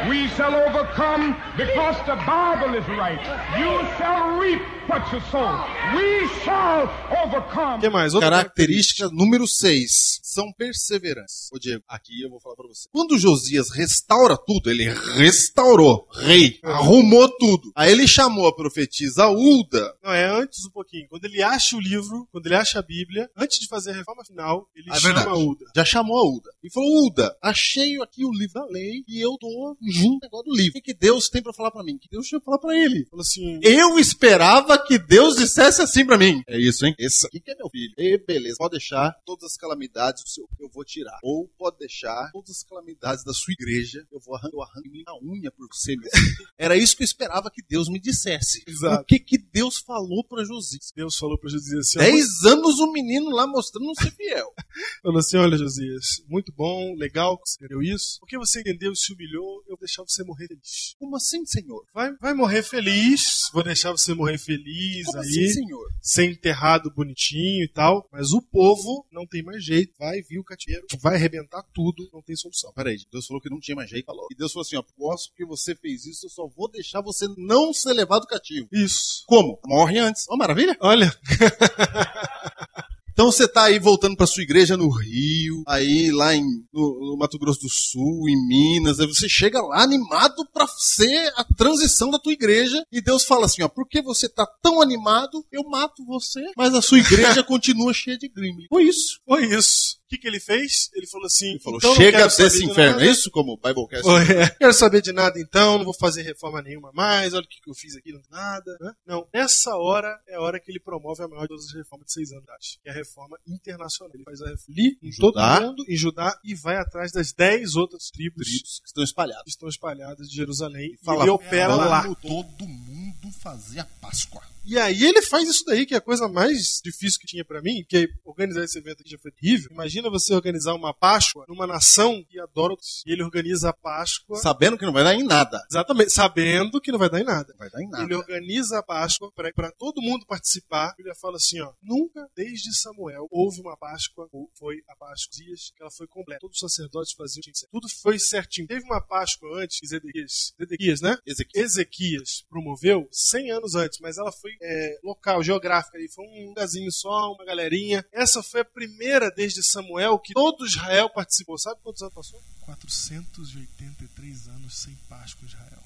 We 0.09 0.27
shall 0.35 0.53
overcome 0.53 1.35
because 1.57 1.97
the 2.05 2.15
Bible 2.25 2.77
is 2.77 2.85
right. 2.89 3.21
You 3.57 3.79
shall 3.97 4.39
reap 4.39 4.61
what 4.89 5.11
you 5.13 5.21
sow. 5.31 5.63
We 5.95 6.27
shall 6.43 6.89
overcome. 7.23 7.77
O 7.77 7.81
que 7.81 7.89
mais? 7.89 8.13
Outra 8.13 8.29
Característica 8.29 9.09
número 9.09 9.47
6. 9.47 10.19
São 10.23 10.51
perseverantes. 10.53 11.49
Ô 11.53 11.59
Diego, 11.59 11.83
aqui 11.87 12.21
eu 12.21 12.29
vou 12.29 12.39
falar 12.39 12.55
pra 12.55 12.67
você. 12.67 12.89
Quando 12.91 13.17
Josias 13.17 13.69
restaura 13.71 14.37
tudo, 14.45 14.69
ele 14.69 14.85
restaurou, 15.17 16.07
rei, 16.13 16.59
arrumou 16.63 17.29
tudo. 17.37 17.44
Aí 17.75 17.91
ele 17.91 18.07
chamou 18.07 18.47
a 18.47 18.55
profetisa 18.55 19.27
Ulda. 19.29 19.93
Não, 20.03 20.11
é 20.11 20.25
antes 20.29 20.65
um 20.65 20.69
pouquinho. 20.71 21.07
Quando 21.09 21.25
ele 21.25 21.41
acha 21.41 21.75
o 21.75 21.79
livro, 21.79 22.27
quando 22.31 22.45
ele 22.45 22.55
acha 22.55 22.79
a 22.79 22.81
Bíblia, 22.81 23.29
antes 23.35 23.59
de 23.59 23.67
fazer 23.67 23.91
a 23.91 23.95
reforma 23.95 24.23
final, 24.25 24.67
ele 24.75 24.89
É 24.91 24.99
chama 24.99 25.13
verdade. 25.15 25.29
a 25.29 25.33
Uda. 25.39 25.65
Já 25.75 25.85
chamou 25.85 26.17
a 26.17 26.23
Ulda. 26.25 26.49
E 26.63 26.71
falou, 26.71 26.89
Ulda, 27.03 27.35
achei 27.41 28.01
aqui 28.01 28.25
o 28.25 28.31
livro 28.31 28.53
da 28.53 28.65
lei 28.65 29.03
e 29.07 29.19
eu 29.23 29.37
tô 29.39 29.77
junto 29.81 30.25
agora 30.25 30.43
do 30.43 30.55
livro. 30.55 30.79
O 30.79 30.81
que, 30.81 30.93
Deus 30.93 31.29
tem 31.29 31.41
pra 31.41 31.53
falar 31.53 31.71
pra 31.71 31.83
mim? 31.83 31.95
O 31.95 31.99
que 31.99 32.09
Deus 32.09 32.27
tinha 32.27 32.39
pra 32.39 32.45
falar 32.45 32.59
pra 32.59 32.77
ele? 32.77 33.05
Falou 33.09 33.21
assim, 33.21 33.59
Eu 33.61 33.99
esperava 33.99 34.77
que 34.77 34.97
Deus 34.97 35.35
dissesse 35.35 35.81
assim 35.81 36.05
pra 36.05 36.17
mim. 36.17 36.41
É 36.47 36.57
isso, 36.59 36.85
hein? 36.85 36.95
Esse 36.97 37.25
aqui 37.27 37.39
que 37.39 37.51
é 37.51 37.55
meu 37.55 37.69
filho. 37.69 37.93
E 37.97 38.17
beleza, 38.17 38.55
pode 38.57 38.71
deixar 38.71 39.13
todas 39.25 39.51
as 39.51 39.57
calamidades 39.57 40.23
do 40.23 40.29
seu, 40.29 40.47
eu 40.59 40.69
vou 40.69 40.83
tirar. 40.83 41.19
Ou 41.23 41.47
pode 41.57 41.77
deixar 41.79 42.29
todas 42.31 42.49
as 42.51 42.63
calamidades 42.63 43.23
da 43.23 43.33
sua 43.33 43.53
igreja, 43.53 44.05
eu 44.11 44.19
vou 44.19 44.35
arrancar, 44.35 44.55
eu 44.55 44.61
arranco 44.61 44.89
minha 44.89 45.03
unha 45.21 45.51
por 45.51 45.67
você, 45.71 45.95
meu 45.95 46.09
filho. 46.09 46.47
Era 46.57 46.75
isso 46.77 46.95
que 46.95 47.03
eu 47.03 47.05
esperava 47.05 47.34
que 47.43 47.61
Deus 47.67 47.89
me 47.89 47.99
dissesse. 47.99 48.63
Exato. 48.67 49.03
O 49.03 49.05
que 49.05 49.19
que 49.19 49.37
Deus 49.37 49.77
falou 49.77 50.23
pra 50.23 50.43
Josias? 50.43 50.91
Deus 50.95 51.17
falou 51.17 51.37
para 51.37 51.49
Josias 51.49 51.87
assim, 51.87 51.99
Dez 51.99 52.43
anos 52.45 52.79
o 52.79 52.91
menino 52.91 53.29
lá 53.29 53.45
mostrando 53.47 53.85
não 53.85 53.95
ser 53.95 54.11
fiel. 54.11 54.53
falou 55.01 55.19
assim, 55.19 55.37
olha 55.37 55.57
Josias, 55.57 56.23
muito 56.27 56.51
bom, 56.51 56.95
legal 56.95 57.37
que 57.37 57.49
você 57.49 57.57
entendeu 57.57 57.81
isso. 57.81 58.19
Porque 58.19 58.37
você 58.37 58.61
entendeu 58.61 58.91
e 58.91 58.95
se 58.95 59.13
humilhou, 59.13 59.61
eu 59.67 59.75
vou 59.75 59.79
deixar 59.79 60.03
você 60.03 60.23
morrer 60.23 60.47
feliz. 60.47 60.95
Como 60.97 61.15
assim, 61.15 61.45
Senhor? 61.45 61.85
Vai, 61.93 62.13
vai 62.17 62.33
morrer 62.33 62.63
feliz, 62.63 63.49
vou 63.53 63.63
deixar 63.63 63.91
você 63.91 64.13
morrer 64.13 64.37
feliz 64.37 65.05
Como 65.07 65.19
aí. 65.19 65.27
assim, 65.27 65.49
Senhor? 65.49 65.91
ser 66.01 66.29
enterrado 66.29 66.91
bonitinho 66.91 67.63
e 67.63 67.67
tal, 67.67 68.07
mas 68.11 68.31
o 68.31 68.41
povo 68.41 69.05
não 69.11 69.25
tem 69.25 69.43
mais 69.43 69.63
jeito, 69.63 69.93
vai 69.97 70.21
vir 70.21 70.39
o 70.39 70.43
cativeiro, 70.43 70.85
vai 70.99 71.15
arrebentar 71.15 71.63
tudo, 71.73 72.09
não 72.13 72.21
tem 72.21 72.35
solução. 72.35 72.71
Peraí, 72.73 72.97
Deus 73.11 73.25
falou 73.25 73.41
que 73.41 73.49
não 73.49 73.59
tinha 73.59 73.75
mais 73.75 73.89
jeito. 73.89 74.05
Falou. 74.05 74.27
E 74.31 74.35
Deus 74.35 74.51
falou 74.51 74.61
assim: 74.61 74.75
ó, 74.75 74.83
posso 74.97 75.33
que 75.33 75.45
você 75.45 75.75
fez 75.75 76.05
isso, 76.05 76.25
eu 76.25 76.29
só 76.29 76.47
vou 76.47 76.69
deixar 76.69 77.01
você 77.01 77.14
não 77.37 77.73
ser 77.73 77.93
levado 77.93 78.27
cativo. 78.27 78.67
Isso. 78.71 79.23
Como? 79.27 79.59
Morre 79.65 79.99
antes. 79.99 80.25
Ó, 80.29 80.37
maravilha. 80.37 80.75
Olha, 80.79 81.13
Então 83.15 83.31
você 83.31 83.47
tá 83.47 83.63
aí 83.63 83.79
voltando 83.79 84.17
pra 84.17 84.27
sua 84.27 84.43
igreja 84.43 84.75
no 84.75 84.89
Rio, 84.89 85.63
aí 85.65 86.11
lá 86.11 86.35
em, 86.35 86.43
no, 86.73 87.11
no 87.11 87.17
Mato 87.17 87.39
Grosso 87.39 87.61
do 87.61 87.69
Sul, 87.69 88.27
em 88.27 88.35
Minas, 88.45 88.99
aí 88.99 89.07
você 89.07 89.29
chega 89.29 89.61
lá 89.61 89.81
animado 89.81 90.45
pra 90.53 90.67
ser 90.67 91.31
a 91.37 91.45
transição 91.45 92.11
da 92.11 92.19
tua 92.19 92.33
igreja 92.33 92.85
e 92.91 92.99
Deus 92.99 93.23
fala 93.23 93.45
assim, 93.45 93.63
ó, 93.63 93.69
porque 93.69 94.01
você 94.01 94.27
tá 94.27 94.45
tão 94.61 94.81
animado, 94.81 95.45
eu 95.49 95.63
mato 95.63 96.05
você, 96.05 96.43
mas 96.57 96.75
a 96.75 96.81
sua 96.81 96.99
igreja 96.99 97.41
continua 97.47 97.93
cheia 97.93 98.17
de 98.17 98.27
gremlin. 98.27 98.65
Foi 98.67 98.83
isso. 98.83 99.21
foi 99.25 99.45
isso. 99.45 99.95
O 100.05 100.07
que, 100.07 100.19
que 100.19 100.27
ele 100.27 100.39
fez? 100.39 100.89
Ele 100.93 101.07
falou 101.07 101.25
assim: 101.25 101.49
Ele 101.49 101.59
falou, 101.59 101.79
então 101.79 101.89
não 101.89 101.97
chega 101.97 102.27
desse 102.27 102.59
de 102.59 102.65
inferno, 102.65 102.91
nada. 102.97 103.05
é 103.05 103.09
isso 103.11 103.31
como 103.31 103.53
o 103.53 103.57
Biblecast? 103.57 104.03
Foi, 104.03 104.21
é. 104.37 104.49
Quero 104.51 104.73
saber 104.73 105.01
de 105.01 105.11
nada 105.11 105.39
então, 105.39 105.79
não 105.79 105.85
vou 105.85 105.95
fazer 105.95 106.21
reforma 106.21 106.61
nenhuma 106.61 106.91
mais, 106.93 107.33
olha 107.33 107.43
o 107.43 107.47
que, 107.47 107.59
que 107.59 107.69
eu 107.69 107.73
fiz 107.73 107.95
aqui, 107.95 108.11
não 108.11 108.21
tem 108.21 108.31
nada. 108.31 108.77
né? 108.79 108.93
Não, 109.05 109.27
nessa 109.33 109.75
hora 109.75 110.15
é 110.27 110.35
a 110.35 110.41
hora 110.41 110.59
que 110.59 110.71
ele 110.71 110.79
promove 110.79 111.23
a 111.23 111.27
maior 111.27 111.41
de 111.43 111.47
todas 111.47 111.65
as 111.65 111.73
reformas 111.73 112.05
de 112.05 112.13
seis 112.13 112.31
anos, 112.31 112.43
idade, 112.43 112.79
que 112.83 112.89
é 112.89 112.91
a 112.91 112.95
reforma 112.95 113.37
internacional. 113.47 114.11
Ele 114.13 114.23
faz 114.23 114.41
a 114.41 114.45
reforma 114.49 114.65
ali 114.77 114.97
em 115.01 115.11
todo 115.17 115.33
Judá. 115.33 115.61
mundo, 115.61 115.85
em 115.89 115.97
Judá, 115.97 116.39
e 116.43 116.53
vai 116.55 116.77
atrás 116.77 117.11
das 117.11 117.33
dez 117.33 117.75
outras 117.75 118.09
tribos 118.11 118.45
Tribos 118.47 118.79
que 118.81 118.87
estão 118.87 119.03
espalhados. 119.03 119.43
que 119.43 119.49
estão 119.49 119.69
espalhadas 119.69 120.27
de 120.29 120.35
Jerusalém. 120.35 120.91
E 120.93 120.97
Fala, 121.03 121.23
ele 121.23 121.31
opera 121.31 121.75
lá. 121.75 122.03
Todo 122.21 122.67
mundo 122.67 123.31
fazer 123.41 123.79
a 123.79 123.85
Páscoa. 124.01 124.41
E 124.65 124.77
aí 124.79 125.03
ele 125.03 125.21
faz 125.21 125.47
isso 125.47 125.63
daí, 125.65 125.85
que 125.85 125.93
é 125.93 125.97
a 125.97 126.01
coisa 126.01 126.27
mais 126.27 126.81
difícil 126.83 127.19
que 127.19 127.27
tinha 127.27 127.45
pra 127.45 127.61
mim, 127.61 127.85
que 127.87 128.09
organizar 128.23 128.63
esse 128.63 128.77
evento 128.77 129.01
aqui 129.01 129.11
já 129.11 129.17
foi 129.17 129.31
terrível. 129.31 129.69
Imagina 129.71 130.09
você 130.09 130.33
organizar 130.33 130.73
uma 130.73 130.93
Páscoa 130.93 131.45
numa 131.47 131.67
nação 131.67 132.23
que 132.29 132.39
adora. 132.39 132.75
E 133.05 133.11
ele 133.11 133.23
organiza 133.23 133.69
a 133.69 133.73
Páscoa. 133.73 134.37
Sabendo 134.37 134.77
que 134.77 134.85
não 134.85 134.93
vai 134.93 135.03
dar 135.03 135.13
em 135.13 135.23
nada. 135.23 135.63
Exatamente, 135.69 136.11
sabendo 136.11 136.81
que 136.81 136.91
não 136.91 136.99
vai 136.99 137.09
dar 137.09 137.19
em 137.19 137.23
nada. 137.23 137.53
Não 137.53 137.57
vai 137.59 137.69
dar 137.69 137.81
em 137.81 137.89
nada. 137.89 138.03
Ele 138.03 138.15
organiza 138.15 138.79
a 138.79 138.83
Páscoa 138.83 139.31
para 139.31 139.71
todo 139.71 140.01
mundo 140.01 140.25
participar. 140.25 140.95
Ele 140.97 141.13
fala 141.15 141.37
assim, 141.37 141.61
ó, 141.61 141.71
nunca 141.81 142.27
desde 142.35 142.73
Samuel 142.73 143.27
houve 143.29 143.61
uma 143.61 143.77
Páscoa, 143.77 144.27
ou 144.31 144.49
foi 144.57 144.81
a 144.89 144.95
Páscoa 144.95 145.15
dias 145.31 145.71
que 145.75 145.81
ela 145.81 145.91
foi 145.91 146.07
completa. 146.07 146.39
Todos 146.39 146.61
os 146.61 146.71
sacerdotes 146.71 147.13
faziam. 147.13 147.43
Tudo 147.71 147.87
foi 148.01 148.17
certinho. 148.17 148.67
Teve 148.67 148.83
uma 148.85 149.01
Páscoa 149.01 149.61
antes 149.61 149.79
que 149.79 149.87
Zedequias, 149.87 150.53
Zedequias, 150.59 151.01
né? 151.01 151.17
Ezequiel. 151.25 151.65
Ezequias 151.65 152.45
promoveu 152.49 153.07
100 153.11 153.51
anos 153.51 153.75
antes, 153.75 153.99
mas 153.99 154.17
ela 154.17 154.31
foi 154.31 154.54
é, 154.61 154.99
local, 155.03 155.43
geográfica, 155.43 155.97
ali, 155.97 156.07
foi 156.07 156.25
um 156.25 156.47
lugarzinho 156.49 156.91
só, 156.91 157.31
uma 157.33 157.45
galerinha. 157.45 158.05
Essa 158.11 158.41
foi 158.43 158.61
a 158.61 158.65
primeira 158.65 159.31
desde 159.31 159.63
Samuel 159.63 160.19
que 160.19 160.33
todo 160.33 160.65
Israel 160.65 161.09
participou. 161.09 161.57
Sabe 161.57 161.79
quantos 161.83 162.01
anos 162.01 162.13
passou? 162.13 162.41
483 162.61 164.47
anos 164.49 164.77
sem 164.77 164.95
Páscoa 165.07 165.47
Israel. 165.47 165.83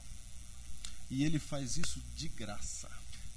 E 1.10 1.24
ele 1.24 1.40
faz 1.40 1.78
isso 1.78 2.02
de 2.16 2.28
graça. 2.30 2.90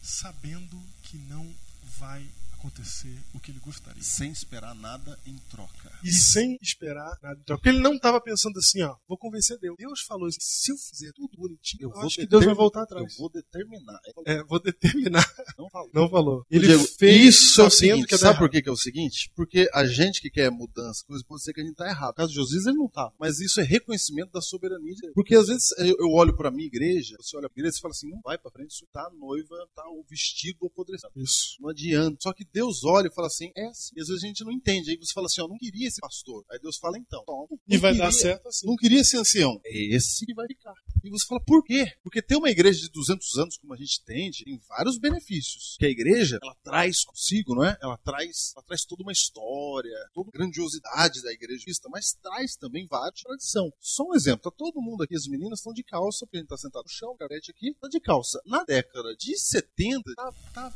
Sabendo 0.03 0.81
que 1.05 1.17
não 1.17 1.53
vai 1.99 2.27
acontecer 2.63 3.13
o 3.35 3.41
que 3.41 3.51
ele 3.51 3.59
gostaria. 3.59 4.03
Sem 4.03 4.31
esperar 4.31 4.75
nada 4.75 5.19
em 5.27 5.37
troca. 5.51 5.93
E 6.05 6.13
sem 6.13 6.57
esperar 6.63 7.19
nada. 7.21 7.39
Então, 7.43 7.57
porque 7.57 7.69
ele 7.69 7.81
não 7.81 7.95
estava 7.95 8.21
pensando 8.21 8.57
assim, 8.59 8.83
ó, 8.83 8.95
vou 9.09 9.19
convencer 9.19 9.59
Deus. 9.59 9.77
Deus 9.77 10.01
falou 10.03 10.29
assim, 10.29 10.39
se 10.41 10.71
eu 10.71 10.77
fizer 10.77 11.13
tudo 11.13 11.37
bonitinho, 11.37 11.85
eu, 11.85 11.91
vou 11.91 12.03
acho 12.03 12.17
que 12.17 12.27
Deus 12.27 12.45
vai 12.45 12.55
voltar 12.55 12.83
atrás. 12.83 13.13
Eu 13.13 13.19
vou 13.19 13.31
determinar. 13.31 13.99
É, 14.27 14.45
vou 14.45 14.61
determinar. 14.61 15.25
Não 15.59 15.69
falou. 15.69 15.91
Não 15.93 16.09
falou. 16.09 16.47
Ele 16.51 16.67
Diego, 16.67 16.85
fez 16.99 17.35
isso 17.35 17.61
é 17.61 17.65
o 17.65 17.71
seguinte, 17.71 18.07
que 18.07 18.17
sabe 18.17 18.39
por 18.39 18.49
que, 18.49 18.63
que 18.63 18.69
é 18.69 18.73
o 18.73 18.77
seguinte? 18.77 19.33
Porque 19.35 19.69
a 19.75 19.85
gente 19.85 20.21
que 20.21 20.31
quer 20.31 20.51
mudança, 20.51 21.05
coisa 21.07 21.25
pode 21.27 21.43
ser 21.43 21.53
que 21.53 21.61
a 21.61 21.65
gente 21.65 21.75
tá 21.75 21.89
errado. 21.89 22.11
No 22.11 22.15
caso 22.15 22.29
de 22.29 22.37
Josias, 22.37 22.67
ele 22.67 22.77
não 22.77 22.89
tá. 22.89 23.11
Mas 23.19 23.41
isso 23.41 23.61
é 23.61 23.65
reconhecimento 23.65 24.33
da 24.33 24.41
soberania 24.41 24.95
de 24.95 25.01
Deus. 25.01 25.15
Porque 25.15 25.35
às 25.35 25.49
vezes 25.49 25.73
eu, 25.79 25.97
eu 25.99 26.11
olho 26.11 26.37
pra 26.37 26.51
minha 26.51 26.67
igreja, 26.67 27.17
você 27.19 27.37
olha 27.37 27.49
pra 27.49 27.61
igreja 27.61 27.77
e 27.77 27.81
fala 27.81 27.93
assim, 27.93 28.09
não 28.09 28.21
vai 28.23 28.39
pra 28.39 28.51
frente, 28.51 28.71
isso 28.71 28.87
tá 28.93 29.03
a 29.03 29.11
noiva, 29.11 29.57
tá 29.75 29.83
o 29.89 30.05
vestido 30.09 30.67
apodrecendo. 30.67 31.13
Isso. 31.17 31.57
Não 31.61 31.71
adianta. 31.71 32.19
Só 32.21 32.33
que 32.33 32.45
Deus 32.53 32.85
olha 32.85 33.09
e 33.09 33.15
fala 33.15 33.27
assim, 33.29 33.51
é 33.57 33.67
assim. 33.67 33.95
E 33.97 34.01
às 34.01 34.09
vezes 34.09 34.23
a 34.23 34.27
gente 34.27 34.45
não 34.45 34.53
entende. 34.53 34.91
Aí 34.91 34.97
você 34.97 35.13
fala 35.13 35.27
assim, 35.27 35.41
ó, 35.41 35.49
não 35.49 35.57
queria 35.59 35.89
esse 35.89 36.01
pastor. 36.01 36.45
Aí 36.51 36.59
Deus 36.59 36.77
fala, 36.77 36.99
então, 36.99 37.25
toma. 37.25 37.47
E 37.67 37.75
Não 37.75 37.81
vai 37.81 37.93
queria- 37.93 38.07
dar 38.07 38.13
certo 38.13 38.49
assim. 38.49 38.67
Não 38.67 38.77
queria 38.77 39.01
esse 39.01 39.17
ancião. 39.17 39.61
É 39.65 39.95
esse 39.95 40.27
que 40.27 40.35
vai 40.35 40.47
ficar. 40.47 40.75
E 41.03 41.11
você 41.11 41.27
fala, 41.27 41.41
por 41.41 41.65
quê? 41.65 41.91
Porque 42.03 42.21
ter 42.23 42.37
uma 42.37 42.51
igreja 42.51 42.81
de 42.81 42.91
200 42.91 43.39
anos 43.39 43.57
como 43.59 43.73
a 43.75 43.77
gente 43.77 44.03
tem, 44.05 44.31
tem 44.31 44.61
vários 44.69 44.99
benefícios. 44.99 45.77
Que 45.79 45.87
a 45.87 45.91
igreja, 45.91 46.39
ela 46.43 46.55
traz 46.63 47.05
consigo, 47.05 47.55
não 47.55 47.65
é? 47.65 47.77
Ela 47.83 47.97
traz, 47.99 48.53
ela 48.55 48.65
traz 48.65 48.85
toda 48.85 49.03
uma 49.03 49.13
história, 49.13 49.93
toda 50.15 50.29
a 50.29 50.33
grandiosidade 50.33 51.23
da 51.23 51.33
igreja 51.33 51.65
cristã, 51.65 51.89
mas 51.91 52.13
traz 52.23 52.57
também 52.57 52.87
várias 52.87 53.23
tradição. 53.23 53.73
Só 53.81 54.05
um 54.05 54.15
exemplo, 54.15 54.51
tá 54.51 54.57
todo 54.57 54.81
mundo 54.81 55.03
aqui, 55.03 55.15
as 55.17 55.27
meninas 55.27 55.59
estão 55.61 55.73
de 55.73 55.83
calça, 55.83 56.27
porque 56.27 56.37
a 56.37 56.41
gente 56.41 56.49
tá 56.49 56.57
sentado 56.57 56.85
no 56.85 56.91
chão, 56.91 57.17
o 57.19 57.25
aqui, 57.25 57.75
tá 57.81 57.89
de 57.89 58.01
calça. 58.01 58.41
Na 58.47 58.65
década 58.65 59.15
de 59.17 59.37
70, 59.39 60.15
tava, 60.15 60.35
tava 60.53 60.75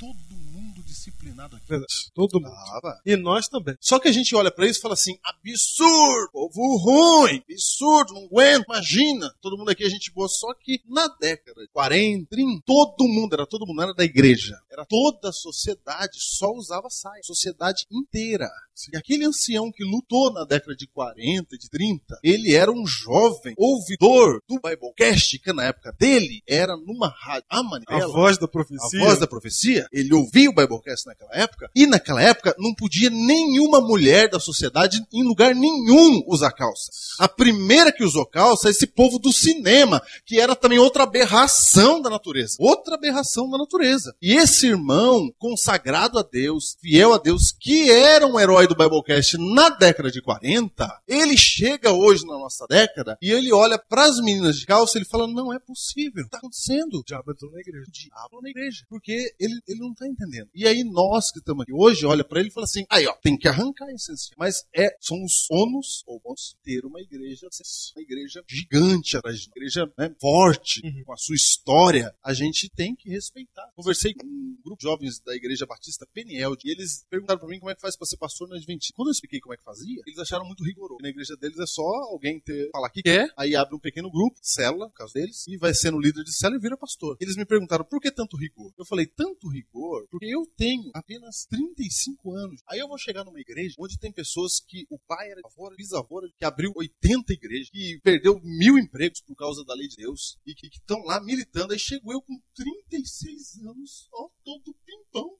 todo 0.00 0.16
mundo 0.50 0.82
disciplinado 0.82 1.56
aqui. 1.56 1.66
Verdade. 1.68 2.10
Todo 2.14 2.40
mundo. 2.40 2.54
Tava. 2.54 3.00
E 3.04 3.14
nós 3.16 3.48
também. 3.48 3.76
Só 3.78 3.98
que 3.98 4.08
a 4.08 4.12
gente 4.12 4.34
olha 4.34 4.50
pra 4.50 4.66
isso 4.66 4.78
e 4.78 4.82
fala 4.82 4.94
assim: 4.94 5.18
absurdo, 5.22 6.30
povo 6.32 6.76
ruim, 6.78 7.42
absurdo, 7.48 8.14
não 8.14 8.24
aguento, 8.24 8.64
imagina. 8.64 9.30
Todo 9.42 9.58
mundo 9.58 9.70
aqui 9.70 9.84
é 9.84 9.90
gente 9.90 10.10
boa. 10.10 10.28
Só 10.28 10.54
que 10.54 10.80
na 10.88 11.06
década 11.20 11.60
de 11.60 11.68
40, 11.68 12.26
30, 12.30 12.62
todo 12.64 13.06
mundo, 13.06 13.34
era 13.34 13.46
todo 13.46 13.66
mundo, 13.66 13.76
não 13.76 13.84
era 13.84 13.94
da 13.94 14.04
igreja. 14.04 14.58
Era 14.70 14.86
toda 14.86 15.28
a 15.28 15.32
sociedade 15.32 16.18
só 16.18 16.50
usava 16.52 16.88
saia. 16.88 17.22
Sociedade 17.22 17.84
inteira. 17.90 18.50
E 18.92 18.96
aquele 18.96 19.24
ancião 19.24 19.70
que 19.70 19.84
lutou 19.84 20.32
na 20.32 20.44
década 20.44 20.74
de 20.74 20.86
40, 20.86 21.58
de 21.58 21.68
30, 21.68 22.18
ele 22.22 22.54
era 22.54 22.70
um 22.70 22.86
jovem 22.86 23.54
ouvidor 23.56 24.42
do 24.48 24.60
Biblecast, 24.60 25.38
que 25.38 25.52
na 25.52 25.64
época 25.64 25.92
dele 25.98 26.42
era 26.46 26.76
numa 26.76 27.08
rádio, 27.08 27.44
a 27.50 27.96
A 27.96 28.06
voz 28.06 28.38
da 28.38 28.46
a 28.46 28.48
profecia. 28.48 29.00
voz 29.00 29.18
da 29.18 29.26
profecia, 29.26 29.86
ele 29.92 30.14
ouvia 30.14 30.50
o 30.50 30.54
Biblecast 30.54 31.06
naquela 31.06 31.34
época, 31.34 31.70
e 31.74 31.86
naquela 31.86 32.22
época 32.22 32.54
não 32.58 32.74
podia 32.74 33.10
nenhuma 33.10 33.80
mulher 33.80 34.28
da 34.28 34.40
sociedade, 34.40 35.04
em 35.12 35.22
lugar 35.24 35.54
nenhum, 35.54 36.22
usar 36.26 36.52
calça. 36.52 36.90
A 37.18 37.28
primeira 37.28 37.92
que 37.92 38.04
usou 38.04 38.24
calça 38.26 38.68
é 38.68 38.70
esse 38.70 38.86
povo 38.86 39.18
do 39.18 39.32
cinema, 39.32 40.02
que 40.24 40.40
era 40.40 40.56
também 40.56 40.78
outra 40.78 41.04
aberração 41.04 42.00
da 42.00 42.10
natureza. 42.10 42.56
Outra 42.58 42.94
aberração 42.94 43.50
da 43.50 43.58
natureza. 43.58 44.14
E 44.20 44.34
esse 44.34 44.66
irmão, 44.66 45.32
consagrado 45.38 46.18
a 46.18 46.22
Deus, 46.22 46.76
fiel 46.80 47.12
a 47.12 47.18
Deus, 47.18 47.52
que 47.52 47.90
era 47.90 48.26
um 48.26 48.38
herói 48.38 48.66
do 48.74 48.76
Biblecast 48.76 49.36
na 49.38 49.68
década 49.70 50.10
de 50.10 50.22
40, 50.22 51.02
ele 51.08 51.36
chega 51.36 51.92
hoje 51.92 52.24
na 52.26 52.34
nossa 52.34 52.66
década 52.68 53.18
e 53.20 53.30
ele 53.30 53.52
olha 53.52 53.78
para 53.78 54.04
as 54.04 54.18
meninas 54.20 54.58
de 54.58 54.66
calça 54.66 54.96
e 54.96 55.00
ele 55.00 55.08
fala: 55.08 55.26
não 55.26 55.52
é 55.52 55.58
possível. 55.58 56.24
Está 56.24 56.38
acontecendo 56.38 56.98
O 57.00 57.04
diabo 57.04 57.32
entrou 57.32 57.50
na 57.50 57.60
igreja. 57.60 57.84
o 57.88 57.92
diabo 57.92 58.40
na 58.42 58.50
igreja. 58.50 58.84
Porque 58.88 59.34
ele, 59.38 59.60
ele 59.66 59.80
não 59.80 59.92
tá 59.94 60.06
entendendo. 60.06 60.48
E 60.54 60.66
aí 60.66 60.84
nós 60.84 61.30
que 61.30 61.38
estamos 61.38 61.62
aqui 61.62 61.72
hoje, 61.72 62.06
olha 62.06 62.24
pra 62.24 62.40
ele 62.40 62.48
e 62.48 62.52
fala 62.52 62.64
assim, 62.64 62.84
aí 62.88 63.06
ó, 63.06 63.12
tem 63.14 63.36
que 63.36 63.48
arrancar 63.48 63.90
esse 63.90 64.12
ancião. 64.12 64.36
Mas 64.38 64.64
é, 64.74 64.96
são 65.00 65.22
os 65.24 65.46
ônus, 65.50 66.02
ou 66.06 66.20
bônus, 66.20 66.54
ter 66.62 66.84
uma 66.84 67.00
igreja, 67.00 67.48
uma 67.96 68.02
igreja 68.02 68.42
gigante, 68.48 69.16
uma 69.16 69.32
igreja 69.32 69.92
né, 69.98 70.14
forte, 70.20 70.80
Uhum. 70.84 71.02
com 71.04 71.12
a 71.12 71.16
sua 71.16 71.34
história, 71.34 72.14
a 72.24 72.32
gente 72.32 72.68
tem 72.70 72.94
que 72.94 73.08
respeitar. 73.10 73.68
Conversei 73.74 74.14
com 74.14 74.26
um 74.26 74.56
grupo 74.64 74.78
de 74.80 74.84
jovens 74.88 75.20
da 75.20 75.34
igreja 75.34 75.66
batista 75.66 76.06
Peniel, 76.12 76.54
e 76.64 76.70
eles 76.70 77.04
perguntaram 77.10 77.40
pra 77.40 77.48
mim 77.48 77.58
como 77.58 77.70
é 77.70 77.74
que 77.74 77.80
faz 77.80 77.96
pra 77.96 78.06
ser 78.06 78.16
pastor 78.16 78.48
na 78.50 78.56
Adventista. 78.56 78.92
Quando 78.94 79.08
eu 79.08 79.12
expliquei 79.12 79.40
como 79.40 79.54
é 79.54 79.56
que 79.56 79.62
fazia, 79.64 80.02
eles 80.06 80.18
acharam 80.18 80.44
muito 80.44 80.64
rigoroso. 80.64 81.02
Na 81.02 81.08
igreja 81.08 81.36
deles 81.36 81.58
é 81.58 81.66
só 81.66 81.86
alguém 82.10 82.40
ter, 82.40 82.70
falar 82.70 82.90
que 82.90 83.02
quer, 83.02 83.32
aí 83.36 83.54
abre 83.54 83.74
um 83.74 83.78
pequeno 83.78 84.10
grupo, 84.10 84.38
célula, 84.42 84.86
no 84.86 84.92
caso 84.92 85.14
deles, 85.14 85.46
e 85.46 85.56
vai 85.56 85.72
sendo 85.72 85.98
líder 85.98 86.24
de 86.24 86.32
célula 86.32 86.58
e 86.58 86.62
vira 86.62 86.76
pastor. 86.76 87.16
Eles 87.20 87.36
me 87.36 87.44
perguntaram 87.44 87.84
por 87.84 88.00
que 88.00 88.10
tanto 88.10 88.36
rigor? 88.36 88.72
Eu 88.78 88.84
falei, 88.84 89.06
tanto 89.06 89.48
rigor, 89.48 90.06
porque 90.10 90.26
eu 90.26 90.44
tenho 90.56 90.90
apenas 90.94 91.46
35 91.48 92.36
anos. 92.36 92.60
Aí 92.68 92.78
eu 92.78 92.88
vou 92.88 92.98
chegar 92.98 93.24
numa 93.24 93.40
igreja 93.40 93.76
onde 93.78 93.98
tem 93.98 94.12
pessoas 94.12 94.60
que 94.60 94.86
o 94.90 94.98
pai 94.98 95.30
era 95.30 95.40
avô, 95.44 95.70
bisavô, 95.76 96.20
que 96.36 96.44
abriu 96.44 96.72
80 96.74 97.32
igrejas, 97.32 97.70
que 97.70 98.00
perdeu 98.02 98.40
mil 98.42 98.78
empregos 98.78 99.20
por 99.20 99.36
causa 99.36 99.64
da 99.64 99.74
lei 99.74 99.88
de 99.88 99.96
Deus, 99.96 100.38
e 100.46 100.54
que 100.54 100.66
estão 100.66 101.00
lá 101.04 101.20
militando. 101.22 101.72
Aí 101.72 101.78
chego 101.78 102.12
eu 102.12 102.20
com 102.20 102.38
36 102.54 103.64
anos, 103.66 104.08
ó, 104.12 104.28
todo 104.44 104.74
pimpão, 104.84 105.30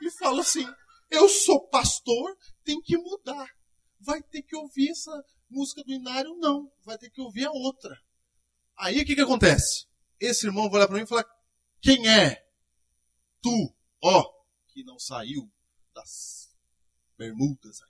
e 0.00 0.10
falo 0.12 0.40
assim, 0.40 0.66
eu 1.10 1.28
sou 1.28 1.68
pastor, 1.68 2.36
tem 2.64 2.80
que 2.80 2.96
mudar. 2.96 3.48
Vai 4.00 4.22
ter 4.22 4.42
que 4.42 4.56
ouvir 4.56 4.90
essa 4.90 5.24
música 5.50 5.82
do 5.82 5.92
Inário? 5.92 6.36
Não, 6.36 6.70
vai 6.84 6.98
ter 6.98 7.10
que 7.10 7.20
ouvir 7.20 7.46
a 7.46 7.50
outra. 7.50 7.96
Aí 8.76 9.00
o 9.00 9.04
que 9.04 9.14
que 9.14 9.20
acontece? 9.20 9.86
Esse 10.20 10.46
irmão 10.46 10.68
vai 10.70 10.80
olhar 10.80 10.88
pra 10.88 10.96
mim 10.96 11.02
e 11.02 11.06
falar, 11.06 11.26
quem 11.80 12.08
é? 12.08 12.44
Tu, 13.42 13.74
ó, 14.02 14.24
que 14.68 14.84
não 14.84 14.98
saiu 14.98 15.50
das 15.94 16.54
bermudas. 17.16 17.80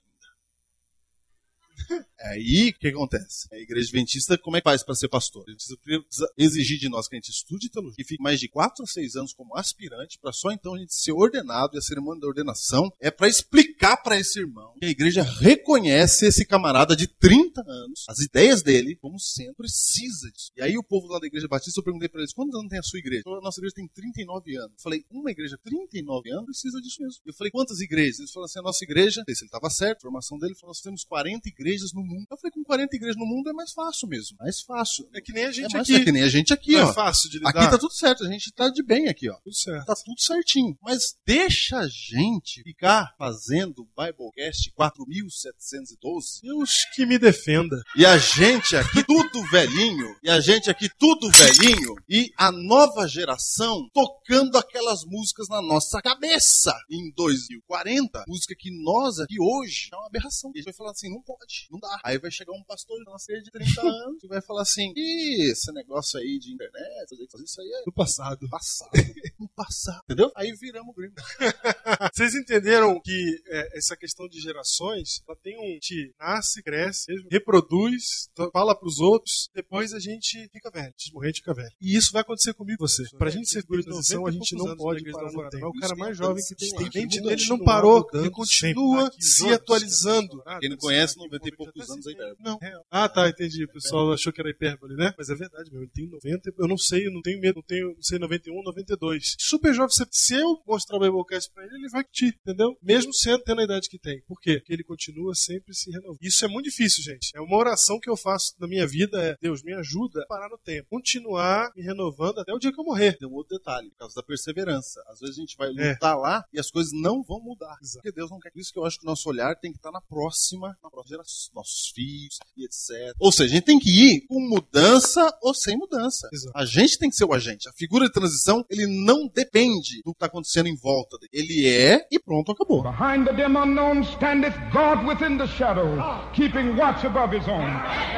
Aí, 2.21 2.69
o 2.69 2.79
que 2.79 2.87
acontece? 2.87 3.47
A 3.51 3.57
igreja 3.57 3.87
adventista, 3.87 4.37
como 4.37 4.57
é 4.57 4.61
que 4.61 4.69
faz 4.69 4.83
para 4.83 4.95
ser 4.95 5.07
pastor? 5.07 5.41
A 5.41 5.51
adventista 5.51 5.77
precisa 5.77 6.29
exigir 6.37 6.77
de 6.77 6.89
nós 6.89 7.07
que 7.07 7.15
a 7.15 7.19
gente 7.19 7.31
estude 7.31 7.69
teologia 7.69 8.03
e 8.03 8.07
fique 8.07 8.21
mais 8.21 8.39
de 8.39 8.47
4 8.47 8.83
a 8.83 8.87
6 8.87 9.15
anos 9.15 9.33
como 9.33 9.55
aspirante, 9.55 10.19
para 10.19 10.33
só 10.33 10.51
então 10.51 10.75
a 10.75 10.79
gente 10.79 10.93
ser 10.93 11.13
ordenado, 11.13 11.75
e 11.75 11.77
a 11.77 11.81
cerimônia 11.81 12.21
da 12.21 12.27
ordenação 12.27 12.91
é 12.99 13.09
para 13.09 13.27
explicar 13.27 13.78
para 14.03 14.19
esse 14.19 14.39
irmão 14.39 14.73
que 14.79 14.85
a 14.85 14.89
igreja 14.89 15.23
reconhece 15.23 16.25
esse 16.27 16.45
camarada 16.45 16.95
de 16.95 17.07
30 17.07 17.61
anos, 17.61 18.05
as 18.07 18.19
ideias 18.19 18.61
dele, 18.61 18.95
como 18.95 19.19
sendo 19.19 19.53
precisa 19.55 20.31
disso. 20.31 20.51
E 20.55 20.61
aí 20.61 20.77
o 20.77 20.83
povo 20.83 21.07
lá 21.07 21.19
da 21.19 21.27
igreja 21.27 21.47
batista, 21.47 21.79
eu 21.79 21.83
perguntei 21.83 22.07
para 22.07 22.21
eles, 22.21 22.33
quantos 22.33 22.55
anos 22.55 22.69
tem 22.69 22.79
a 22.79 22.83
sua 22.83 22.99
igreja? 22.99 23.23
Falaram, 23.23 23.43
Nossa 23.43 23.59
igreja 23.59 23.75
tem 23.75 23.87
39 23.87 24.55
anos. 24.57 24.71
Eu 24.77 24.81
falei, 24.81 25.03
uma 25.11 25.31
igreja 25.31 25.57
39 25.63 26.31
anos 26.31 26.45
precisa 26.45 26.79
disso 26.81 27.01
mesmo. 27.01 27.21
Eu 27.25 27.33
falei, 27.33 27.51
quantas 27.51 27.79
igrejas? 27.79 28.19
Eles 28.19 28.31
falaram 28.31 28.45
assim, 28.45 28.59
a 28.59 28.63
nossa 28.63 28.83
igreja, 28.83 29.23
se 29.27 29.31
ele 29.43 29.47
estava 29.47 29.69
certo, 29.69 29.97
a 29.97 30.01
formação 30.01 30.37
dele, 30.37 30.55
falou, 30.55 30.69
nós 30.69 30.81
temos 30.81 31.03
40 31.03 31.49
igrejas 31.49 31.93
no 31.93 32.01
mundo. 32.01 32.25
Eu 32.31 32.37
falei, 32.37 32.51
com 32.51 32.63
40 32.63 32.95
igrejas 32.95 33.17
no 33.17 33.25
mundo 33.25 33.49
é 33.49 33.53
mais 33.53 33.71
fácil 33.73 34.07
mesmo. 34.07 34.37
Mais 34.39 34.61
fácil. 34.61 35.09
É 35.13 35.21
que 35.21 35.33
nem 35.33 35.45
a 35.45 35.51
gente 35.51 35.71
é 35.73 35.77
mais, 35.77 35.89
aqui. 35.89 35.95
É 36.01 36.05
que 36.05 36.11
nem 36.11 36.23
a 36.23 36.29
gente 36.29 36.53
aqui, 36.53 36.71
Não 36.73 36.87
ó. 36.87 36.91
é 36.91 36.93
fácil 36.93 37.29
de 37.29 37.37
lidar. 37.37 37.49
Aqui 37.49 37.71
tá 37.71 37.77
tudo 37.77 37.93
certo, 37.93 38.23
a 38.23 38.31
gente 38.31 38.51
tá 38.53 38.69
de 38.69 38.83
bem 38.83 39.07
aqui, 39.07 39.29
ó. 39.29 39.35
tudo 39.43 39.55
certo. 39.55 39.85
Tá 39.85 39.95
tudo 39.95 40.19
certinho. 40.21 40.77
Mas 40.81 41.17
deixa 41.25 41.79
a 41.79 41.87
gente 41.87 42.61
ficar 42.63 43.13
fazendo 43.17 43.68
Biblecast 43.97 44.71
4712 44.73 46.41
Deus 46.41 46.85
que 46.95 47.05
me 47.05 47.17
defenda. 47.17 47.81
e 47.95 48.05
a 48.05 48.17
gente 48.17 48.75
aqui 48.75 49.03
tudo 49.03 49.41
velhinho, 49.49 50.15
e 50.23 50.29
a 50.29 50.39
gente 50.39 50.69
aqui 50.69 50.89
tudo 50.97 51.29
velhinho, 51.29 51.95
e 52.07 52.31
a 52.37 52.51
nova 52.51 53.07
geração 53.07 53.89
tocando 53.93 54.57
aquelas 54.57 55.03
músicas 55.05 55.47
na 55.49 55.61
nossa 55.61 56.01
cabeça 56.01 56.73
em 56.89 57.11
2040, 57.15 58.25
música 58.27 58.55
que 58.57 58.71
nós 58.83 59.19
aqui 59.19 59.39
hoje 59.39 59.89
é 59.91 59.95
uma 59.95 60.07
aberração. 60.07 60.51
E 60.53 60.59
a 60.59 60.61
gente 60.61 60.65
vai 60.65 60.73
falar 60.73 60.91
assim, 60.91 61.09
não 61.09 61.21
pode, 61.21 61.67
não 61.71 61.79
dá. 61.79 61.99
Aí 62.03 62.17
vai 62.17 62.31
chegar 62.31 62.53
um 62.53 62.63
pastor 62.63 62.97
de 62.97 63.09
igreja 63.29 63.43
de 63.43 63.51
30 63.51 63.81
anos 63.81 64.23
e 64.23 64.27
vai 64.27 64.41
falar 64.41 64.61
assim, 64.61 64.93
"Ih, 64.95 65.51
esse 65.51 65.71
negócio 65.71 66.19
aí 66.19 66.39
de 66.39 66.53
internet, 66.53 67.09
fazer 67.09 67.27
fazer 67.29 67.43
isso 67.43 67.61
aí 67.61 67.71
é 67.71 67.83
Do 67.85 67.91
passado. 67.91 68.49
passado, 68.49 68.91
no 69.39 69.47
passado, 69.49 70.01
entendeu? 70.03 70.31
Aí 70.35 70.51
viramos 70.53 70.95
gringo. 70.95 71.15
Vocês 72.13 72.35
entenderam 72.35 72.99
que 73.01 73.41
é, 73.47 73.58
essa 73.73 73.95
questão 73.95 74.27
de 74.27 74.39
gerações, 74.39 75.21
ela 75.27 75.37
tem 75.41 75.57
um 75.59 75.79
te 75.79 76.13
nasce, 76.19 76.61
cresce, 76.63 77.11
mesmo, 77.11 77.27
reproduz, 77.31 78.29
to- 78.33 78.49
fala 78.51 78.75
pros 78.75 78.99
outros, 78.99 79.49
depois 79.53 79.93
a 79.93 79.99
gente 79.99 80.47
fica 80.51 80.69
velho, 80.71 80.93
morrer 81.13 81.27
a 81.27 81.29
gente 81.31 81.39
fica 81.39 81.53
velho. 81.53 81.71
E 81.81 81.95
isso 81.95 82.11
vai 82.11 82.21
acontecer 82.21 82.53
comigo 82.53 82.77
e 82.83 82.87
você. 82.87 83.03
Pra 83.17 83.29
gente 83.29 83.49
ser 83.49 83.61
figura 83.61 83.81
de 83.81 83.87
transição, 83.87 84.25
a 84.25 84.31
gente 84.31 84.55
não 84.55 84.75
pode 84.77 85.03
parar 85.11 85.31
no 85.31 85.49
tempo. 85.49 85.65
É 85.65 85.67
o 85.67 85.73
cara 85.73 85.95
mais 85.95 86.17
jovem 86.17 86.43
que 86.43 86.55
tem. 86.55 86.69
A 86.77 86.81
mente 87.01 87.21
dele 87.21 87.45
não 87.47 87.59
parou, 87.59 88.07
ele 88.13 88.29
continua 88.31 89.11
se 89.19 89.43
atualizando. 89.53 90.43
Quem 90.59 90.69
não 90.69 90.77
conhece, 90.77 91.17
90 91.17 91.47
e 91.47 91.55
poucos 91.55 91.89
anos 91.89 92.05
velho. 92.05 92.35
Não. 92.39 92.57
Ah, 92.89 93.07
tá, 93.09 93.27
entendi. 93.29 93.63
O 93.63 93.69
pessoal 93.71 94.11
achou 94.13 94.31
que 94.33 94.41
era 94.41 94.49
hipérbole, 94.49 94.95
né? 94.95 95.13
Mas 95.17 95.29
é 95.29 95.35
verdade 95.35 95.69
mesmo. 95.71 95.83
Ele 95.85 95.91
tem 95.93 96.07
90. 96.07 96.53
Eu 96.57 96.67
não 96.67 96.77
sei, 96.77 97.07
eu 97.07 97.11
não 97.11 97.21
tenho 97.21 97.39
medo. 97.39 97.55
Não 97.57 97.63
tenho, 97.63 97.87
não 97.95 98.01
sei, 98.01 98.19
91, 98.19 98.63
92. 98.63 99.35
Super 99.39 99.73
jovem. 99.73 99.89
se- 99.89 100.05
Se 100.11 100.35
eu 100.35 100.61
mostrar 100.67 100.97
o 100.97 100.99
Biblecast 100.99 101.51
pra 101.53 101.65
ele, 101.65 101.75
ele 101.75 101.89
vai 101.89 102.03
curtir, 102.03 102.35
entendeu? 102.45 102.77
Mesmo 102.81 103.13
sendo 103.13 103.43
tendo 103.49 103.61
a 103.61 103.63
idade 103.63 103.89
que 103.89 103.97
tem. 103.97 104.21
Por 104.27 104.39
quê? 104.39 104.57
Porque 104.59 104.73
ele 104.73 104.83
continua 104.83 105.33
sempre 105.33 105.73
se 105.73 105.89
renovando. 105.89 106.17
Isso 106.21 106.45
é 106.45 106.47
muito 106.47 106.65
difícil, 106.65 107.03
gente. 107.03 107.31
É 107.35 107.41
uma 107.41 107.57
oração 107.57 107.99
que 107.99 108.09
eu 108.09 108.15
faço 108.15 108.53
na 108.59 108.67
minha 108.67 108.85
vida 108.85 109.19
é 109.23 109.35
Deus 109.41 109.63
me 109.63 109.73
ajuda 109.73 110.21
a 110.21 110.27
parar 110.27 110.49
no 110.49 110.57
tempo. 110.57 110.87
Continuar 110.89 111.71
me 111.75 111.81
renovando 111.81 112.39
até 112.39 112.53
o 112.53 112.59
dia 112.59 112.71
que 112.71 112.79
eu 112.79 112.83
morrer. 112.85 113.17
Tem 113.17 113.27
um 113.27 113.33
outro 113.33 113.57
detalhe, 113.57 113.89
por 113.89 113.97
causa 113.97 114.13
da 114.15 114.21
perseverança. 114.23 115.01
Às 115.07 115.19
vezes 115.19 115.37
a 115.37 115.41
gente 115.41 115.57
vai 115.57 115.69
É. 115.69 115.93
lutar 115.93 116.15
lá 116.17 116.43
e 116.53 116.59
as 116.59 116.69
coisas 116.69 116.91
não 116.93 117.23
vão 117.23 117.39
mudar. 117.41 117.75
Exato. 117.81 118.03
Porque 118.03 118.11
Deus 118.15 118.29
não 118.29 118.39
quer. 118.39 118.51
Por 118.51 118.59
isso 118.59 118.71
que 118.71 118.77
eu 118.79 118.85
acho 118.85 118.99
que 118.99 119.05
o 119.05 119.09
nosso 119.09 119.27
olhar 119.29 119.55
tem 119.55 119.71
que 119.71 119.77
estar 119.79 119.91
na 119.91 120.01
próxima, 120.01 120.77
na 120.83 120.89
próxima 120.89 121.17
geração, 121.17 121.51
nossos 121.55 121.89
filhos 121.93 122.37
e 122.55 122.65
etc. 122.65 123.13
Ou 123.19 123.31
seja, 123.31 123.45
a 123.51 123.55
gente 123.55 123.65
tem 123.65 123.79
que 123.79 123.89
ir 123.89 124.21
com 124.27 124.39
mudança 124.39 125.27
ou 125.41 125.53
sem 125.53 125.75
mudança. 125.77 126.29
Exato. 126.31 126.55
A 126.55 126.65
gente 126.65 126.97
tem 126.99 127.09
que 127.09 127.15
ser 127.15 127.25
o 127.25 127.33
agente. 127.33 127.67
A 127.67 127.73
figura 127.73 128.05
de 128.05 128.11
transição, 128.11 128.63
ele 128.69 128.85
não 128.85 129.27
depende 129.27 129.97
do 130.03 130.11
que 130.11 130.17
está 130.17 130.27
acontecendo 130.27 130.67
em 130.67 130.75
volta 130.75 131.17
dele. 131.17 131.29
Ele 131.33 131.67
é 131.67 132.05
e 132.11 132.19
pronto, 132.19 132.51
acabou. 132.51 132.83
Behind 132.83 133.25
the 133.25 133.33
dim 133.39 133.55
unknown 133.55 134.03
standeth 134.03 134.55
God 134.73 135.05
within 135.07 135.37
the 135.37 135.47
shadow, 135.47 135.87
keeping 136.33 136.75
watch 136.75 137.05
above 137.05 137.31
his 137.31 137.47
own. 137.47 137.71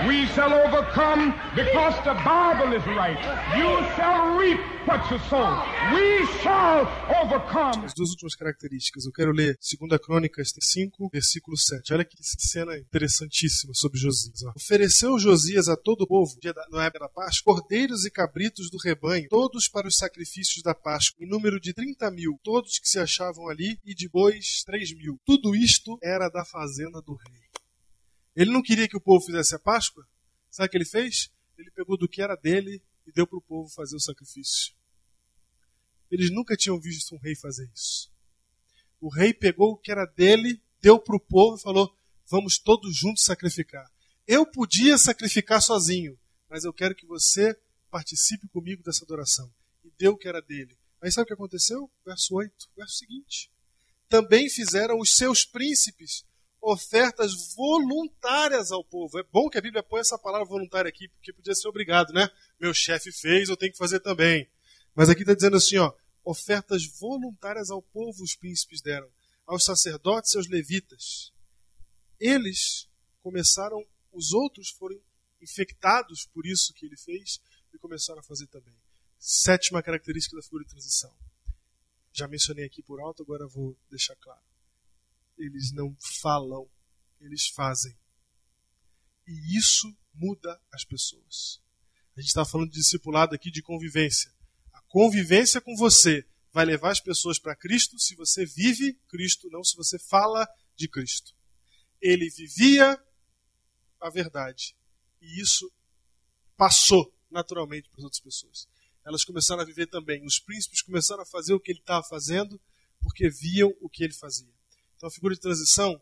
We 0.07 0.25
shall 0.33 0.51
overcome 0.51 1.35
because 1.55 1.95
the 2.03 2.15
Bible 2.25 2.73
is 2.73 2.83
right. 2.87 3.19
You 3.55 3.69
shall 3.95 4.35
reap 4.35 4.59
what 4.87 5.09
you 5.11 5.19
sow. 5.29 5.61
We 5.93 6.25
shall 6.41 6.87
overcome. 7.21 7.85
As 7.85 7.93
duas 7.93 8.09
últimas 8.09 8.35
características. 8.35 9.05
Eu 9.05 9.11
quero 9.11 9.31
ler 9.31 9.57
2 9.59 10.01
Crônicas 10.01 10.53
5, 10.59 11.09
versículo 11.13 11.55
7. 11.55 11.93
Olha 11.93 12.05
que 12.05 12.17
cena 12.21 12.77
interessantíssima 12.77 13.73
sobre 13.75 13.99
Josias. 13.99 14.41
Ofereceu 14.55 15.19
Josias 15.19 15.67
a 15.67 15.75
todo 15.75 16.01
o 16.01 16.07
povo, 16.07 16.35
na 16.71 16.85
época 16.85 17.05
da 17.05 17.09
Páscoa, 17.09 17.55
cordeiros 17.55 18.05
e 18.05 18.11
cabritos 18.11 18.69
do 18.69 18.77
rebanho, 18.77 19.29
todos 19.29 19.67
para 19.67 19.87
os 19.87 19.97
sacrifícios 19.97 20.63
da 20.63 20.73
Páscoa, 20.73 21.23
em 21.23 21.29
número 21.29 21.59
de 21.59 21.73
30 21.73 22.09
mil, 22.11 22.39
todos 22.43 22.79
que 22.79 22.89
se 22.89 22.99
achavam 22.99 23.49
ali, 23.49 23.77
e 23.85 23.93
de 23.93 24.09
bois 24.09 24.63
3 24.65 24.95
mil. 24.95 25.10
Tudo 25.25 25.55
isto 25.55 25.97
era 26.01 26.29
da 26.29 26.45
fazenda 26.45 27.01
do 27.01 27.15
rei. 27.15 27.41
Ele 28.35 28.51
não 28.51 28.61
queria 28.61 28.87
que 28.87 28.97
o 28.97 29.01
povo 29.01 29.25
fizesse 29.25 29.55
a 29.55 29.59
Páscoa? 29.59 30.07
Sabe 30.49 30.67
o 30.67 30.71
que 30.71 30.77
ele 30.77 30.85
fez? 30.85 31.31
Ele 31.57 31.71
pegou 31.71 31.97
do 31.97 32.07
que 32.07 32.21
era 32.21 32.35
dele 32.35 32.81
e 33.05 33.11
deu 33.11 33.27
para 33.27 33.37
o 33.37 33.41
povo 33.41 33.69
fazer 33.69 33.95
o 33.95 33.99
sacrifício. 33.99 34.73
Eles 36.09 36.29
nunca 36.29 36.55
tinham 36.55 36.79
visto 36.79 37.15
um 37.15 37.19
rei 37.19 37.35
fazer 37.35 37.69
isso. 37.73 38.11
O 38.99 39.09
rei 39.09 39.33
pegou 39.33 39.71
o 39.71 39.77
que 39.77 39.91
era 39.91 40.05
dele, 40.05 40.61
deu 40.81 40.99
para 40.99 41.15
o 41.15 41.19
povo 41.19 41.57
e 41.57 41.61
falou: 41.61 41.95
Vamos 42.27 42.57
todos 42.57 42.95
juntos 42.95 43.23
sacrificar. 43.23 43.89
Eu 44.27 44.45
podia 44.45 44.97
sacrificar 44.97 45.61
sozinho, 45.61 46.17
mas 46.49 46.63
eu 46.63 46.73
quero 46.73 46.95
que 46.95 47.05
você 47.05 47.57
participe 47.89 48.47
comigo 48.47 48.83
dessa 48.83 49.03
adoração. 49.03 49.51
E 49.83 49.91
deu 49.97 50.13
o 50.13 50.17
que 50.17 50.27
era 50.27 50.41
dele. 50.41 50.77
Aí 51.01 51.11
sabe 51.11 51.23
o 51.23 51.27
que 51.27 51.33
aconteceu? 51.33 51.89
Verso 52.05 52.35
8, 52.35 52.53
verso 52.75 52.93
seguinte. 52.95 53.51
Também 54.11 54.49
fizeram 54.49 54.99
os 54.99 55.15
seus 55.15 55.45
príncipes 55.45 56.25
ofertas 56.61 57.55
voluntárias 57.55 58.69
ao 58.69 58.83
povo. 58.83 59.17
É 59.17 59.23
bom 59.23 59.49
que 59.49 59.57
a 59.57 59.61
Bíblia 59.61 59.81
põe 59.81 60.01
essa 60.01 60.19
palavra 60.19 60.45
voluntária 60.45 60.89
aqui, 60.89 61.07
porque 61.07 61.31
podia 61.31 61.55
ser 61.55 61.69
obrigado, 61.69 62.11
né? 62.11 62.29
Meu 62.59 62.73
chefe 62.73 63.09
fez, 63.09 63.47
eu 63.47 63.55
tenho 63.55 63.71
que 63.71 63.77
fazer 63.77 64.01
também. 64.01 64.51
Mas 64.93 65.07
aqui 65.07 65.21
está 65.21 65.33
dizendo 65.33 65.55
assim, 65.55 65.77
ó, 65.77 65.93
ofertas 66.25 66.85
voluntárias 66.99 67.71
ao 67.71 67.81
povo 67.81 68.21
os 68.21 68.35
príncipes 68.35 68.81
deram, 68.81 69.09
aos 69.47 69.63
sacerdotes 69.63 70.33
e 70.33 70.37
aos 70.37 70.49
levitas. 70.49 71.31
Eles 72.19 72.89
começaram, 73.23 73.81
os 74.11 74.33
outros 74.33 74.71
foram 74.71 74.99
infectados 75.41 76.25
por 76.33 76.45
isso 76.45 76.73
que 76.73 76.85
ele 76.85 76.97
fez 76.97 77.39
e 77.73 77.77
começaram 77.77 78.19
a 78.19 78.23
fazer 78.23 78.47
também. 78.47 78.75
Sétima 79.17 79.81
característica 79.81 80.35
da 80.35 80.43
figura 80.43 80.65
de 80.65 80.71
transição. 80.71 81.15
Já 82.13 82.27
mencionei 82.27 82.65
aqui 82.65 82.81
por 82.81 82.99
alto, 82.99 83.23
agora 83.23 83.47
vou 83.47 83.77
deixar 83.89 84.15
claro. 84.17 84.41
Eles 85.37 85.71
não 85.71 85.95
falam, 86.21 86.69
eles 87.19 87.47
fazem. 87.47 87.97
E 89.27 89.57
isso 89.57 89.95
muda 90.13 90.61
as 90.71 90.83
pessoas. 90.83 91.61
A 92.15 92.19
gente 92.19 92.29
está 92.29 92.43
falando 92.43 92.69
de 92.69 92.79
discipulado 92.79 93.33
aqui 93.33 93.49
de 93.49 93.61
convivência. 93.61 94.31
A 94.73 94.81
convivência 94.81 95.61
com 95.61 95.75
você 95.75 96.27
vai 96.51 96.65
levar 96.65 96.91
as 96.91 96.99
pessoas 96.99 97.39
para 97.39 97.55
Cristo 97.55 97.97
se 97.97 98.15
você 98.15 98.45
vive 98.45 98.93
Cristo, 99.07 99.49
não 99.49 99.63
se 99.63 99.75
você 99.75 99.97
fala 99.97 100.47
de 100.75 100.87
Cristo. 100.87 101.33
Ele 102.01 102.29
vivia 102.29 103.01
a 104.01 104.09
verdade. 104.09 104.75
E 105.21 105.39
isso 105.41 105.71
passou 106.57 107.13
naturalmente 107.29 107.87
para 107.89 107.99
as 107.99 108.03
outras 108.03 108.21
pessoas. 108.21 108.67
Elas 109.05 109.23
começaram 109.23 109.61
a 109.61 109.65
viver 109.65 109.87
também. 109.87 110.25
Os 110.25 110.39
príncipes 110.39 110.81
começaram 110.81 111.23
a 111.23 111.25
fazer 111.25 111.53
o 111.53 111.59
que 111.59 111.71
ele 111.71 111.79
estava 111.79 112.03
fazendo 112.07 112.59
porque 113.01 113.29
viam 113.29 113.75
o 113.81 113.89
que 113.89 114.03
ele 114.03 114.13
fazia. 114.13 114.53
Então 114.95 115.07
a 115.07 115.11
figura 115.11 115.33
de 115.33 115.41
transição 115.41 116.01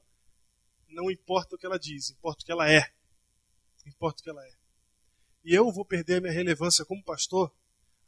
não 0.89 1.09
importa 1.09 1.55
o 1.55 1.57
que 1.57 1.65
ela 1.65 1.79
diz, 1.79 2.09
importa 2.09 2.43
o 2.43 2.45
que 2.45 2.51
ela 2.51 2.69
é. 2.69 2.91
Importa 3.85 4.19
o 4.19 4.23
que 4.23 4.29
ela 4.29 4.45
é. 4.45 4.53
E 5.43 5.53
eu 5.53 5.71
vou 5.71 5.85
perder 5.85 6.17
a 6.17 6.21
minha 6.21 6.33
relevância 6.33 6.83
como 6.83 7.03
pastor 7.03 7.53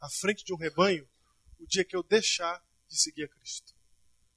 à 0.00 0.08
frente 0.10 0.44
de 0.44 0.52
um 0.52 0.56
rebanho 0.56 1.08
o 1.58 1.66
dia 1.66 1.84
que 1.84 1.96
eu 1.96 2.02
deixar 2.02 2.62
de 2.88 3.00
seguir 3.00 3.24
a 3.24 3.28
Cristo. 3.28 3.72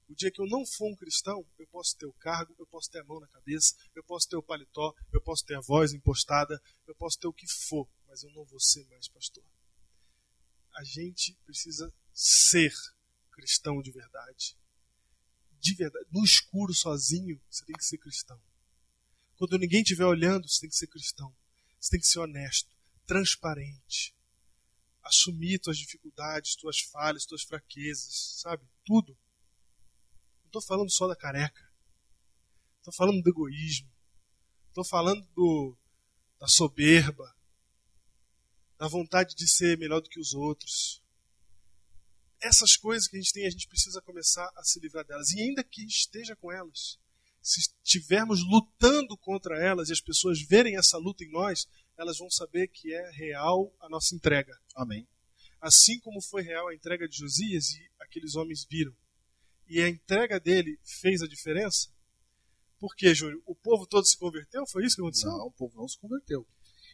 O 0.08 0.14
dia 0.14 0.30
que 0.30 0.40
eu 0.40 0.46
não 0.46 0.64
for 0.64 0.88
um 0.88 0.94
cristão, 0.94 1.44
eu 1.58 1.66
posso 1.66 1.96
ter 1.96 2.06
o 2.06 2.12
cargo, 2.12 2.54
eu 2.58 2.66
posso 2.66 2.88
ter 2.88 3.00
a 3.00 3.04
mão 3.04 3.18
na 3.18 3.26
cabeça, 3.26 3.74
eu 3.94 4.04
posso 4.04 4.28
ter 4.28 4.36
o 4.36 4.42
paletó, 4.42 4.94
eu 5.12 5.20
posso 5.20 5.44
ter 5.44 5.56
a 5.56 5.60
voz 5.60 5.92
impostada, 5.92 6.62
eu 6.86 6.94
posso 6.94 7.18
ter 7.18 7.26
o 7.26 7.32
que 7.32 7.46
for, 7.48 7.88
mas 8.06 8.22
eu 8.22 8.30
não 8.30 8.44
vou 8.44 8.60
ser 8.60 8.86
mais 8.86 9.08
pastor. 9.08 9.42
A 10.76 10.84
gente 10.84 11.34
precisa 11.44 11.92
ser 12.12 12.72
cristão 13.32 13.80
de 13.82 13.90
verdade. 13.90 14.56
De 15.58 15.74
verdade. 15.74 16.06
No 16.10 16.24
escuro, 16.24 16.74
sozinho, 16.74 17.40
você 17.50 17.64
tem 17.64 17.74
que 17.76 17.84
ser 17.84 17.98
cristão. 17.98 18.40
Quando 19.36 19.58
ninguém 19.58 19.82
estiver 19.82 20.04
olhando, 20.04 20.48
você 20.48 20.60
tem 20.60 20.70
que 20.70 20.76
ser 20.76 20.86
cristão. 20.86 21.34
Você 21.78 21.90
tem 21.90 22.00
que 22.00 22.06
ser 22.06 22.18
honesto, 22.20 22.74
transparente. 23.06 24.14
Assumir 25.02 25.58
tuas 25.58 25.78
dificuldades, 25.78 26.56
tuas 26.56 26.80
falhas, 26.80 27.26
tuas 27.26 27.42
fraquezas, 27.42 28.40
sabe? 28.40 28.66
Tudo. 28.84 29.12
Não 30.42 30.46
estou 30.46 30.62
falando 30.62 30.90
só 30.90 31.06
da 31.06 31.14
careca. 31.14 31.70
Estou 32.78 32.92
falando 32.92 33.22
do 33.22 33.30
egoísmo. 33.30 33.92
Estou 34.68 34.84
falando 34.84 35.22
do, 35.34 35.76
da 36.40 36.48
soberba. 36.48 37.35
Da 38.78 38.88
vontade 38.88 39.34
de 39.34 39.48
ser 39.48 39.78
melhor 39.78 40.00
do 40.00 40.08
que 40.08 40.20
os 40.20 40.34
outros. 40.34 41.02
Essas 42.40 42.76
coisas 42.76 43.08
que 43.08 43.16
a 43.16 43.20
gente 43.20 43.32
tem, 43.32 43.46
a 43.46 43.50
gente 43.50 43.66
precisa 43.66 44.02
começar 44.02 44.50
a 44.56 44.62
se 44.62 44.78
livrar 44.80 45.04
delas. 45.04 45.30
E 45.30 45.40
ainda 45.40 45.64
que 45.64 45.84
esteja 45.84 46.36
com 46.36 46.52
elas, 46.52 46.98
se 47.40 47.60
estivermos 47.60 48.40
lutando 48.42 49.16
contra 49.16 49.58
elas 49.58 49.88
e 49.88 49.92
as 49.92 50.00
pessoas 50.00 50.42
verem 50.42 50.76
essa 50.76 50.98
luta 50.98 51.24
em 51.24 51.30
nós, 51.30 51.66
elas 51.96 52.18
vão 52.18 52.30
saber 52.30 52.68
que 52.68 52.92
é 52.92 53.10
real 53.10 53.74
a 53.80 53.88
nossa 53.88 54.14
entrega. 54.14 54.52
Amém. 54.74 55.06
Assim 55.60 55.98
como 56.00 56.20
foi 56.20 56.42
real 56.42 56.68
a 56.68 56.74
entrega 56.74 57.08
de 57.08 57.16
Josias 57.16 57.70
e 57.70 57.90
aqueles 58.00 58.34
homens 58.34 58.66
viram. 58.68 58.94
E 59.68 59.80
a 59.80 59.88
entrega 59.88 60.38
dele 60.38 60.78
fez 61.00 61.22
a 61.22 61.26
diferença? 61.26 61.88
Por 62.78 62.94
quê, 62.94 63.14
Júnior? 63.14 63.42
O 63.46 63.54
povo 63.54 63.86
todo 63.86 64.06
se 64.06 64.18
converteu? 64.18 64.66
Foi 64.66 64.84
isso 64.84 64.96
que 64.96 65.02
aconteceu? 65.02 65.30
Não, 65.30 65.46
o 65.46 65.52
povo 65.52 65.76
não 65.76 65.88
se 65.88 65.98
converteu. 65.98 66.46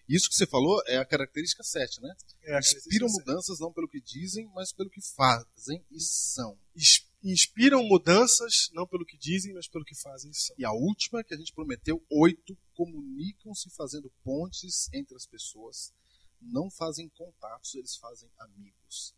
Isso 0.09 0.29
que 0.29 0.35
você 0.35 0.47
falou 0.47 0.83
é 0.87 0.97
a 0.99 1.05
característica 1.05 1.63
7, 1.63 2.01
né? 2.01 2.15
É, 2.43 2.59
Inspiram 2.59 3.07
mudanças 3.09 3.59
não 3.61 3.73
pelo 3.73 3.89
que 3.89 4.01
dizem, 4.01 4.47
mas 4.55 4.73
pelo 4.73 4.91
que 4.91 5.01
fazem 5.15 5.85
e 5.91 6.01
são. 6.01 6.59
Ins- 6.77 7.07
Inspiram 7.25 7.85
mudanças, 7.85 8.69
não 8.73 8.85
pelo 8.87 9.07
que 9.07 9.17
dizem, 9.17 9.55
mas 9.55 9.69
pelo 9.69 9.85
que 9.85 9.95
fazem. 9.95 10.33
São. 10.33 10.57
E 10.59 10.65
a 10.65 10.73
última 10.73 11.23
que 11.23 11.33
a 11.33 11.37
gente 11.37 11.53
prometeu, 11.55 12.05
oito, 12.11 12.59
comunicam-se 12.75 13.71
fazendo 13.71 14.13
pontes 14.25 14.89
entre 14.93 15.15
as 15.15 15.25
pessoas. 15.25 15.93
Não 16.41 16.69
fazem 16.69 17.09
contatos, 17.11 17.75
eles 17.77 17.97
fazem 17.97 18.29
amigos. 18.39 19.15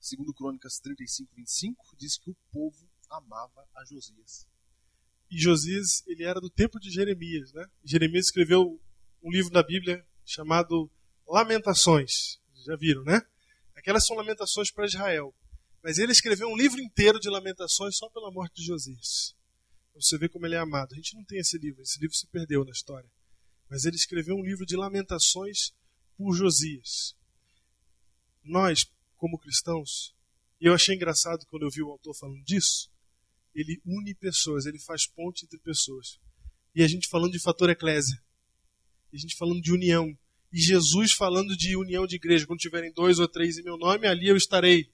Segundo 0.00 0.32
Crônicas 0.32 0.78
35, 0.78 1.34
25, 1.34 1.96
diz 1.98 2.16
que 2.16 2.30
o 2.30 2.36
povo 2.52 2.88
amava 3.10 3.68
a 3.74 3.84
Josias. 3.84 4.46
E 5.28 5.36
Josias, 5.36 6.06
ele 6.06 6.22
era 6.22 6.40
do 6.40 6.48
tempo 6.48 6.78
de 6.78 6.90
Jeremias, 6.90 7.52
né? 7.52 7.66
Jeremias 7.84 8.26
escreveu 8.26 8.80
um 9.20 9.30
livro 9.32 9.50
da 9.50 9.64
Bíblia 9.64 10.06
chamado 10.28 10.90
Lamentações. 11.26 12.38
Já 12.66 12.76
viram, 12.76 13.02
né? 13.04 13.20
Aquelas 13.74 14.06
são 14.06 14.16
lamentações 14.16 14.70
para 14.70 14.86
Israel. 14.86 15.34
Mas 15.82 15.98
ele 15.98 16.12
escreveu 16.12 16.48
um 16.48 16.56
livro 16.56 16.80
inteiro 16.80 17.18
de 17.18 17.30
lamentações 17.30 17.96
só 17.96 18.08
pela 18.10 18.30
morte 18.30 18.56
de 18.56 18.66
Josias. 18.66 19.34
Você 19.94 20.18
ver 20.18 20.28
como 20.28 20.46
ele 20.46 20.54
é 20.54 20.58
amado. 20.58 20.92
A 20.92 20.96
gente 20.96 21.14
não 21.14 21.24
tem 21.24 21.38
esse 21.38 21.56
livro, 21.58 21.82
esse 21.82 21.98
livro 22.00 22.14
se 22.14 22.26
perdeu 22.26 22.64
na 22.64 22.70
história. 22.70 23.08
Mas 23.70 23.84
ele 23.84 23.96
escreveu 23.96 24.36
um 24.36 24.44
livro 24.44 24.66
de 24.66 24.76
lamentações 24.76 25.72
por 26.16 26.34
Josias. 26.34 27.16
Nós, 28.44 28.86
como 29.16 29.38
cristãos, 29.38 30.14
e 30.60 30.66
eu 30.66 30.74
achei 30.74 30.94
engraçado 30.94 31.46
quando 31.46 31.62
eu 31.64 31.70
vi 31.70 31.82
o 31.82 31.90
autor 31.90 32.14
falando 32.14 32.42
disso, 32.42 32.90
ele 33.54 33.80
une 33.84 34.14
pessoas, 34.14 34.66
ele 34.66 34.78
faz 34.78 35.06
ponte 35.06 35.44
entre 35.44 35.58
pessoas. 35.58 36.18
E 36.74 36.82
a 36.82 36.88
gente 36.88 37.08
falando 37.08 37.32
de 37.32 37.40
fator 37.40 37.70
eclésia. 37.70 38.20
E 39.12 39.16
a 39.16 39.18
gente 39.18 39.36
falando 39.36 39.60
de 39.60 39.72
união. 39.72 40.16
E 40.52 40.60
Jesus 40.60 41.12
falando 41.12 41.56
de 41.56 41.76
união 41.76 42.06
de 42.06 42.16
igreja. 42.16 42.46
Quando 42.46 42.60
tiverem 42.60 42.92
dois 42.92 43.18
ou 43.18 43.28
três 43.28 43.58
em 43.58 43.62
meu 43.62 43.76
nome, 43.76 44.06
ali 44.06 44.28
eu 44.28 44.36
estarei. 44.36 44.90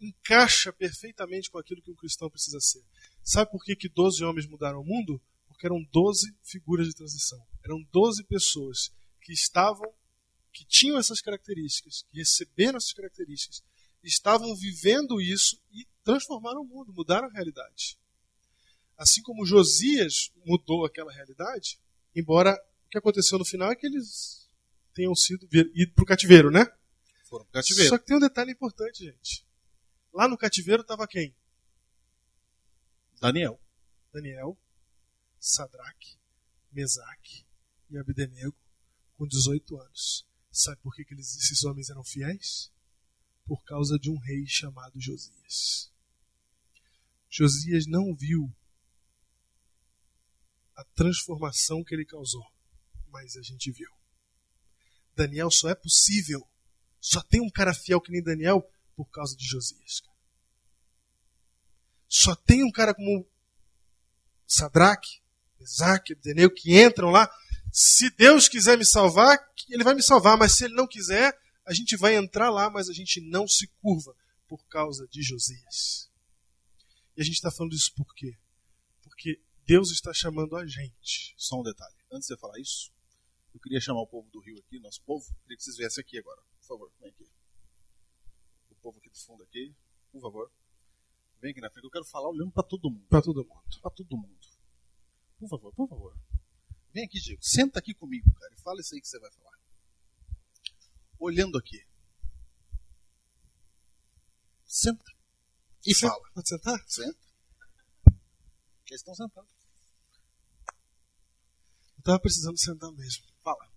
Encaixa 0.00 0.72
perfeitamente 0.72 1.50
com 1.50 1.58
aquilo 1.58 1.82
que 1.82 1.90
um 1.90 1.96
cristão 1.96 2.30
precisa 2.30 2.60
ser. 2.60 2.84
Sabe 3.22 3.50
por 3.50 3.64
que, 3.64 3.74
que 3.74 3.88
12 3.88 4.24
homens 4.24 4.46
mudaram 4.46 4.80
o 4.80 4.84
mundo? 4.84 5.20
Porque 5.48 5.66
eram 5.66 5.82
12 5.92 6.34
figuras 6.42 6.86
de 6.86 6.94
transição. 6.94 7.44
Eram 7.64 7.82
12 7.92 8.24
pessoas 8.24 8.92
que 9.20 9.32
estavam, 9.32 9.92
que 10.52 10.64
tinham 10.64 10.98
essas 10.98 11.20
características, 11.20 12.04
que 12.08 12.18
receberam 12.18 12.76
essas 12.76 12.92
características, 12.92 13.62
estavam 14.02 14.54
vivendo 14.54 15.20
isso 15.20 15.60
e 15.72 15.86
transformaram 16.04 16.62
o 16.62 16.64
mundo, 16.64 16.92
mudaram 16.92 17.28
a 17.28 17.32
realidade. 17.32 17.98
Assim 18.96 19.22
como 19.22 19.44
Josias 19.44 20.30
mudou 20.44 20.84
aquela 20.84 21.12
realidade, 21.12 21.78
embora 22.14 22.58
o 22.88 22.90
que 22.90 22.98
aconteceu 22.98 23.38
no 23.38 23.44
final 23.44 23.70
é 23.70 23.76
que 23.76 23.86
eles 23.86 24.48
tenham 24.94 25.14
sido 25.14 25.46
ido 25.52 25.92
para 25.92 26.02
o 26.02 26.06
cativeiro, 26.06 26.50
né? 26.50 26.64
Foram 27.24 27.44
pro 27.44 27.52
cativeiro. 27.52 27.90
Só 27.90 27.98
que 27.98 28.06
tem 28.06 28.16
um 28.16 28.20
detalhe 28.20 28.50
importante, 28.50 29.04
gente. 29.04 29.46
Lá 30.12 30.26
no 30.26 30.38
cativeiro 30.38 30.80
estava 30.80 31.06
quem? 31.06 31.36
Daniel. 33.20 33.60
Daniel, 34.10 34.58
Sadraque, 35.38 36.16
Mesaque 36.72 37.44
e 37.90 37.98
Abdenego, 37.98 38.56
com 39.18 39.26
18 39.26 39.78
anos. 39.78 40.26
Sabe 40.50 40.80
por 40.80 40.94
que, 40.94 41.04
que 41.04 41.12
eles, 41.12 41.36
esses 41.36 41.62
homens 41.64 41.90
eram 41.90 42.02
fiéis? 42.02 42.72
Por 43.44 43.62
causa 43.64 43.98
de 43.98 44.10
um 44.10 44.18
rei 44.18 44.46
chamado 44.46 44.98
Josias. 44.98 45.92
Josias 47.28 47.86
não 47.86 48.14
viu 48.14 48.50
a 50.74 50.84
transformação 50.94 51.84
que 51.84 51.94
ele 51.94 52.06
causou, 52.06 52.46
mas 53.10 53.36
a 53.36 53.42
gente 53.42 53.70
viu. 53.70 53.90
Daniel 55.14 55.50
só 55.50 55.68
é 55.68 55.74
possível, 55.74 56.46
só 57.00 57.20
tem 57.22 57.40
um 57.40 57.50
cara 57.50 57.74
fiel 57.74 58.00
que 58.00 58.12
nem 58.12 58.22
Daniel 58.22 58.68
por 58.96 59.06
causa 59.10 59.36
de 59.36 59.46
Josias. 59.46 60.02
Só 62.08 62.34
tem 62.34 62.64
um 62.64 62.70
cara 62.70 62.94
como 62.94 63.28
Sadraque, 64.46 65.20
Isaac, 65.60 66.12
Abdenego 66.12 66.54
que 66.54 66.80
entram 66.80 67.10
lá. 67.10 67.30
Se 67.70 68.10
Deus 68.10 68.48
quiser 68.48 68.78
me 68.78 68.84
salvar, 68.84 69.38
ele 69.68 69.84
vai 69.84 69.94
me 69.94 70.02
salvar, 70.02 70.38
mas 70.38 70.52
se 70.52 70.64
ele 70.64 70.74
não 70.74 70.86
quiser, 70.86 71.38
a 71.66 71.74
gente 71.74 71.96
vai 71.96 72.16
entrar 72.16 72.50
lá, 72.50 72.70
mas 72.70 72.88
a 72.88 72.92
gente 72.92 73.20
não 73.20 73.46
se 73.46 73.66
curva 73.82 74.14
por 74.48 74.66
causa 74.68 75.06
de 75.08 75.22
Josias. 75.22 76.10
E 77.16 77.20
a 77.20 77.24
gente 77.24 77.34
está 77.34 77.50
falando 77.50 77.74
isso 77.74 77.92
por 77.94 78.14
quê? 78.14 78.38
Porque 79.02 79.38
Deus 79.66 79.90
está 79.90 80.14
chamando 80.14 80.56
a 80.56 80.66
gente. 80.66 81.34
Só 81.36 81.60
um 81.60 81.62
detalhe. 81.62 81.94
Antes 82.10 82.28
de 82.28 82.34
você 82.34 82.40
falar 82.40 82.58
isso, 82.58 82.90
eu 83.58 83.60
queria 83.60 83.80
chamar 83.80 84.02
o 84.02 84.06
povo 84.06 84.30
do 84.30 84.38
Rio 84.40 84.56
aqui, 84.60 84.78
nosso 84.78 85.02
povo. 85.02 85.26
Queria 85.42 85.56
que 85.56 85.64
vocês 85.64 85.76
viessem 85.76 86.00
aqui 86.00 86.16
agora. 86.18 86.40
Por 86.60 86.66
favor, 86.66 86.92
vem 87.00 87.10
aqui. 87.10 87.28
O 88.70 88.74
povo 88.76 88.98
aqui 88.98 89.10
do 89.10 89.18
fundo 89.18 89.42
aqui, 89.42 89.74
por 90.12 90.20
favor. 90.22 90.52
Vem 91.40 91.50
aqui 91.50 91.60
na 91.60 91.68
frente. 91.68 91.84
Eu 91.84 91.90
quero 91.90 92.04
falar 92.04 92.28
olhando 92.28 92.52
para 92.52 92.62
todo 92.62 92.88
mundo. 92.88 93.04
Para 93.08 93.20
todo 93.20 93.44
mundo. 93.44 93.80
Para 93.82 93.90
todo 93.90 94.16
mundo. 94.16 94.38
Por 95.38 95.48
favor, 95.48 95.74
por 95.74 95.88
favor. 95.88 96.16
Vem 96.92 97.04
aqui, 97.04 97.20
Diego. 97.20 97.42
Senta 97.42 97.80
aqui 97.80 97.94
comigo, 97.94 98.32
cara. 98.32 98.54
E 98.54 98.60
fala 98.60 98.80
isso 98.80 98.94
aí 98.94 99.00
que 99.00 99.08
você 99.08 99.18
vai 99.18 99.30
falar. 99.32 99.58
Olhando 101.18 101.58
aqui. 101.58 101.84
Senta. 104.64 105.04
E 105.84 105.94
Senta. 105.94 106.12
fala. 106.12 106.30
Pode 106.32 106.48
sentar? 106.48 106.84
Senta. 106.86 107.18
Eles 108.86 109.00
estão 109.00 109.14
sentados. 109.14 109.50
Eu 111.96 112.02
tava 112.04 112.20
precisando 112.20 112.56
sentar 112.56 112.90
mesmo. 112.92 113.26
Fala. 113.42 113.70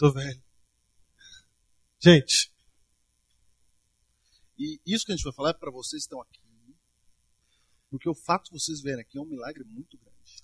Tô 0.00 0.10
velho. 0.10 0.42
Gente, 2.02 2.50
E 4.58 4.80
isso 4.86 5.04
que 5.04 5.12
a 5.12 5.14
gente 5.14 5.24
vai 5.24 5.32
falar 5.34 5.50
é 5.50 5.52
para 5.52 5.70
vocês 5.70 6.02
que 6.02 6.06
estão 6.06 6.22
aqui. 6.22 6.40
Porque 7.90 8.08
o 8.08 8.14
fato 8.14 8.44
de 8.46 8.52
vocês 8.52 8.80
verem 8.80 9.02
aqui 9.02 9.18
é 9.18 9.20
um 9.20 9.26
milagre 9.26 9.62
muito 9.62 9.98
grande. 9.98 10.42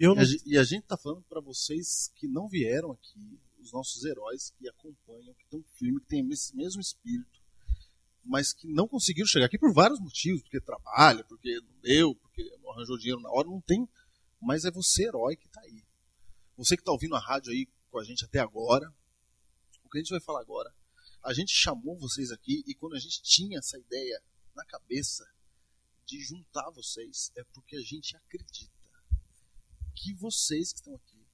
E 0.00 0.04
não. 0.04 0.16
e 0.44 0.58
a 0.58 0.64
gente 0.64 0.82
está 0.82 0.96
falando 0.96 1.22
para 1.28 1.40
vocês 1.40 2.10
que 2.16 2.26
não 2.26 2.48
vieram 2.48 2.90
aqui, 2.90 3.38
os 3.60 3.70
nossos 3.72 4.04
heróis 4.04 4.50
que 4.58 4.68
acompanham, 4.68 5.32
que 5.34 5.44
estão 5.44 5.62
firmes, 5.76 6.02
que 6.02 6.08
têm 6.08 6.28
esse 6.30 6.56
mesmo 6.56 6.80
espírito, 6.80 7.40
mas 8.24 8.52
que 8.52 8.66
não 8.66 8.88
conseguiram 8.88 9.28
chegar 9.28 9.46
aqui 9.46 9.58
por 9.58 9.72
vários 9.72 10.00
motivos, 10.00 10.42
porque 10.42 10.60
trabalha, 10.60 11.22
porque 11.22 11.60
não 11.60 11.80
deu, 11.82 12.16
porque 12.16 12.42
não 12.62 12.72
arranjou 12.72 12.98
dinheiro 12.98 13.20
na 13.20 13.30
hora, 13.30 13.46
não 13.46 13.60
tem. 13.60 13.88
Mas 14.40 14.64
é 14.64 14.72
você, 14.72 15.04
herói, 15.04 15.36
que 15.36 15.46
está 15.46 15.60
aí. 15.60 15.84
Você 16.56 16.76
que 16.76 16.82
está 16.82 16.90
ouvindo 16.90 17.14
a 17.14 17.20
rádio 17.20 17.52
aí 17.52 17.68
com 17.98 18.02
a 18.02 18.04
gente 18.04 18.24
até 18.24 18.38
agora, 18.38 18.88
o 19.84 19.90
que 19.90 19.98
a 19.98 20.00
gente 20.00 20.10
vai 20.10 20.20
falar 20.20 20.40
agora, 20.40 20.72
a 21.20 21.32
gente 21.32 21.52
chamou 21.52 21.98
vocês 21.98 22.30
aqui 22.30 22.62
e 22.64 22.72
quando 22.72 22.94
a 22.94 22.98
gente 23.00 23.20
tinha 23.22 23.58
essa 23.58 23.76
ideia 23.76 24.22
na 24.54 24.64
cabeça 24.64 25.28
de 26.06 26.20
juntar 26.20 26.70
vocês, 26.70 27.32
é 27.34 27.42
porque 27.52 27.76
a 27.76 27.80
gente 27.80 28.16
acredita 28.16 28.72
que 29.96 30.14
vocês 30.14 30.72
que 30.72 30.78
estão 30.78 30.94
aqui, 30.94 31.26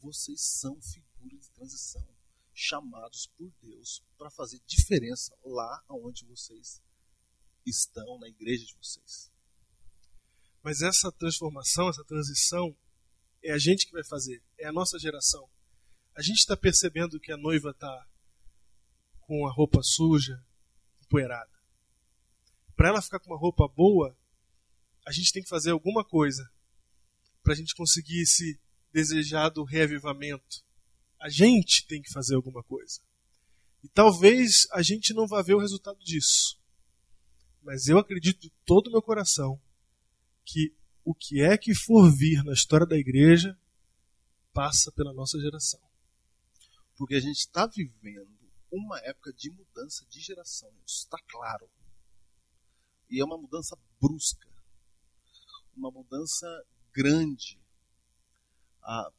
vocês 0.00 0.40
são 0.40 0.80
figuras 0.82 1.44
de 1.44 1.50
transição, 1.52 2.04
chamados 2.52 3.28
por 3.38 3.52
Deus 3.62 4.02
para 4.18 4.30
fazer 4.30 4.60
diferença 4.66 5.32
lá 5.44 5.84
onde 5.88 6.24
vocês 6.24 6.82
estão, 7.64 8.18
na 8.18 8.26
igreja 8.26 8.66
de 8.66 8.74
vocês. 8.74 9.30
Mas 10.60 10.82
essa 10.82 11.12
transformação, 11.12 11.88
essa 11.88 12.04
transição, 12.04 12.76
é 13.44 13.52
a 13.52 13.58
gente 13.58 13.86
que 13.86 13.92
vai 13.92 14.02
fazer. 14.02 14.42
É 14.58 14.66
a 14.66 14.72
nossa 14.72 14.98
geração. 14.98 15.48
A 16.14 16.22
gente 16.22 16.38
está 16.38 16.56
percebendo 16.56 17.20
que 17.20 17.32
a 17.32 17.36
noiva 17.36 17.70
está 17.70 18.06
com 19.20 19.46
a 19.46 19.52
roupa 19.52 19.82
suja, 19.82 20.42
empoeirada. 21.02 21.50
Para 22.76 22.88
ela 22.88 23.02
ficar 23.02 23.20
com 23.20 23.30
uma 23.30 23.38
roupa 23.38 23.68
boa, 23.68 24.16
a 25.06 25.12
gente 25.12 25.32
tem 25.32 25.42
que 25.42 25.48
fazer 25.48 25.70
alguma 25.70 26.04
coisa 26.04 26.50
para 27.42 27.52
a 27.52 27.56
gente 27.56 27.74
conseguir 27.74 28.22
esse 28.22 28.58
desejado 28.92 29.64
reavivamento. 29.64 30.64
A 31.20 31.28
gente 31.28 31.86
tem 31.86 32.02
que 32.02 32.12
fazer 32.12 32.34
alguma 32.34 32.62
coisa. 32.62 33.00
E 33.82 33.88
talvez 33.88 34.66
a 34.72 34.82
gente 34.82 35.14
não 35.14 35.26
vá 35.26 35.42
ver 35.42 35.54
o 35.54 35.60
resultado 35.60 35.98
disso. 36.00 36.58
Mas 37.62 37.86
eu 37.86 37.98
acredito 37.98 38.40
de 38.40 38.50
todo 38.64 38.88
o 38.88 38.92
meu 38.92 39.02
coração 39.02 39.60
que 40.44 40.74
o 41.04 41.14
que 41.14 41.40
é 41.40 41.56
que 41.56 41.74
for 41.74 42.10
vir 42.10 42.42
na 42.44 42.52
história 42.52 42.86
da 42.86 42.96
igreja 42.96 43.58
passa 44.52 44.92
pela 44.92 45.12
nossa 45.12 45.40
geração. 45.40 45.80
Porque 47.00 47.14
a 47.14 47.20
gente 47.20 47.38
está 47.38 47.66
vivendo 47.66 48.38
uma 48.70 48.98
época 48.98 49.32
de 49.32 49.50
mudança 49.50 50.04
de 50.10 50.20
geração, 50.20 50.70
isso 50.86 50.98
está 50.98 51.16
claro. 51.30 51.66
E 53.08 53.18
é 53.18 53.24
uma 53.24 53.38
mudança 53.38 53.74
brusca, 53.98 54.46
uma 55.74 55.90
mudança 55.90 56.46
grande. 56.92 57.58
Há 58.82 59.10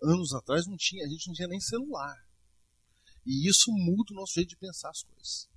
anos 0.00 0.32
atrás 0.32 0.68
não 0.68 0.76
tinha, 0.76 1.04
a 1.04 1.08
gente 1.08 1.26
não 1.26 1.34
tinha 1.34 1.48
nem 1.48 1.60
celular. 1.60 2.24
E 3.26 3.48
isso 3.48 3.72
muda 3.72 4.12
o 4.12 4.16
nosso 4.16 4.34
jeito 4.34 4.50
de 4.50 4.56
pensar 4.56 4.90
as 4.90 5.02
coisas. 5.02 5.50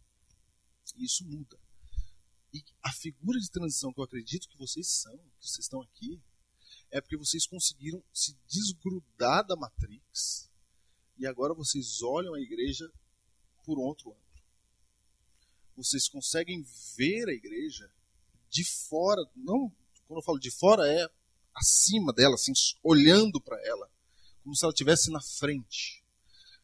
Isso 0.96 1.24
muda. 1.26 1.60
E 2.56 2.66
a 2.82 2.92
figura 2.92 3.40
de 3.40 3.52
transição 3.52 3.94
que 3.94 4.00
eu 4.00 4.06
acredito 4.06 4.50
que 4.50 4.58
vocês 4.58 4.90
são, 4.90 5.16
que 5.40 5.48
vocês 5.48 5.66
estão 5.66 5.84
aqui, 5.84 6.20
é 6.90 7.00
porque 7.00 7.18
vocês 7.18 7.46
conseguiram 7.46 8.04
se 8.12 8.36
desgrudar 8.48 9.46
da 9.46 9.56
Matrix 9.56 10.47
e 11.18 11.26
agora 11.26 11.54
vocês 11.54 12.02
olham 12.02 12.34
a 12.34 12.42
igreja 12.42 12.92
por 13.64 13.80
outro 13.80 14.10
ângulo. 14.10 14.28
Vocês 15.76 16.08
conseguem 16.08 16.66
ver 16.96 17.28
a 17.28 17.34
igreja 17.34 17.92
de 18.50 18.64
fora, 18.64 19.22
não, 19.36 19.72
quando 20.08 20.20
eu 20.20 20.24
falo 20.24 20.40
de 20.40 20.52
fora 20.52 20.88
é 20.88 21.10
acima 21.54 22.14
dela, 22.14 22.36
assim, 22.36 22.54
olhando 22.84 23.42
para 23.42 23.60
ela, 23.66 23.90
como 24.44 24.56
se 24.56 24.64
ela 24.64 24.72
estivesse 24.72 25.12
na 25.12 25.22
frente. 25.22 26.04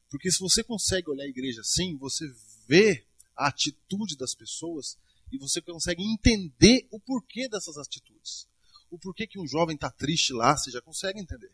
Porque 0.10 0.32
se 0.32 0.40
você 0.40 0.64
consegue 0.64 1.10
olhar 1.10 1.24
a 1.24 1.28
igreja 1.28 1.62
assim, 1.62 1.98
você 1.98 2.26
vê 2.68 3.06
a 3.36 3.48
atitude 3.48 4.16
das 4.16 4.36
pessoas 4.36 4.98
e 5.32 5.38
você 5.38 5.62
consegue 5.62 6.04
entender 6.04 6.88
o 6.92 7.00
porquê 7.00 7.50
dessas 7.50 7.78
atitudes. 7.78 8.48
O 8.92 9.00
porquê 9.00 9.26
que 9.26 9.40
um 9.40 9.48
jovem 9.48 9.76
está 9.76 9.90
triste 9.90 10.32
lá, 10.32 10.56
você 10.56 10.70
já 10.70 10.82
consegue 10.82 11.20
entender. 11.20 11.52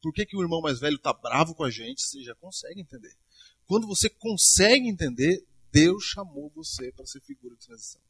Por 0.00 0.12
que, 0.12 0.24
que 0.24 0.36
o 0.36 0.42
irmão 0.42 0.60
mais 0.60 0.78
velho 0.78 0.96
está 0.96 1.12
bravo 1.12 1.54
com 1.54 1.64
a 1.64 1.70
gente, 1.70 2.02
você 2.02 2.22
já 2.22 2.34
consegue 2.36 2.80
entender. 2.80 3.16
Quando 3.66 3.86
você 3.86 4.08
consegue 4.08 4.88
entender, 4.88 5.44
Deus 5.70 6.04
chamou 6.04 6.50
você 6.54 6.92
para 6.92 7.06
ser 7.06 7.20
figura 7.20 7.54
de 7.56 7.66
transição. 7.66 8.00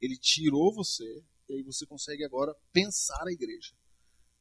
Ele 0.00 0.16
tirou 0.16 0.74
você 0.74 1.24
e 1.48 1.54
aí 1.54 1.62
você 1.62 1.86
consegue 1.86 2.24
agora 2.24 2.54
pensar 2.72 3.22
a 3.26 3.32
igreja 3.32 3.72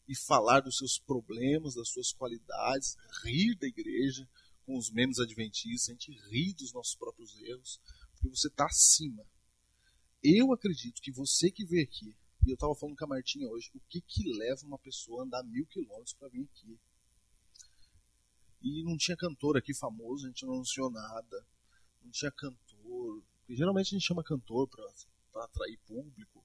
e 0.08 0.16
falar 0.16 0.60
dos 0.60 0.78
seus 0.78 0.98
problemas, 0.98 1.76
das 1.76 1.90
suas 1.90 2.12
qualidades, 2.12 2.98
rir 3.24 3.56
da 3.56 3.68
igreja 3.68 4.28
com 4.66 4.78
os 4.78 4.92
memes 4.92 5.20
adventistas, 5.20 5.90
a 5.90 5.92
gente 5.94 6.12
ri 6.30 6.54
dos 6.54 6.74
nossos 6.74 6.96
próprios 6.96 7.36
erros, 7.42 7.80
porque 8.14 8.30
você 8.30 8.48
está 8.48 8.66
acima. 8.66 9.26
Eu 10.24 10.52
acredito 10.54 11.02
que 11.02 11.12
você 11.12 11.50
que 11.50 11.66
veio 11.66 11.84
aqui, 11.84 12.16
e 12.46 12.50
eu 12.50 12.56
estava 12.56 12.74
falando 12.76 12.98
com 12.98 13.06
a 13.06 13.08
Martinha 13.08 13.48
hoje, 13.48 13.70
o 13.76 13.80
que, 13.88 14.02
que 14.02 14.24
leva 14.34 14.66
uma 14.66 14.80
pessoa 14.80 15.22
a 15.22 15.26
andar 15.26 15.44
mil 15.44 15.66
quilômetros 15.68 16.14
para 16.14 16.30
vir 16.30 16.44
aqui? 16.44 16.80
E 18.62 18.84
não 18.84 18.98
tinha 18.98 19.18
cantor 19.18 19.58
aqui 19.58 19.74
famoso, 19.74 20.26
a 20.26 20.30
gente 20.30 20.46
não 20.46 20.54
anunciou 20.54 20.90
nada, 20.90 21.46
não 22.04 22.12
tinha 22.12 22.32
cantor. 22.32 23.24
Porque 23.40 23.56
geralmente 23.56 23.88
a 23.88 23.98
gente 23.98 24.06
chama 24.06 24.24
cantor 24.24 24.68
para 24.70 25.44
atrair 25.44 25.80
público. 25.88 26.44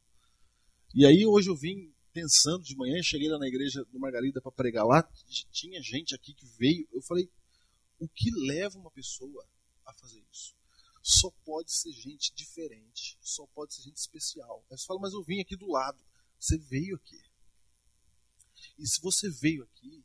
E 0.94 1.04
aí 1.04 1.26
hoje 1.26 1.50
eu 1.50 1.56
vim 1.56 1.92
pensando 2.12 2.64
de 2.64 2.74
manhã, 2.74 3.02
cheguei 3.02 3.28
lá 3.28 3.38
na 3.38 3.46
igreja 3.46 3.84
do 3.84 3.98
Margarida 3.98 4.40
para 4.40 4.50
pregar 4.50 4.86
lá, 4.86 5.02
tinha 5.50 5.82
gente 5.82 6.14
aqui 6.14 6.32
que 6.32 6.46
veio, 6.58 6.88
eu 6.90 7.02
falei, 7.02 7.30
o 7.98 8.08
que 8.08 8.30
leva 8.30 8.78
uma 8.78 8.90
pessoa 8.90 9.46
a 9.84 9.92
fazer 9.92 10.24
isso? 10.32 10.55
Só 11.08 11.30
pode 11.44 11.70
ser 11.72 11.92
gente 11.92 12.34
diferente, 12.34 13.16
só 13.20 13.46
pode 13.54 13.72
ser 13.72 13.82
gente 13.82 13.96
especial. 13.96 14.66
Aí 14.68 14.76
você 14.76 14.86
fala, 14.86 14.98
mas 14.98 15.12
eu 15.12 15.22
vim 15.22 15.40
aqui 15.40 15.54
do 15.54 15.70
lado. 15.70 16.02
Você 16.36 16.58
veio 16.58 16.96
aqui. 16.96 17.22
E 18.76 18.84
se 18.88 19.00
você 19.00 19.30
veio 19.30 19.62
aqui, 19.62 20.04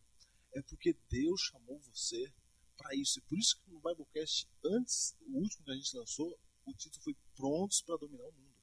é 0.53 0.61
porque 0.61 0.95
Deus 1.09 1.41
chamou 1.41 1.79
você 1.79 2.31
para 2.77 2.93
isso. 2.93 3.17
E 3.17 3.21
por 3.23 3.35
isso 3.39 3.57
que 3.57 3.71
no 3.71 3.79
Biblecast, 3.79 4.47
antes, 4.63 5.15
o 5.21 5.39
último 5.39 5.65
que 5.65 5.71
a 5.71 5.75
gente 5.75 5.97
lançou, 5.97 6.39
o 6.67 6.73
título 6.75 7.03
foi 7.03 7.15
Prontos 7.35 7.81
para 7.81 7.97
Dominar 7.97 8.27
o 8.27 8.33
Mundo. 8.33 8.55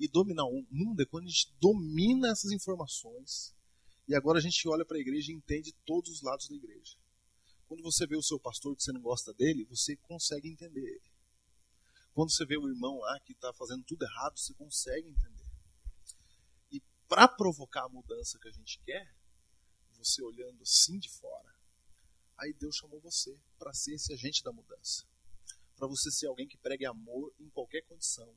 E 0.00 0.08
dominar 0.08 0.46
o 0.46 0.66
mundo 0.68 1.02
é 1.02 1.06
quando 1.06 1.26
a 1.26 1.28
gente 1.28 1.54
domina 1.60 2.32
essas 2.32 2.50
informações 2.50 3.54
e 4.08 4.14
agora 4.16 4.38
a 4.38 4.42
gente 4.42 4.68
olha 4.68 4.84
para 4.84 4.96
a 4.96 5.00
igreja 5.00 5.30
e 5.30 5.36
entende 5.36 5.72
todos 5.86 6.10
os 6.10 6.20
lados 6.20 6.48
da 6.48 6.56
igreja. 6.56 6.98
Quando 7.68 7.84
você 7.84 8.08
vê 8.08 8.16
o 8.16 8.22
seu 8.22 8.40
pastor 8.40 8.74
que 8.74 8.82
você 8.82 8.90
não 8.90 9.00
gosta 9.00 9.32
dele, 9.32 9.64
você 9.66 9.94
consegue 9.98 10.48
entender 10.48 10.80
ele. 10.80 11.13
Quando 12.14 12.30
você 12.30 12.46
vê 12.46 12.56
o 12.56 12.68
irmão 12.68 12.98
lá 12.98 13.18
que 13.20 13.32
está 13.32 13.52
fazendo 13.52 13.82
tudo 13.84 14.04
errado, 14.04 14.38
você 14.38 14.54
consegue 14.54 15.08
entender. 15.08 15.50
E 16.70 16.80
para 17.08 17.26
provocar 17.26 17.84
a 17.84 17.88
mudança 17.88 18.38
que 18.38 18.48
a 18.48 18.52
gente 18.52 18.80
quer, 18.84 19.12
você 19.92 20.22
olhando 20.22 20.62
assim 20.62 20.98
de 20.98 21.10
fora, 21.10 21.52
aí 22.38 22.52
Deus 22.52 22.76
chamou 22.76 23.00
você 23.00 23.36
para 23.58 23.74
ser 23.74 23.94
esse 23.94 24.12
agente 24.12 24.44
da 24.44 24.52
mudança. 24.52 25.04
Para 25.76 25.88
você 25.88 26.10
ser 26.10 26.28
alguém 26.28 26.46
que 26.46 26.56
pregue 26.56 26.86
amor 26.86 27.34
em 27.40 27.50
qualquer 27.50 27.82
condição, 27.82 28.32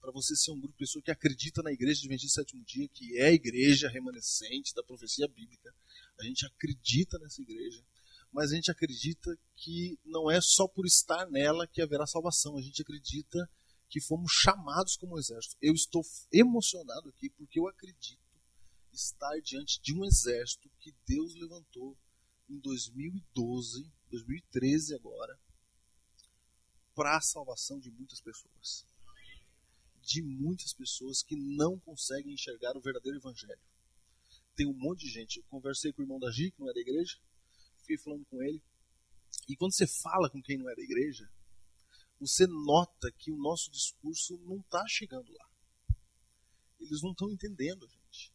para 0.00 0.12
você 0.12 0.36
ser 0.36 0.52
um 0.52 0.60
grupo 0.60 0.74
de 0.74 0.78
pessoas 0.78 1.04
que 1.04 1.10
acredita 1.10 1.60
na 1.60 1.72
igreja 1.72 2.00
de 2.00 2.08
27 2.08 2.32
sétimo 2.32 2.64
dia, 2.64 2.88
que 2.88 3.18
é 3.18 3.26
a 3.26 3.32
igreja 3.32 3.88
remanescente 3.88 4.72
da 4.74 4.82
profecia 4.82 5.26
bíblica. 5.26 5.74
A 6.20 6.22
gente 6.22 6.46
acredita 6.46 7.18
nessa 7.18 7.42
igreja, 7.42 7.84
mas 8.32 8.52
a 8.52 8.54
gente 8.54 8.70
acredita 8.70 9.36
que 9.56 9.98
não 10.04 10.30
é 10.30 10.40
só 10.40 10.68
por 10.68 10.86
estar 10.86 11.26
nela 11.30 11.66
que 11.66 11.82
haverá 11.82 12.06
salvação. 12.06 12.56
A 12.56 12.62
gente 12.62 12.82
acredita 12.82 13.50
que 13.88 14.00
fomos 14.00 14.32
chamados 14.32 14.96
como 14.96 15.18
exército. 15.18 15.56
Eu 15.60 15.74
estou 15.74 16.02
emocionado 16.32 17.08
aqui 17.08 17.30
porque 17.30 17.58
eu 17.58 17.66
acredito 17.66 18.20
estar 18.92 19.40
diante 19.40 19.80
de 19.80 19.94
um 19.94 20.04
exército 20.04 20.70
que 20.78 20.94
Deus 21.06 21.34
levantou 21.34 21.96
em 22.48 22.58
2012, 22.58 23.90
2013 24.10 24.94
agora, 24.94 25.38
para 26.94 27.16
a 27.16 27.20
salvação 27.20 27.78
de 27.78 27.90
muitas 27.90 28.20
pessoas 28.20 28.86
de 30.08 30.22
muitas 30.22 30.72
pessoas 30.72 31.22
que 31.22 31.36
não 31.36 31.78
conseguem 31.80 32.32
enxergar 32.32 32.74
o 32.74 32.80
verdadeiro 32.80 33.18
evangelho. 33.18 33.60
Tem 34.56 34.66
um 34.66 34.72
monte 34.72 35.00
de 35.00 35.10
gente. 35.10 35.36
Eu 35.36 35.44
conversei 35.50 35.92
com 35.92 36.00
o 36.00 36.04
irmão 36.04 36.18
da 36.18 36.30
Gi, 36.30 36.50
que 36.50 36.60
não 36.60 36.70
é 36.70 36.72
da 36.72 36.80
igreja, 36.80 37.18
fiquei 37.88 37.96
falando 37.96 38.26
com 38.26 38.42
ele. 38.42 38.62
E 39.48 39.56
quando 39.56 39.74
você 39.74 39.86
fala 39.86 40.28
com 40.28 40.42
quem 40.42 40.58
não 40.58 40.68
é 40.68 40.74
da 40.74 40.82
igreja, 40.82 41.26
você 42.20 42.46
nota 42.46 43.10
que 43.12 43.32
o 43.32 43.38
nosso 43.38 43.70
discurso 43.70 44.36
não 44.44 44.58
está 44.60 44.84
chegando 44.86 45.32
lá. 45.32 45.48
Eles 46.78 47.02
não 47.02 47.12
estão 47.12 47.30
entendendo 47.30 47.86
a 47.86 47.88
gente. 47.88 48.32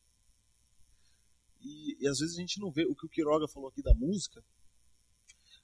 E, 1.61 2.03
e, 2.03 2.07
às 2.07 2.17
vezes 2.19 2.35
a 2.35 2.41
gente 2.41 2.59
não 2.59 2.71
vê 2.71 2.83
o 2.85 2.95
que 2.95 3.05
o 3.05 3.09
Quiroga 3.09 3.47
falou 3.47 3.69
aqui 3.69 3.81
da 3.81 3.93
música. 3.93 4.43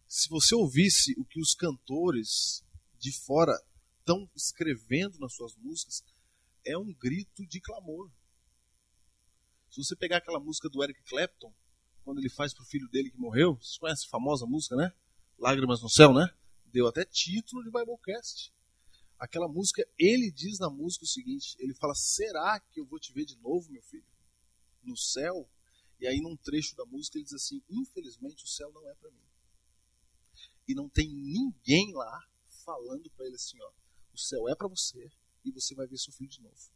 Se 0.08 0.30
você 0.30 0.56
ouvisse 0.56 1.14
o 1.18 1.26
que 1.26 1.42
os 1.42 1.54
cantores 1.54 2.64
de 2.98 3.12
fora 3.12 3.54
estão 4.00 4.30
escrevendo 4.36 5.18
nas 5.20 5.34
suas 5.34 5.56
músicas 5.56 6.04
é 6.66 6.78
um 6.78 6.94
grito 6.94 7.46
de 7.48 7.60
clamor. 7.60 8.10
Se 9.70 9.84
você 9.84 9.96
pegar 9.96 10.18
aquela 10.18 10.40
música 10.40 10.70
do 10.70 10.84
Eric 10.84 11.02
Clapton, 11.04 11.54
quando 12.10 12.18
ele 12.18 12.30
faz 12.30 12.56
para 12.56 12.64
o 12.64 12.66
filho 12.66 12.90
dele 12.90 13.12
que 13.12 13.20
morreu, 13.20 13.54
vocês 13.58 13.78
conhecem 13.78 14.08
a 14.08 14.10
famosa 14.10 14.44
música, 14.48 14.76
né? 14.76 14.92
Lágrimas 15.38 15.80
no 15.84 15.88
Céu, 15.88 16.12
né? 16.12 16.28
Deu 16.66 16.88
até 16.88 17.06
título 17.06 17.64
de 17.64 17.70
Biblecast. 17.70 18.52
Aquela 19.20 19.48
música, 19.48 19.88
ele 19.96 20.32
diz 20.32 20.58
na 20.58 20.72
música 20.72 21.06
o 21.06 21.08
seguinte: 21.08 21.56
ele 21.60 21.76
fala, 21.76 21.94
será 21.94 22.60
que 22.62 22.80
eu 22.80 22.86
vou 22.88 23.00
te 23.00 23.14
ver 23.14 23.26
de 23.26 23.38
novo, 23.38 23.72
meu 23.72 23.84
filho? 23.84 24.08
No 24.82 24.98
céu? 24.98 25.48
E 26.00 26.08
aí, 26.08 26.20
num 26.20 26.36
trecho 26.36 26.76
da 26.76 26.84
música, 26.84 27.16
ele 27.16 27.26
diz 27.26 27.34
assim: 27.34 27.62
infelizmente, 27.70 28.44
o 28.44 28.48
céu 28.48 28.72
não 28.72 28.90
é 28.90 28.96
para 28.96 29.12
mim. 29.12 29.28
E 30.68 30.74
não 30.74 30.90
tem 30.90 31.08
ninguém 31.08 31.94
lá 31.94 32.28
falando 32.66 33.08
para 33.12 33.28
ele 33.28 33.36
assim: 33.36 33.62
ó, 33.62 33.72
o 34.12 34.18
céu 34.18 34.50
é 34.50 34.56
para 34.56 34.68
você 34.68 35.12
e 35.46 35.52
você 35.52 35.76
vai 35.76 35.86
ver 35.86 36.00
seu 36.00 36.12
filho 36.12 36.32
de 36.32 36.42
novo. 36.42 36.72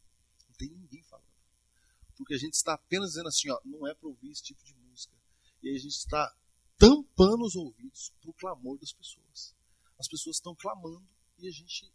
Não 0.48 0.56
tem 0.58 0.70
ninguém 0.70 1.02
falando. 1.02 1.34
Porque 2.16 2.36
a 2.36 2.38
gente 2.38 2.54
está 2.54 2.76
apenas 2.76 3.10
dizendo 3.10 3.30
assim, 3.30 3.50
ó, 3.50 3.60
não 3.66 3.88
é 3.88 3.96
para 3.96 4.08
ouvir 4.08 4.30
esse 4.30 4.44
tipo 4.44 4.64
de. 4.64 4.83
E 5.64 5.70
a 5.70 5.80
gente 5.80 5.95
está 5.95 6.36
tampando 6.78 7.45
os 7.45 7.55
ouvidos 7.55 8.11
para 8.20 8.30
o 8.30 8.34
clamor 8.34 8.78
das 8.78 8.91
pessoas. 8.91 9.55
As 9.97 10.09
pessoas 10.09 10.36
estão 10.36 10.53
clamando 10.53 11.07
e 11.39 11.47
a 11.47 11.51
gente, 11.51 11.89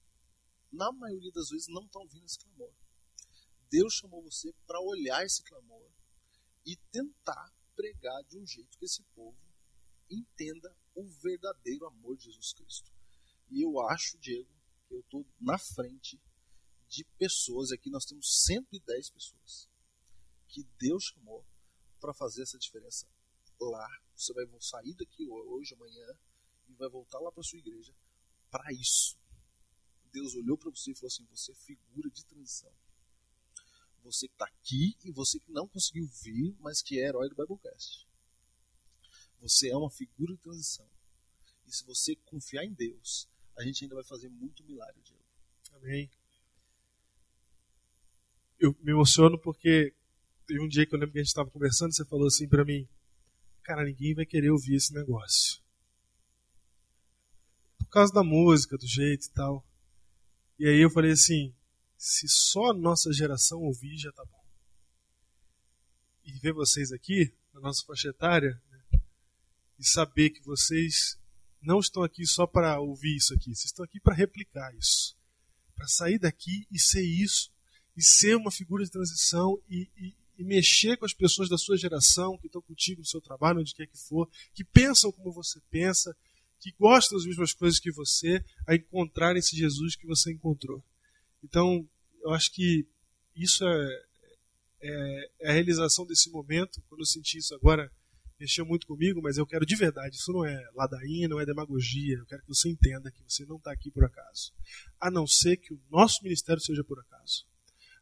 na 0.73 0.91
maioria 0.91 1.31
das 1.33 1.51
vezes, 1.51 1.69
não 1.69 1.85
está 1.85 1.99
ouvindo 1.99 2.25
esse 2.25 2.39
clamor. 2.39 2.73
Deus 3.71 3.93
chamou 3.93 4.23
você 4.23 4.51
para 4.67 4.81
olhar 4.81 5.23
esse 5.23 5.43
clamor 5.43 5.87
e 6.65 6.77
tentar 6.91 7.53
pregar 7.77 8.25
de 8.25 8.39
um 8.39 8.47
jeito 8.47 8.79
que 8.79 8.87
esse 8.87 9.03
povo 9.15 9.39
entenda 10.11 10.75
o 10.95 11.07
verdadeiro 11.07 11.87
amor 11.87 12.17
de 12.17 12.25
Jesus 12.25 12.55
Cristo. 12.55 12.91
E 13.51 13.63
eu 13.63 13.79
acho, 13.89 14.19
Diego, 14.19 14.51
eu 14.91 15.01
estou 15.01 15.27
na 15.39 15.59
frente 15.59 16.19
de 16.89 17.05
pessoas, 17.19 17.71
aqui 17.71 17.91
nós 17.91 18.07
temos 18.07 18.45
110 18.47 19.11
pessoas 19.11 19.69
que 20.49 20.63
Deus 20.79 21.05
chamou 21.05 21.45
para 22.01 22.15
fazer 22.15 22.43
essa 22.43 22.59
diferença 22.59 23.07
lá. 23.61 23.89
Você 24.15 24.33
vai 24.33 24.47
sair 24.61 24.95
daqui 24.95 25.29
hoje, 25.29 25.75
amanhã, 25.75 26.07
e 26.69 26.75
vai 26.75 26.89
voltar 26.89 27.19
lá 27.21 27.31
para 27.33 27.43
sua 27.43 27.59
igreja 27.59 27.95
para 28.51 28.73
isso. 28.73 29.17
Deus 30.13 30.35
olhou 30.35 30.57
para 30.57 30.71
você 30.71 30.91
e 30.91 30.95
falou 30.95 31.09
assim: 31.09 31.25
você 31.27 31.53
é 31.53 31.55
figura 31.55 32.11
de 32.11 32.25
transição. 32.25 32.73
Você 34.03 34.27
que 34.27 34.35
está 34.35 34.47
aqui 34.47 34.97
e 35.05 35.13
você 35.13 35.39
que 35.39 35.53
não 35.53 35.69
conseguiu 35.69 36.07
vir, 36.23 36.57
mas 36.61 36.81
que 36.81 36.99
é 36.99 37.07
herói 37.07 37.29
do 37.29 37.35
Biblecast. 37.35 38.09
Você 39.41 39.71
é 39.71 39.77
uma 39.77 39.91
figura 39.91 40.35
de 40.35 40.41
transição. 40.41 40.89
E 41.67 41.73
se 41.73 41.85
você 41.85 42.17
confiar 42.17 42.65
em 42.65 42.73
Deus, 42.73 43.29
a 43.57 43.63
gente 43.63 43.85
ainda 43.85 43.97
vai 43.97 44.05
fazer 44.05 44.29
muito 44.31 44.65
milagre, 44.65 45.01
Diego. 45.03 45.23
Amém. 45.75 46.11
Eu 48.59 48.75
me 48.81 48.93
emociono 48.93 49.39
porque 49.39 49.95
teve 50.47 50.61
um 50.61 50.69
dia 50.69 50.87
que 50.87 50.95
eu 50.95 50.99
lembro 50.99 51.13
que 51.13 51.19
a 51.19 51.23
gente 51.23 51.29
estava 51.29 51.51
conversando, 51.51 51.95
você 51.95 52.05
falou 52.05 52.27
assim 52.27 52.49
para 52.49 52.65
mim, 52.65 52.89
cara, 53.69 53.85
ninguém 53.85 54.15
vai 54.15 54.25
querer 54.25 54.51
ouvir 54.51 54.77
esse 54.77 54.95
negócio. 54.95 55.61
Por 57.77 57.91
causa 57.91 58.11
da 58.15 58.25
música, 58.25 58.79
do 58.79 58.87
jeito 58.87 59.27
e 59.27 59.31
tal. 59.31 59.63
E 60.59 60.67
aí 60.67 60.81
eu 60.81 60.89
falei 60.89 61.13
assim, 61.13 61.55
se 61.99 62.27
só 62.29 62.71
a 62.71 62.75
nossa 62.75 63.13
geração 63.13 63.61
ouvir, 63.61 63.99
já 63.99 64.11
tá 64.11 64.25
bom. 64.25 64.43
E 66.25 66.33
ver 66.39 66.55
vocês 66.55 66.93
aqui, 66.93 67.31
na 67.53 67.61
nossa 67.61 67.85
faixa 67.85 68.09
etária, 68.09 68.59
né, 68.71 69.01
e 69.79 69.87
saber 69.87 70.31
que 70.31 70.43
vocês 70.43 71.19
não 71.61 71.79
estão 71.79 72.03
aqui 72.03 72.27
só 72.27 72.47
para 72.47 72.81
ouvir 72.81 73.17
isso 73.17 73.35
aqui, 73.35 73.55
vocês 73.55 73.67
estão 73.67 73.85
aqui 73.85 74.01
para 74.01 74.15
replicar 74.15 74.75
isso. 74.77 75.15
Para 75.77 75.87
sair 75.89 76.19
daqui 76.19 76.67
e 76.73 76.81
ser 76.81 77.03
isso, 77.03 77.53
e 77.95 78.03
ser 78.03 78.35
uma 78.35 78.51
figura 78.51 78.83
de 78.83 78.91
transição 78.91 79.63
e, 79.69 79.91
e, 79.99 80.17
e, 80.39 80.45
mexer 80.45 80.97
com 80.97 81.05
as 81.05 81.13
pessoas 81.13 81.49
da 81.49 81.59
sua 81.59 81.77
geração 81.77 82.39
que 82.39 82.47
estão 82.47 82.63
contigo 82.63 83.01
no 83.01 83.07
seu 83.07 83.21
trabalho, 83.21 83.61
onde 83.61 83.75
quer 83.75 83.87
que 83.87 83.99
for, 83.99 84.29
que 84.55 84.65
pensam 84.65 85.11
como 85.11 85.33
você 85.33 85.61
pensa, 85.71 86.17
que 86.61 86.73
gostam 86.79 87.19
das 87.19 87.27
mesmas 87.27 87.53
coisas 87.53 87.79
que 87.79 87.91
você, 87.91 88.45
a 88.67 88.75
encontrar 88.75 89.37
esse 89.37 89.57
Jesus 89.57 89.97
que 89.97 90.07
você 90.07 90.33
encontrou. 90.33 90.83
Então, 91.43 91.89
eu 92.23 92.31
acho 92.33 92.53
que 92.53 92.87
isso 93.37 93.65
é, 93.65 94.03
é, 94.81 95.31
é 95.41 95.51
a 95.51 95.53
realização 95.53 96.07
desse 96.07 96.31
momento. 96.31 96.83
Quando 96.89 97.01
eu 97.03 97.07
senti 97.07 97.39
isso 97.39 97.55
agora 97.55 97.91
mexeu 98.39 98.65
muito 98.65 98.87
comigo, 98.87 99.21
mas 99.21 99.37
eu 99.37 99.47
quero 99.47 99.67
de 99.67 99.75
verdade, 99.75 100.17
isso 100.17 100.33
não 100.33 100.45
é 100.45 100.71
ladainha, 100.75 101.29
não 101.29 101.41
é 101.41 101.45
demagogia, 101.45 102.17
eu 102.17 102.27
quero 102.27 102.43
que 102.43 102.49
você 102.49 102.69
entenda 102.69 103.11
que 103.11 103.23
você 103.27 103.45
não 103.45 103.57
está 103.57 103.73
aqui 103.73 103.91
por 103.91 104.05
acaso. 104.05 104.53
A 105.01 105.11
não 105.11 105.27
ser 105.27 105.57
que 105.57 105.75
o 105.75 105.81
nosso 105.91 106.23
ministério 106.23 106.63
seja 106.63 106.85
por 106.85 107.01
acaso. 107.01 107.45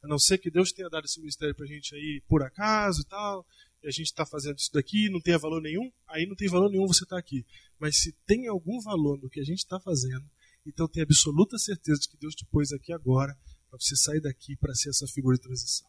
A 0.06 0.08
não 0.08 0.20
ser 0.20 0.38
que 0.38 0.52
Deus 0.52 0.70
tenha 0.70 0.88
dado 0.88 1.04
esse 1.04 1.18
ministério 1.18 1.52
para 1.52 1.64
a 1.64 1.68
gente 1.68 1.92
aí 1.96 2.22
por 2.28 2.40
acaso 2.40 3.00
e 3.00 3.04
tal, 3.06 3.44
e 3.82 3.88
a 3.88 3.90
gente 3.90 4.06
está 4.06 4.24
fazendo 4.24 4.56
isso 4.56 4.70
daqui 4.72 5.10
não 5.10 5.20
tenha 5.20 5.36
valor 5.36 5.60
nenhum, 5.60 5.90
aí 6.06 6.24
não 6.26 6.36
tem 6.36 6.48
valor 6.48 6.70
nenhum 6.70 6.86
você 6.86 7.02
estar 7.02 7.16
tá 7.16 7.20
aqui. 7.20 7.44
Mas 7.76 7.98
se 7.98 8.12
tem 8.24 8.46
algum 8.46 8.80
valor 8.80 9.20
no 9.20 9.28
que 9.28 9.40
a 9.40 9.44
gente 9.44 9.58
está 9.58 9.80
fazendo, 9.80 10.24
então 10.64 10.86
tenha 10.86 11.02
absoluta 11.02 11.58
certeza 11.58 11.98
de 12.02 12.08
que 12.08 12.16
Deus 12.16 12.36
te 12.36 12.46
pôs 12.46 12.70
aqui 12.70 12.92
agora 12.92 13.36
para 13.68 13.80
você 13.80 13.96
sair 13.96 14.20
daqui 14.20 14.56
para 14.56 14.72
ser 14.76 14.90
essa 14.90 15.08
figura 15.08 15.36
de 15.36 15.42
transição. 15.42 15.88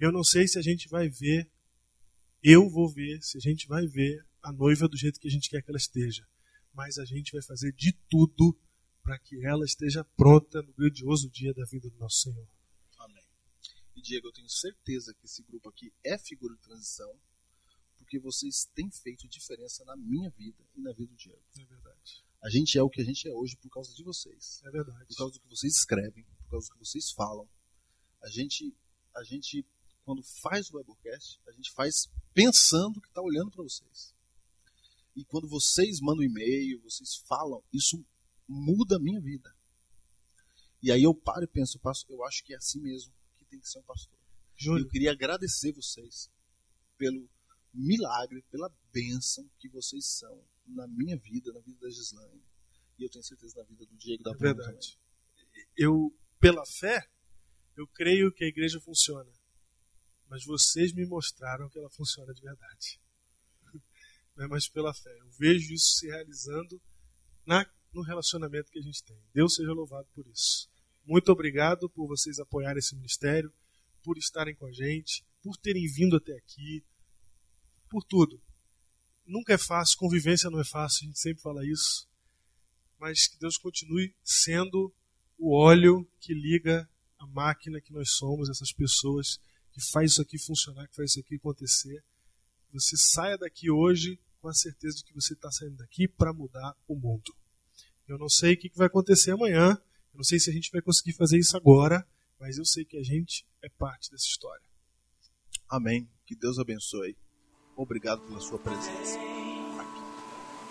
Eu 0.00 0.10
não 0.10 0.24
sei 0.24 0.48
se 0.48 0.58
a 0.58 0.62
gente 0.62 0.88
vai 0.88 1.08
ver 1.08 1.48
eu 2.42 2.68
vou 2.68 2.88
ver 2.88 3.22
se 3.22 3.38
a 3.38 3.40
gente 3.40 3.68
vai 3.68 3.86
ver 3.86 4.24
a 4.42 4.52
noiva 4.52 4.88
do 4.88 4.96
jeito 4.96 5.20
que 5.20 5.28
a 5.28 5.30
gente 5.30 5.48
quer 5.48 5.62
que 5.62 5.70
ela 5.70 5.78
esteja. 5.78 6.26
Mas 6.74 6.98
a 6.98 7.04
gente 7.04 7.30
vai 7.32 7.42
fazer 7.42 7.72
de 7.72 7.92
tudo 8.08 8.58
para 9.00 9.16
que 9.16 9.44
ela 9.46 9.64
esteja 9.64 10.04
pronta 10.16 10.60
no 10.60 10.72
grandioso 10.72 11.30
dia 11.30 11.54
da 11.54 11.64
vida 11.64 11.88
do 11.88 11.98
nosso 11.98 12.22
Senhor. 12.22 12.57
E 13.98 14.00
Diego, 14.00 14.28
eu 14.28 14.32
tenho 14.32 14.48
certeza 14.48 15.12
que 15.12 15.26
esse 15.26 15.42
grupo 15.42 15.68
aqui 15.68 15.92
é 16.04 16.16
figura 16.16 16.54
de 16.54 16.62
transição, 16.62 17.20
porque 17.96 18.16
vocês 18.20 18.64
têm 18.72 18.88
feito 18.92 19.26
diferença 19.26 19.84
na 19.84 19.96
minha 19.96 20.30
vida 20.30 20.64
e 20.76 20.80
na 20.80 20.92
vida 20.92 21.10
do 21.10 21.16
Diego. 21.16 21.42
É 21.58 21.64
verdade. 21.64 22.24
A 22.40 22.48
gente 22.48 22.78
é 22.78 22.82
o 22.82 22.88
que 22.88 23.00
a 23.00 23.04
gente 23.04 23.28
é 23.28 23.34
hoje 23.34 23.56
por 23.56 23.68
causa 23.70 23.92
de 23.92 24.04
vocês. 24.04 24.62
É 24.64 24.70
verdade. 24.70 25.04
Por 25.08 25.16
causa 25.16 25.32
do 25.32 25.40
que 25.40 25.48
vocês 25.48 25.74
escrevem, 25.74 26.24
por 26.44 26.50
causa 26.50 26.68
do 26.68 26.74
que 26.74 26.78
vocês 26.78 27.10
falam. 27.10 27.48
A 28.22 28.30
gente, 28.30 28.72
a 29.16 29.24
gente 29.24 29.66
quando 30.04 30.22
faz 30.22 30.70
o 30.70 30.78
Biblecast, 30.78 31.40
a 31.48 31.50
gente 31.50 31.72
faz 31.72 32.08
pensando 32.32 33.00
que 33.00 33.08
está 33.08 33.20
olhando 33.20 33.50
para 33.50 33.64
vocês. 33.64 34.14
E 35.16 35.24
quando 35.24 35.48
vocês 35.48 35.98
mandam 36.00 36.22
e-mail, 36.22 36.80
vocês 36.82 37.16
falam, 37.26 37.64
isso 37.72 38.00
muda 38.46 38.94
a 38.94 39.00
minha 39.00 39.20
vida. 39.20 39.52
E 40.80 40.92
aí 40.92 41.02
eu 41.02 41.12
paro 41.12 41.42
e 41.42 41.48
penso, 41.48 41.80
eu 42.08 42.24
acho 42.24 42.44
que 42.44 42.54
é 42.54 42.56
assim 42.56 42.80
mesmo 42.80 43.17
tem 43.48 43.60
que 43.60 43.68
ser 43.68 43.78
um 43.78 43.82
pastor. 43.82 44.18
Júlio. 44.56 44.84
Eu 44.84 44.88
queria 44.88 45.12
agradecer 45.12 45.72
vocês 45.72 46.30
pelo 46.96 47.28
milagre, 47.72 48.42
pela 48.50 48.72
bênção 48.92 49.48
que 49.58 49.68
vocês 49.68 50.06
são 50.06 50.44
na 50.66 50.86
minha 50.86 51.16
vida, 51.16 51.52
na 51.52 51.60
vida 51.60 51.78
da 51.80 51.90
Gislaine. 51.90 52.42
E 52.98 53.04
eu 53.04 53.10
tenho 53.10 53.24
certeza 53.24 53.60
na 53.60 53.64
vida 53.64 53.86
do 53.86 53.96
Diego 53.96 54.22
da 54.22 54.32
É 54.32 54.34
verdade. 54.34 54.98
Eu, 55.76 56.12
pela 56.40 56.64
fé, 56.66 57.08
eu 57.76 57.86
creio 57.88 58.32
que 58.32 58.44
a 58.44 58.48
igreja 58.48 58.80
funciona. 58.80 59.30
Mas 60.28 60.44
vocês 60.44 60.92
me 60.92 61.06
mostraram 61.06 61.68
que 61.70 61.78
ela 61.78 61.88
funciona 61.90 62.34
de 62.34 62.42
verdade. 62.42 63.00
Não 64.36 64.44
é 64.44 64.48
mais 64.48 64.68
pela 64.68 64.92
fé. 64.92 65.16
Eu 65.20 65.30
vejo 65.30 65.72
isso 65.72 65.98
se 65.98 66.08
realizando 66.08 66.80
na, 67.46 67.64
no 67.92 68.02
relacionamento 68.02 68.70
que 68.70 68.78
a 68.80 68.82
gente 68.82 69.02
tem. 69.04 69.18
Deus 69.32 69.54
seja 69.54 69.72
louvado 69.72 70.08
por 70.12 70.26
isso. 70.26 70.68
Muito 71.08 71.32
obrigado 71.32 71.88
por 71.88 72.06
vocês 72.06 72.38
apoiarem 72.38 72.80
esse 72.80 72.94
ministério, 72.94 73.50
por 74.04 74.18
estarem 74.18 74.54
com 74.54 74.66
a 74.66 74.72
gente, 74.72 75.24
por 75.42 75.56
terem 75.56 75.90
vindo 75.90 76.16
até 76.16 76.36
aqui, 76.36 76.84
por 77.88 78.04
tudo. 78.04 78.38
Nunca 79.26 79.54
é 79.54 79.58
fácil, 79.58 79.96
convivência 79.96 80.50
não 80.50 80.60
é 80.60 80.64
fácil, 80.64 81.04
a 81.04 81.06
gente 81.06 81.18
sempre 81.18 81.42
fala 81.42 81.66
isso. 81.66 82.06
Mas 82.98 83.26
que 83.26 83.38
Deus 83.38 83.56
continue 83.56 84.14
sendo 84.22 84.94
o 85.38 85.56
óleo 85.56 86.06
que 86.20 86.34
liga 86.34 86.86
a 87.18 87.26
máquina 87.26 87.80
que 87.80 87.90
nós 87.90 88.10
somos, 88.10 88.50
essas 88.50 88.70
pessoas 88.70 89.40
que 89.72 89.80
faz 89.80 90.12
isso 90.12 90.20
aqui 90.20 90.38
funcionar, 90.38 90.86
que 90.88 90.96
faz 90.96 91.12
isso 91.12 91.20
aqui 91.20 91.36
acontecer. 91.36 92.04
Você 92.70 92.98
saia 92.98 93.38
daqui 93.38 93.70
hoje 93.70 94.20
com 94.42 94.48
a 94.48 94.52
certeza 94.52 94.98
de 94.98 95.04
que 95.04 95.14
você 95.14 95.32
está 95.32 95.50
saindo 95.50 95.78
daqui 95.78 96.06
para 96.06 96.34
mudar 96.34 96.76
o 96.86 96.94
mundo. 96.94 97.34
Eu 98.06 98.18
não 98.18 98.28
sei 98.28 98.52
o 98.52 98.58
que 98.58 98.70
vai 98.76 98.88
acontecer 98.88 99.30
amanhã, 99.30 99.80
não 100.18 100.24
sei 100.24 100.40
se 100.40 100.50
a 100.50 100.52
gente 100.52 100.72
vai 100.72 100.82
conseguir 100.82 101.12
fazer 101.12 101.38
isso 101.38 101.56
agora, 101.56 102.04
mas 102.40 102.58
eu 102.58 102.64
sei 102.64 102.84
que 102.84 102.98
a 102.98 103.02
gente 103.04 103.46
é 103.62 103.68
parte 103.68 104.10
dessa 104.10 104.26
história. 104.26 104.64
Amém. 105.70 106.08
Que 106.26 106.34
Deus 106.34 106.58
abençoe. 106.58 107.16
Obrigado 107.76 108.22
pela 108.22 108.40
sua 108.40 108.58
presença. 108.58 109.16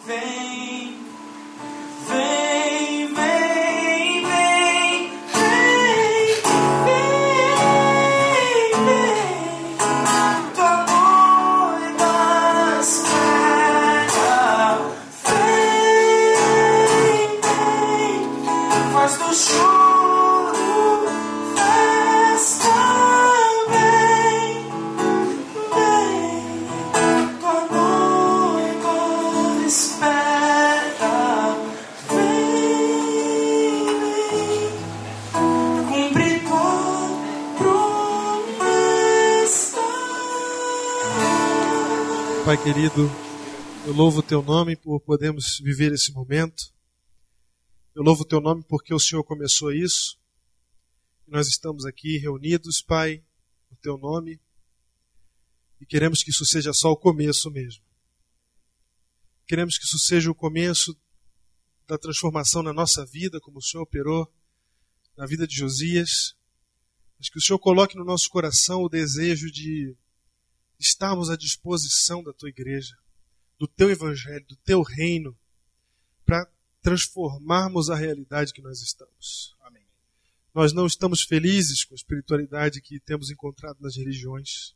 Vem, 0.06 0.98
vem, 2.10 3.14
vem, 3.14 3.37
faz 18.98 19.18
do 19.18 19.32
choro 19.34 21.06
festa. 21.54 22.76
Vem, 23.70 24.66
vem, 25.72 27.38
tua 27.40 27.60
noiva 27.78 28.96
espera. 29.68 31.16
Vem, 32.10 33.86
cumpre 35.88 36.30
tua 36.40 37.10
promessa. 38.50 39.86
Pai 42.46 42.58
querido, 42.58 43.12
eu 43.86 43.94
louvo 43.94 44.20
o 44.20 44.24
teu 44.24 44.42
nome 44.42 44.76
por 44.76 45.00
podermos 45.02 45.60
viver 45.64 45.92
esse 45.94 46.12
momento. 46.12 46.76
Eu 47.98 48.04
louvo 48.04 48.22
o 48.22 48.26
teu 48.26 48.40
nome 48.40 48.64
porque 48.64 48.94
o 48.94 49.00
Senhor 49.00 49.24
começou 49.24 49.74
isso. 49.74 50.20
Nós 51.26 51.48
estamos 51.48 51.84
aqui 51.84 52.20
reunidos, 52.20 52.80
Pai, 52.80 53.24
no 53.72 53.78
teu 53.78 53.98
nome. 53.98 54.40
E 55.82 55.86
queremos 55.88 56.22
que 56.22 56.30
isso 56.30 56.46
seja 56.46 56.72
só 56.74 56.92
o 56.92 56.96
começo 56.96 57.50
mesmo. 57.50 57.84
Queremos 59.48 59.80
que 59.80 59.86
isso 59.86 59.98
seja 59.98 60.30
o 60.30 60.36
começo 60.36 60.96
da 61.88 61.98
transformação 61.98 62.62
na 62.62 62.72
nossa 62.72 63.04
vida, 63.04 63.42
como 63.42 63.58
o 63.58 63.64
Senhor 63.64 63.82
operou 63.82 64.32
na 65.18 65.26
vida 65.26 65.48
de 65.48 65.56
Josias. 65.56 66.36
Mas 67.18 67.32
que 67.32 67.40
o 67.40 67.42
Senhor 67.42 67.58
coloque 67.58 67.98
no 67.98 68.06
nosso 68.06 68.30
coração 68.30 68.84
o 68.84 68.90
desejo 68.90 69.52
de 69.52 69.98
estarmos 70.80 71.32
à 71.32 71.36
disposição 71.36 72.24
da 72.24 72.32
tua 72.32 72.50
igreja, 72.50 72.96
do 73.58 73.68
teu 73.68 73.90
evangelho, 73.90 74.46
do 74.46 74.56
teu 74.58 74.84
reino, 74.84 75.36
para 76.24 76.48
transformarmos 76.88 77.90
a 77.90 77.98
realidade 77.98 78.54
que 78.54 78.62
nós 78.62 78.82
estamos. 78.82 79.54
Amém. 79.60 79.86
Nós 80.54 80.72
não 80.72 80.88
estamos 80.88 81.22
felizes 81.22 81.84
com 81.84 81.94
a 81.94 81.98
espiritualidade 81.98 82.80
que 82.80 82.98
temos 82.98 83.30
encontrado 83.30 83.78
nas 83.82 83.98
religiões. 83.98 84.74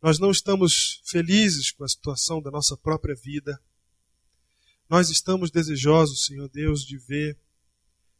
Nós 0.00 0.20
não 0.20 0.30
estamos 0.30 1.02
felizes 1.04 1.72
com 1.72 1.82
a 1.82 1.88
situação 1.88 2.40
da 2.40 2.52
nossa 2.52 2.76
própria 2.76 3.16
vida. 3.16 3.60
Nós 4.88 5.10
estamos 5.10 5.50
desejosos, 5.50 6.24
Senhor 6.24 6.48
Deus, 6.48 6.86
de 6.86 6.96
ver 6.98 7.36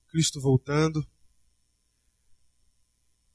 Cristo 0.09 0.41
voltando. 0.41 1.09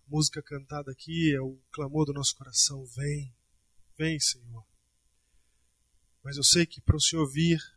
A 0.06 0.10
música 0.10 0.42
cantada 0.42 0.92
aqui 0.92 1.34
é 1.34 1.40
o 1.40 1.58
clamor 1.72 2.06
do 2.06 2.12
nosso 2.12 2.36
coração: 2.36 2.86
Vem, 2.88 3.34
vem, 3.98 4.20
Senhor. 4.20 4.66
Mas 6.22 6.36
eu 6.36 6.44
sei 6.44 6.66
que 6.66 6.82
para 6.82 6.98
o 6.98 7.02
Senhor 7.02 7.26
vir, 7.32 7.77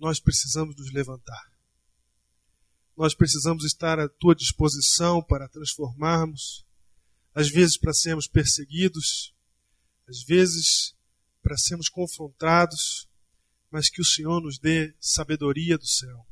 nós 0.00 0.18
precisamos 0.18 0.74
nos 0.76 0.90
levantar. 0.92 1.52
Nós 2.96 3.14
precisamos 3.14 3.64
estar 3.64 3.98
à 3.98 4.08
tua 4.08 4.34
disposição 4.34 5.22
para 5.22 5.48
transformarmos, 5.48 6.64
às 7.34 7.48
vezes 7.48 7.76
para 7.76 7.92
sermos 7.92 8.26
perseguidos, 8.26 9.34
às 10.08 10.22
vezes 10.22 10.94
para 11.42 11.56
sermos 11.56 11.88
confrontados, 11.88 13.08
mas 13.70 13.88
que 13.88 14.00
o 14.00 14.04
Senhor 14.04 14.40
nos 14.40 14.58
dê 14.58 14.94
sabedoria 14.98 15.78
do 15.78 15.86
céu, 15.86 16.26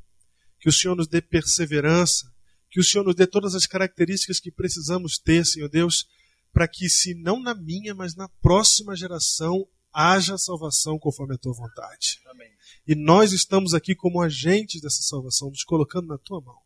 que 0.59 0.67
o 0.67 0.73
Senhor 0.73 0.95
nos 0.95 1.07
dê 1.07 1.21
perseverança, 1.21 2.31
que 2.69 2.79
o 2.79 2.83
Senhor 2.83 3.03
nos 3.03 3.15
dê 3.15 3.25
todas 3.25 3.55
as 3.55 3.65
características 3.65 4.39
que 4.39 4.51
precisamos 4.51 5.17
ter, 5.17 5.45
Senhor 5.45 5.69
Deus, 5.69 6.07
para 6.51 6.67
que, 6.67 6.89
se 6.89 7.13
não 7.13 7.41
na 7.41 7.55
minha, 7.55 7.95
mas 7.95 8.15
na 8.15 8.27
próxima 8.27 8.95
geração, 8.95 9.67
haja 9.93 10.37
salvação 10.37 10.97
conforme 10.97 11.35
a 11.35 11.37
tua 11.37 11.53
vontade. 11.53 12.21
Amém. 12.27 12.51
E 12.87 12.95
nós 12.95 13.31
estamos 13.31 13.73
aqui 13.73 13.95
como 13.95 14.21
agentes 14.21 14.81
dessa 14.81 15.01
salvação, 15.01 15.49
nos 15.49 15.63
colocando 15.63 16.07
na 16.07 16.17
tua 16.17 16.41
mão. 16.41 16.59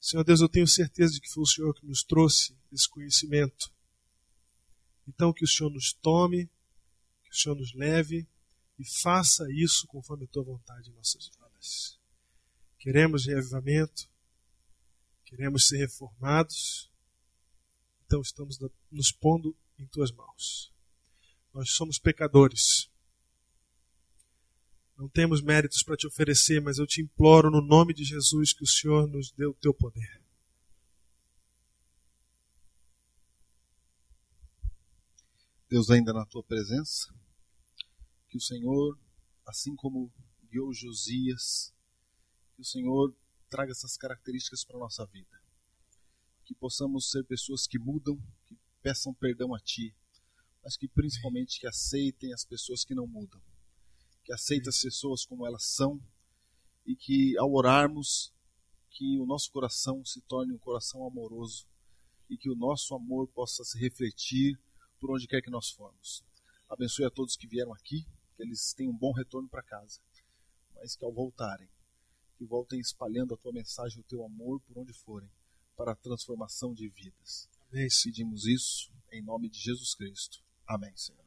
Senhor 0.00 0.24
Deus, 0.24 0.40
eu 0.40 0.48
tenho 0.48 0.66
certeza 0.66 1.12
de 1.12 1.20
que 1.20 1.30
foi 1.30 1.42
o 1.42 1.46
Senhor 1.46 1.74
que 1.74 1.86
nos 1.86 2.02
trouxe 2.02 2.56
esse 2.72 2.88
conhecimento. 2.88 3.72
Então, 5.06 5.32
que 5.32 5.44
o 5.44 5.48
Senhor 5.48 5.70
nos 5.70 5.92
tome, 5.92 6.46
que 7.24 7.30
o 7.30 7.34
Senhor 7.34 7.54
nos 7.54 7.72
leve 7.74 8.26
e 8.78 8.84
faça 8.84 9.46
isso 9.52 9.86
conforme 9.86 10.24
a 10.24 10.28
tua 10.28 10.42
vontade 10.42 10.90
em 10.90 10.94
nossas 10.94 11.28
vidas. 11.62 11.98
Queremos 12.78 13.26
reavivamento, 13.26 14.08
queremos 15.24 15.68
ser 15.68 15.78
reformados, 15.78 16.90
então 18.04 18.20
estamos 18.20 18.58
nos 18.90 19.12
pondo 19.12 19.56
em 19.78 19.86
tuas 19.86 20.10
mãos. 20.10 20.71
Nós 21.52 21.70
somos 21.72 21.98
pecadores. 21.98 22.90
Não 24.96 25.08
temos 25.08 25.42
méritos 25.42 25.82
para 25.82 25.96
te 25.96 26.06
oferecer, 26.06 26.60
mas 26.60 26.78
eu 26.78 26.86
te 26.86 27.02
imploro 27.02 27.50
no 27.50 27.60
nome 27.60 27.92
de 27.92 28.04
Jesus 28.04 28.52
que 28.52 28.62
o 28.62 28.66
Senhor 28.66 29.06
nos 29.08 29.32
dê 29.32 29.46
o 29.46 29.54
teu 29.54 29.74
poder. 29.74 30.22
Deus, 35.68 35.90
ainda 35.90 36.12
na 36.12 36.26
tua 36.26 36.42
presença, 36.42 37.12
que 38.28 38.36
o 38.36 38.40
Senhor, 38.40 38.98
assim 39.46 39.74
como 39.74 40.12
guiou 40.50 40.72
Josias, 40.72 41.74
que 42.54 42.60
o 42.60 42.64
Senhor 42.64 43.14
traga 43.48 43.72
essas 43.72 43.96
características 43.96 44.64
para 44.64 44.76
a 44.76 44.80
nossa 44.80 45.06
vida. 45.06 45.42
Que 46.44 46.54
possamos 46.54 47.10
ser 47.10 47.24
pessoas 47.24 47.66
que 47.66 47.78
mudam, 47.78 48.18
que 48.46 48.58
peçam 48.82 49.14
perdão 49.14 49.54
a 49.54 49.60
Ti, 49.60 49.94
mas 50.62 50.76
que 50.76 50.88
principalmente 50.88 51.60
que 51.60 51.66
aceitem 51.66 52.32
as 52.32 52.44
pessoas 52.44 52.84
que 52.84 52.94
não 52.94 53.06
mudam, 53.06 53.40
que 54.24 54.32
aceitem 54.32 54.68
as 54.68 54.80
pessoas 54.80 55.24
como 55.24 55.46
elas 55.46 55.64
são 55.64 56.00
e 56.86 56.94
que 56.94 57.36
ao 57.38 57.52
orarmos, 57.52 58.32
que 58.90 59.18
o 59.18 59.26
nosso 59.26 59.50
coração 59.50 60.04
se 60.04 60.20
torne 60.22 60.52
um 60.52 60.58
coração 60.58 61.06
amoroso, 61.06 61.66
e 62.32 62.36
que 62.36 62.48
o 62.48 62.56
nosso 62.56 62.94
amor 62.94 63.28
possa 63.28 63.62
se 63.62 63.78
refletir 63.78 64.58
por 64.98 65.10
onde 65.10 65.26
quer 65.26 65.42
que 65.42 65.50
nós 65.50 65.70
formos. 65.70 66.24
Abençoe 66.68 67.04
a 67.04 67.10
todos 67.10 67.36
que 67.36 67.46
vieram 67.46 67.74
aqui, 67.74 68.06
que 68.34 68.42
eles 68.42 68.72
tenham 68.72 68.92
um 68.92 68.96
bom 68.96 69.12
retorno 69.12 69.48
para 69.48 69.62
casa, 69.62 70.00
mas 70.74 70.96
que 70.96 71.04
ao 71.04 71.12
voltarem, 71.12 71.68
que 72.38 72.44
voltem 72.46 72.80
espalhando 72.80 73.34
a 73.34 73.36
tua 73.36 73.52
mensagem, 73.52 74.00
o 74.00 74.04
teu 74.04 74.24
amor 74.24 74.60
por 74.62 74.78
onde 74.78 74.94
forem, 74.94 75.28
para 75.76 75.92
a 75.92 75.96
transformação 75.96 76.72
de 76.72 76.88
vidas. 76.88 77.50
Amém. 77.70 77.88
Pedimos 78.02 78.46
isso 78.46 78.90
em 79.10 79.22
nome 79.22 79.50
de 79.50 79.58
Jesus 79.58 79.94
Cristo. 79.94 80.42
Amém, 80.66 80.92
Senhor. 80.96 81.21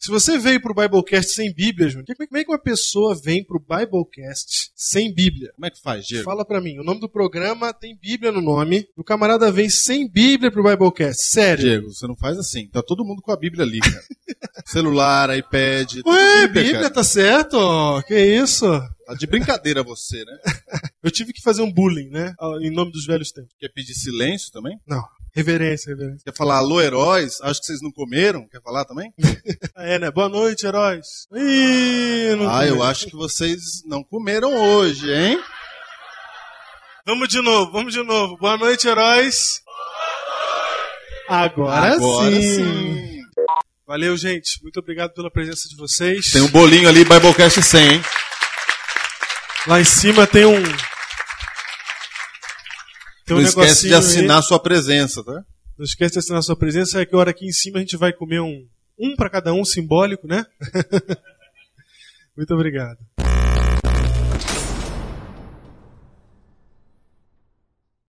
Se 0.00 0.10
você 0.10 0.38
veio 0.38 0.62
pro 0.62 0.72
Biblecast 0.72 1.34
sem 1.34 1.52
Bíblia, 1.52 1.90
Júnior, 1.90 2.06
como 2.16 2.38
é 2.38 2.42
que 2.42 2.50
uma 2.50 2.58
pessoa 2.58 3.14
vem 3.14 3.44
pro 3.44 3.60
Biblecast 3.60 4.70
sem 4.74 5.12
Bíblia? 5.12 5.52
Como 5.54 5.66
é 5.66 5.70
que 5.70 5.78
faz, 5.78 6.06
Diego? 6.06 6.24
Fala 6.24 6.42
pra 6.42 6.58
mim, 6.58 6.78
o 6.78 6.82
nome 6.82 7.00
do 7.00 7.08
programa 7.08 7.70
tem 7.74 7.94
Bíblia 7.94 8.32
no 8.32 8.40
nome. 8.40 8.88
O 8.96 9.04
camarada 9.04 9.52
vem 9.52 9.68
sem 9.68 10.08
Bíblia 10.08 10.50
pro 10.50 10.62
Biblecast. 10.62 11.24
Sério. 11.24 11.62
Diego, 11.62 11.92
você 11.92 12.06
não 12.06 12.16
faz 12.16 12.38
assim. 12.38 12.66
Tá 12.68 12.82
todo 12.82 13.04
mundo 13.04 13.20
com 13.20 13.30
a 13.30 13.36
Bíblia 13.36 13.62
ali, 13.62 13.78
cara. 13.78 14.02
Celular, 14.64 15.36
iPad. 15.36 15.96
Ué, 16.06 16.46
Bíblia, 16.46 16.72
cara. 16.72 16.90
tá 16.90 17.04
certo? 17.04 18.02
Que 18.08 18.18
isso? 18.18 18.66
Tá 19.04 19.12
de 19.12 19.26
brincadeira 19.26 19.82
você, 19.82 20.24
né? 20.24 20.38
Eu 21.04 21.10
tive 21.10 21.34
que 21.34 21.42
fazer 21.42 21.60
um 21.60 21.70
bullying, 21.70 22.08
né? 22.08 22.34
Em 22.62 22.70
nome 22.70 22.90
dos 22.90 23.04
velhos 23.04 23.32
tempos. 23.32 23.52
Quer 23.58 23.68
pedir 23.68 23.92
silêncio 23.92 24.50
também? 24.50 24.80
Não. 24.86 25.04
Reverência, 25.34 25.90
reverência. 25.90 26.22
Quer 26.24 26.36
falar 26.36 26.56
alô, 26.56 26.80
heróis? 26.80 27.40
Acho 27.42 27.60
que 27.60 27.66
vocês 27.66 27.80
não 27.82 27.90
comeram. 27.92 28.46
Quer 28.48 28.60
falar 28.62 28.84
também? 28.84 29.12
Ah, 29.76 29.84
é, 29.86 29.98
né? 29.98 30.10
Boa 30.10 30.28
noite, 30.28 30.66
heróis. 30.66 31.06
Ih, 31.34 32.34
não 32.36 32.50
Ah, 32.50 32.66
eu 32.66 32.82
acho 32.82 33.06
que 33.06 33.16
vocês 33.16 33.82
não 33.86 34.02
comeram 34.02 34.54
hoje, 34.54 35.10
hein? 35.10 35.40
Vamos 37.06 37.28
de 37.28 37.40
novo, 37.40 37.72
vamos 37.72 37.94
de 37.94 38.02
novo. 38.02 38.36
Boa 38.36 38.58
noite, 38.58 38.86
heróis. 38.86 39.60
Agora, 41.28 41.94
Agora 41.94 42.30
sim. 42.30 42.54
sim. 42.56 43.20
Valeu, 43.86 44.16
gente. 44.16 44.62
Muito 44.62 44.78
obrigado 44.80 45.12
pela 45.14 45.30
presença 45.30 45.68
de 45.68 45.76
vocês. 45.76 46.30
Tem 46.30 46.42
um 46.42 46.48
bolinho 46.48 46.88
ali, 46.88 47.04
Biblecast 47.04 47.62
100, 47.62 47.92
hein? 47.94 48.02
Lá 49.66 49.80
em 49.80 49.84
cima 49.84 50.26
tem 50.26 50.44
um. 50.44 50.62
Tem 53.30 53.36
um 53.36 53.40
não 53.42 53.48
esquece 53.48 53.86
de 53.86 53.94
assinar 53.94 54.38
aí. 54.38 54.42
sua 54.42 54.58
presença, 54.58 55.22
tá? 55.22 55.44
Não 55.78 55.84
esquece 55.84 56.14
de 56.14 56.18
assinar 56.18 56.42
sua 56.42 56.56
presença. 56.56 57.00
É 57.00 57.06
que 57.06 57.14
hora 57.14 57.30
aqui 57.30 57.46
em 57.46 57.52
cima 57.52 57.78
a 57.78 57.80
gente 57.80 57.96
vai 57.96 58.12
comer 58.12 58.40
um. 58.40 58.66
Um 58.98 59.14
para 59.14 59.30
cada 59.30 59.54
um, 59.54 59.64
simbólico, 59.64 60.26
né? 60.26 60.44
Muito 62.36 62.52
obrigado. 62.52 62.98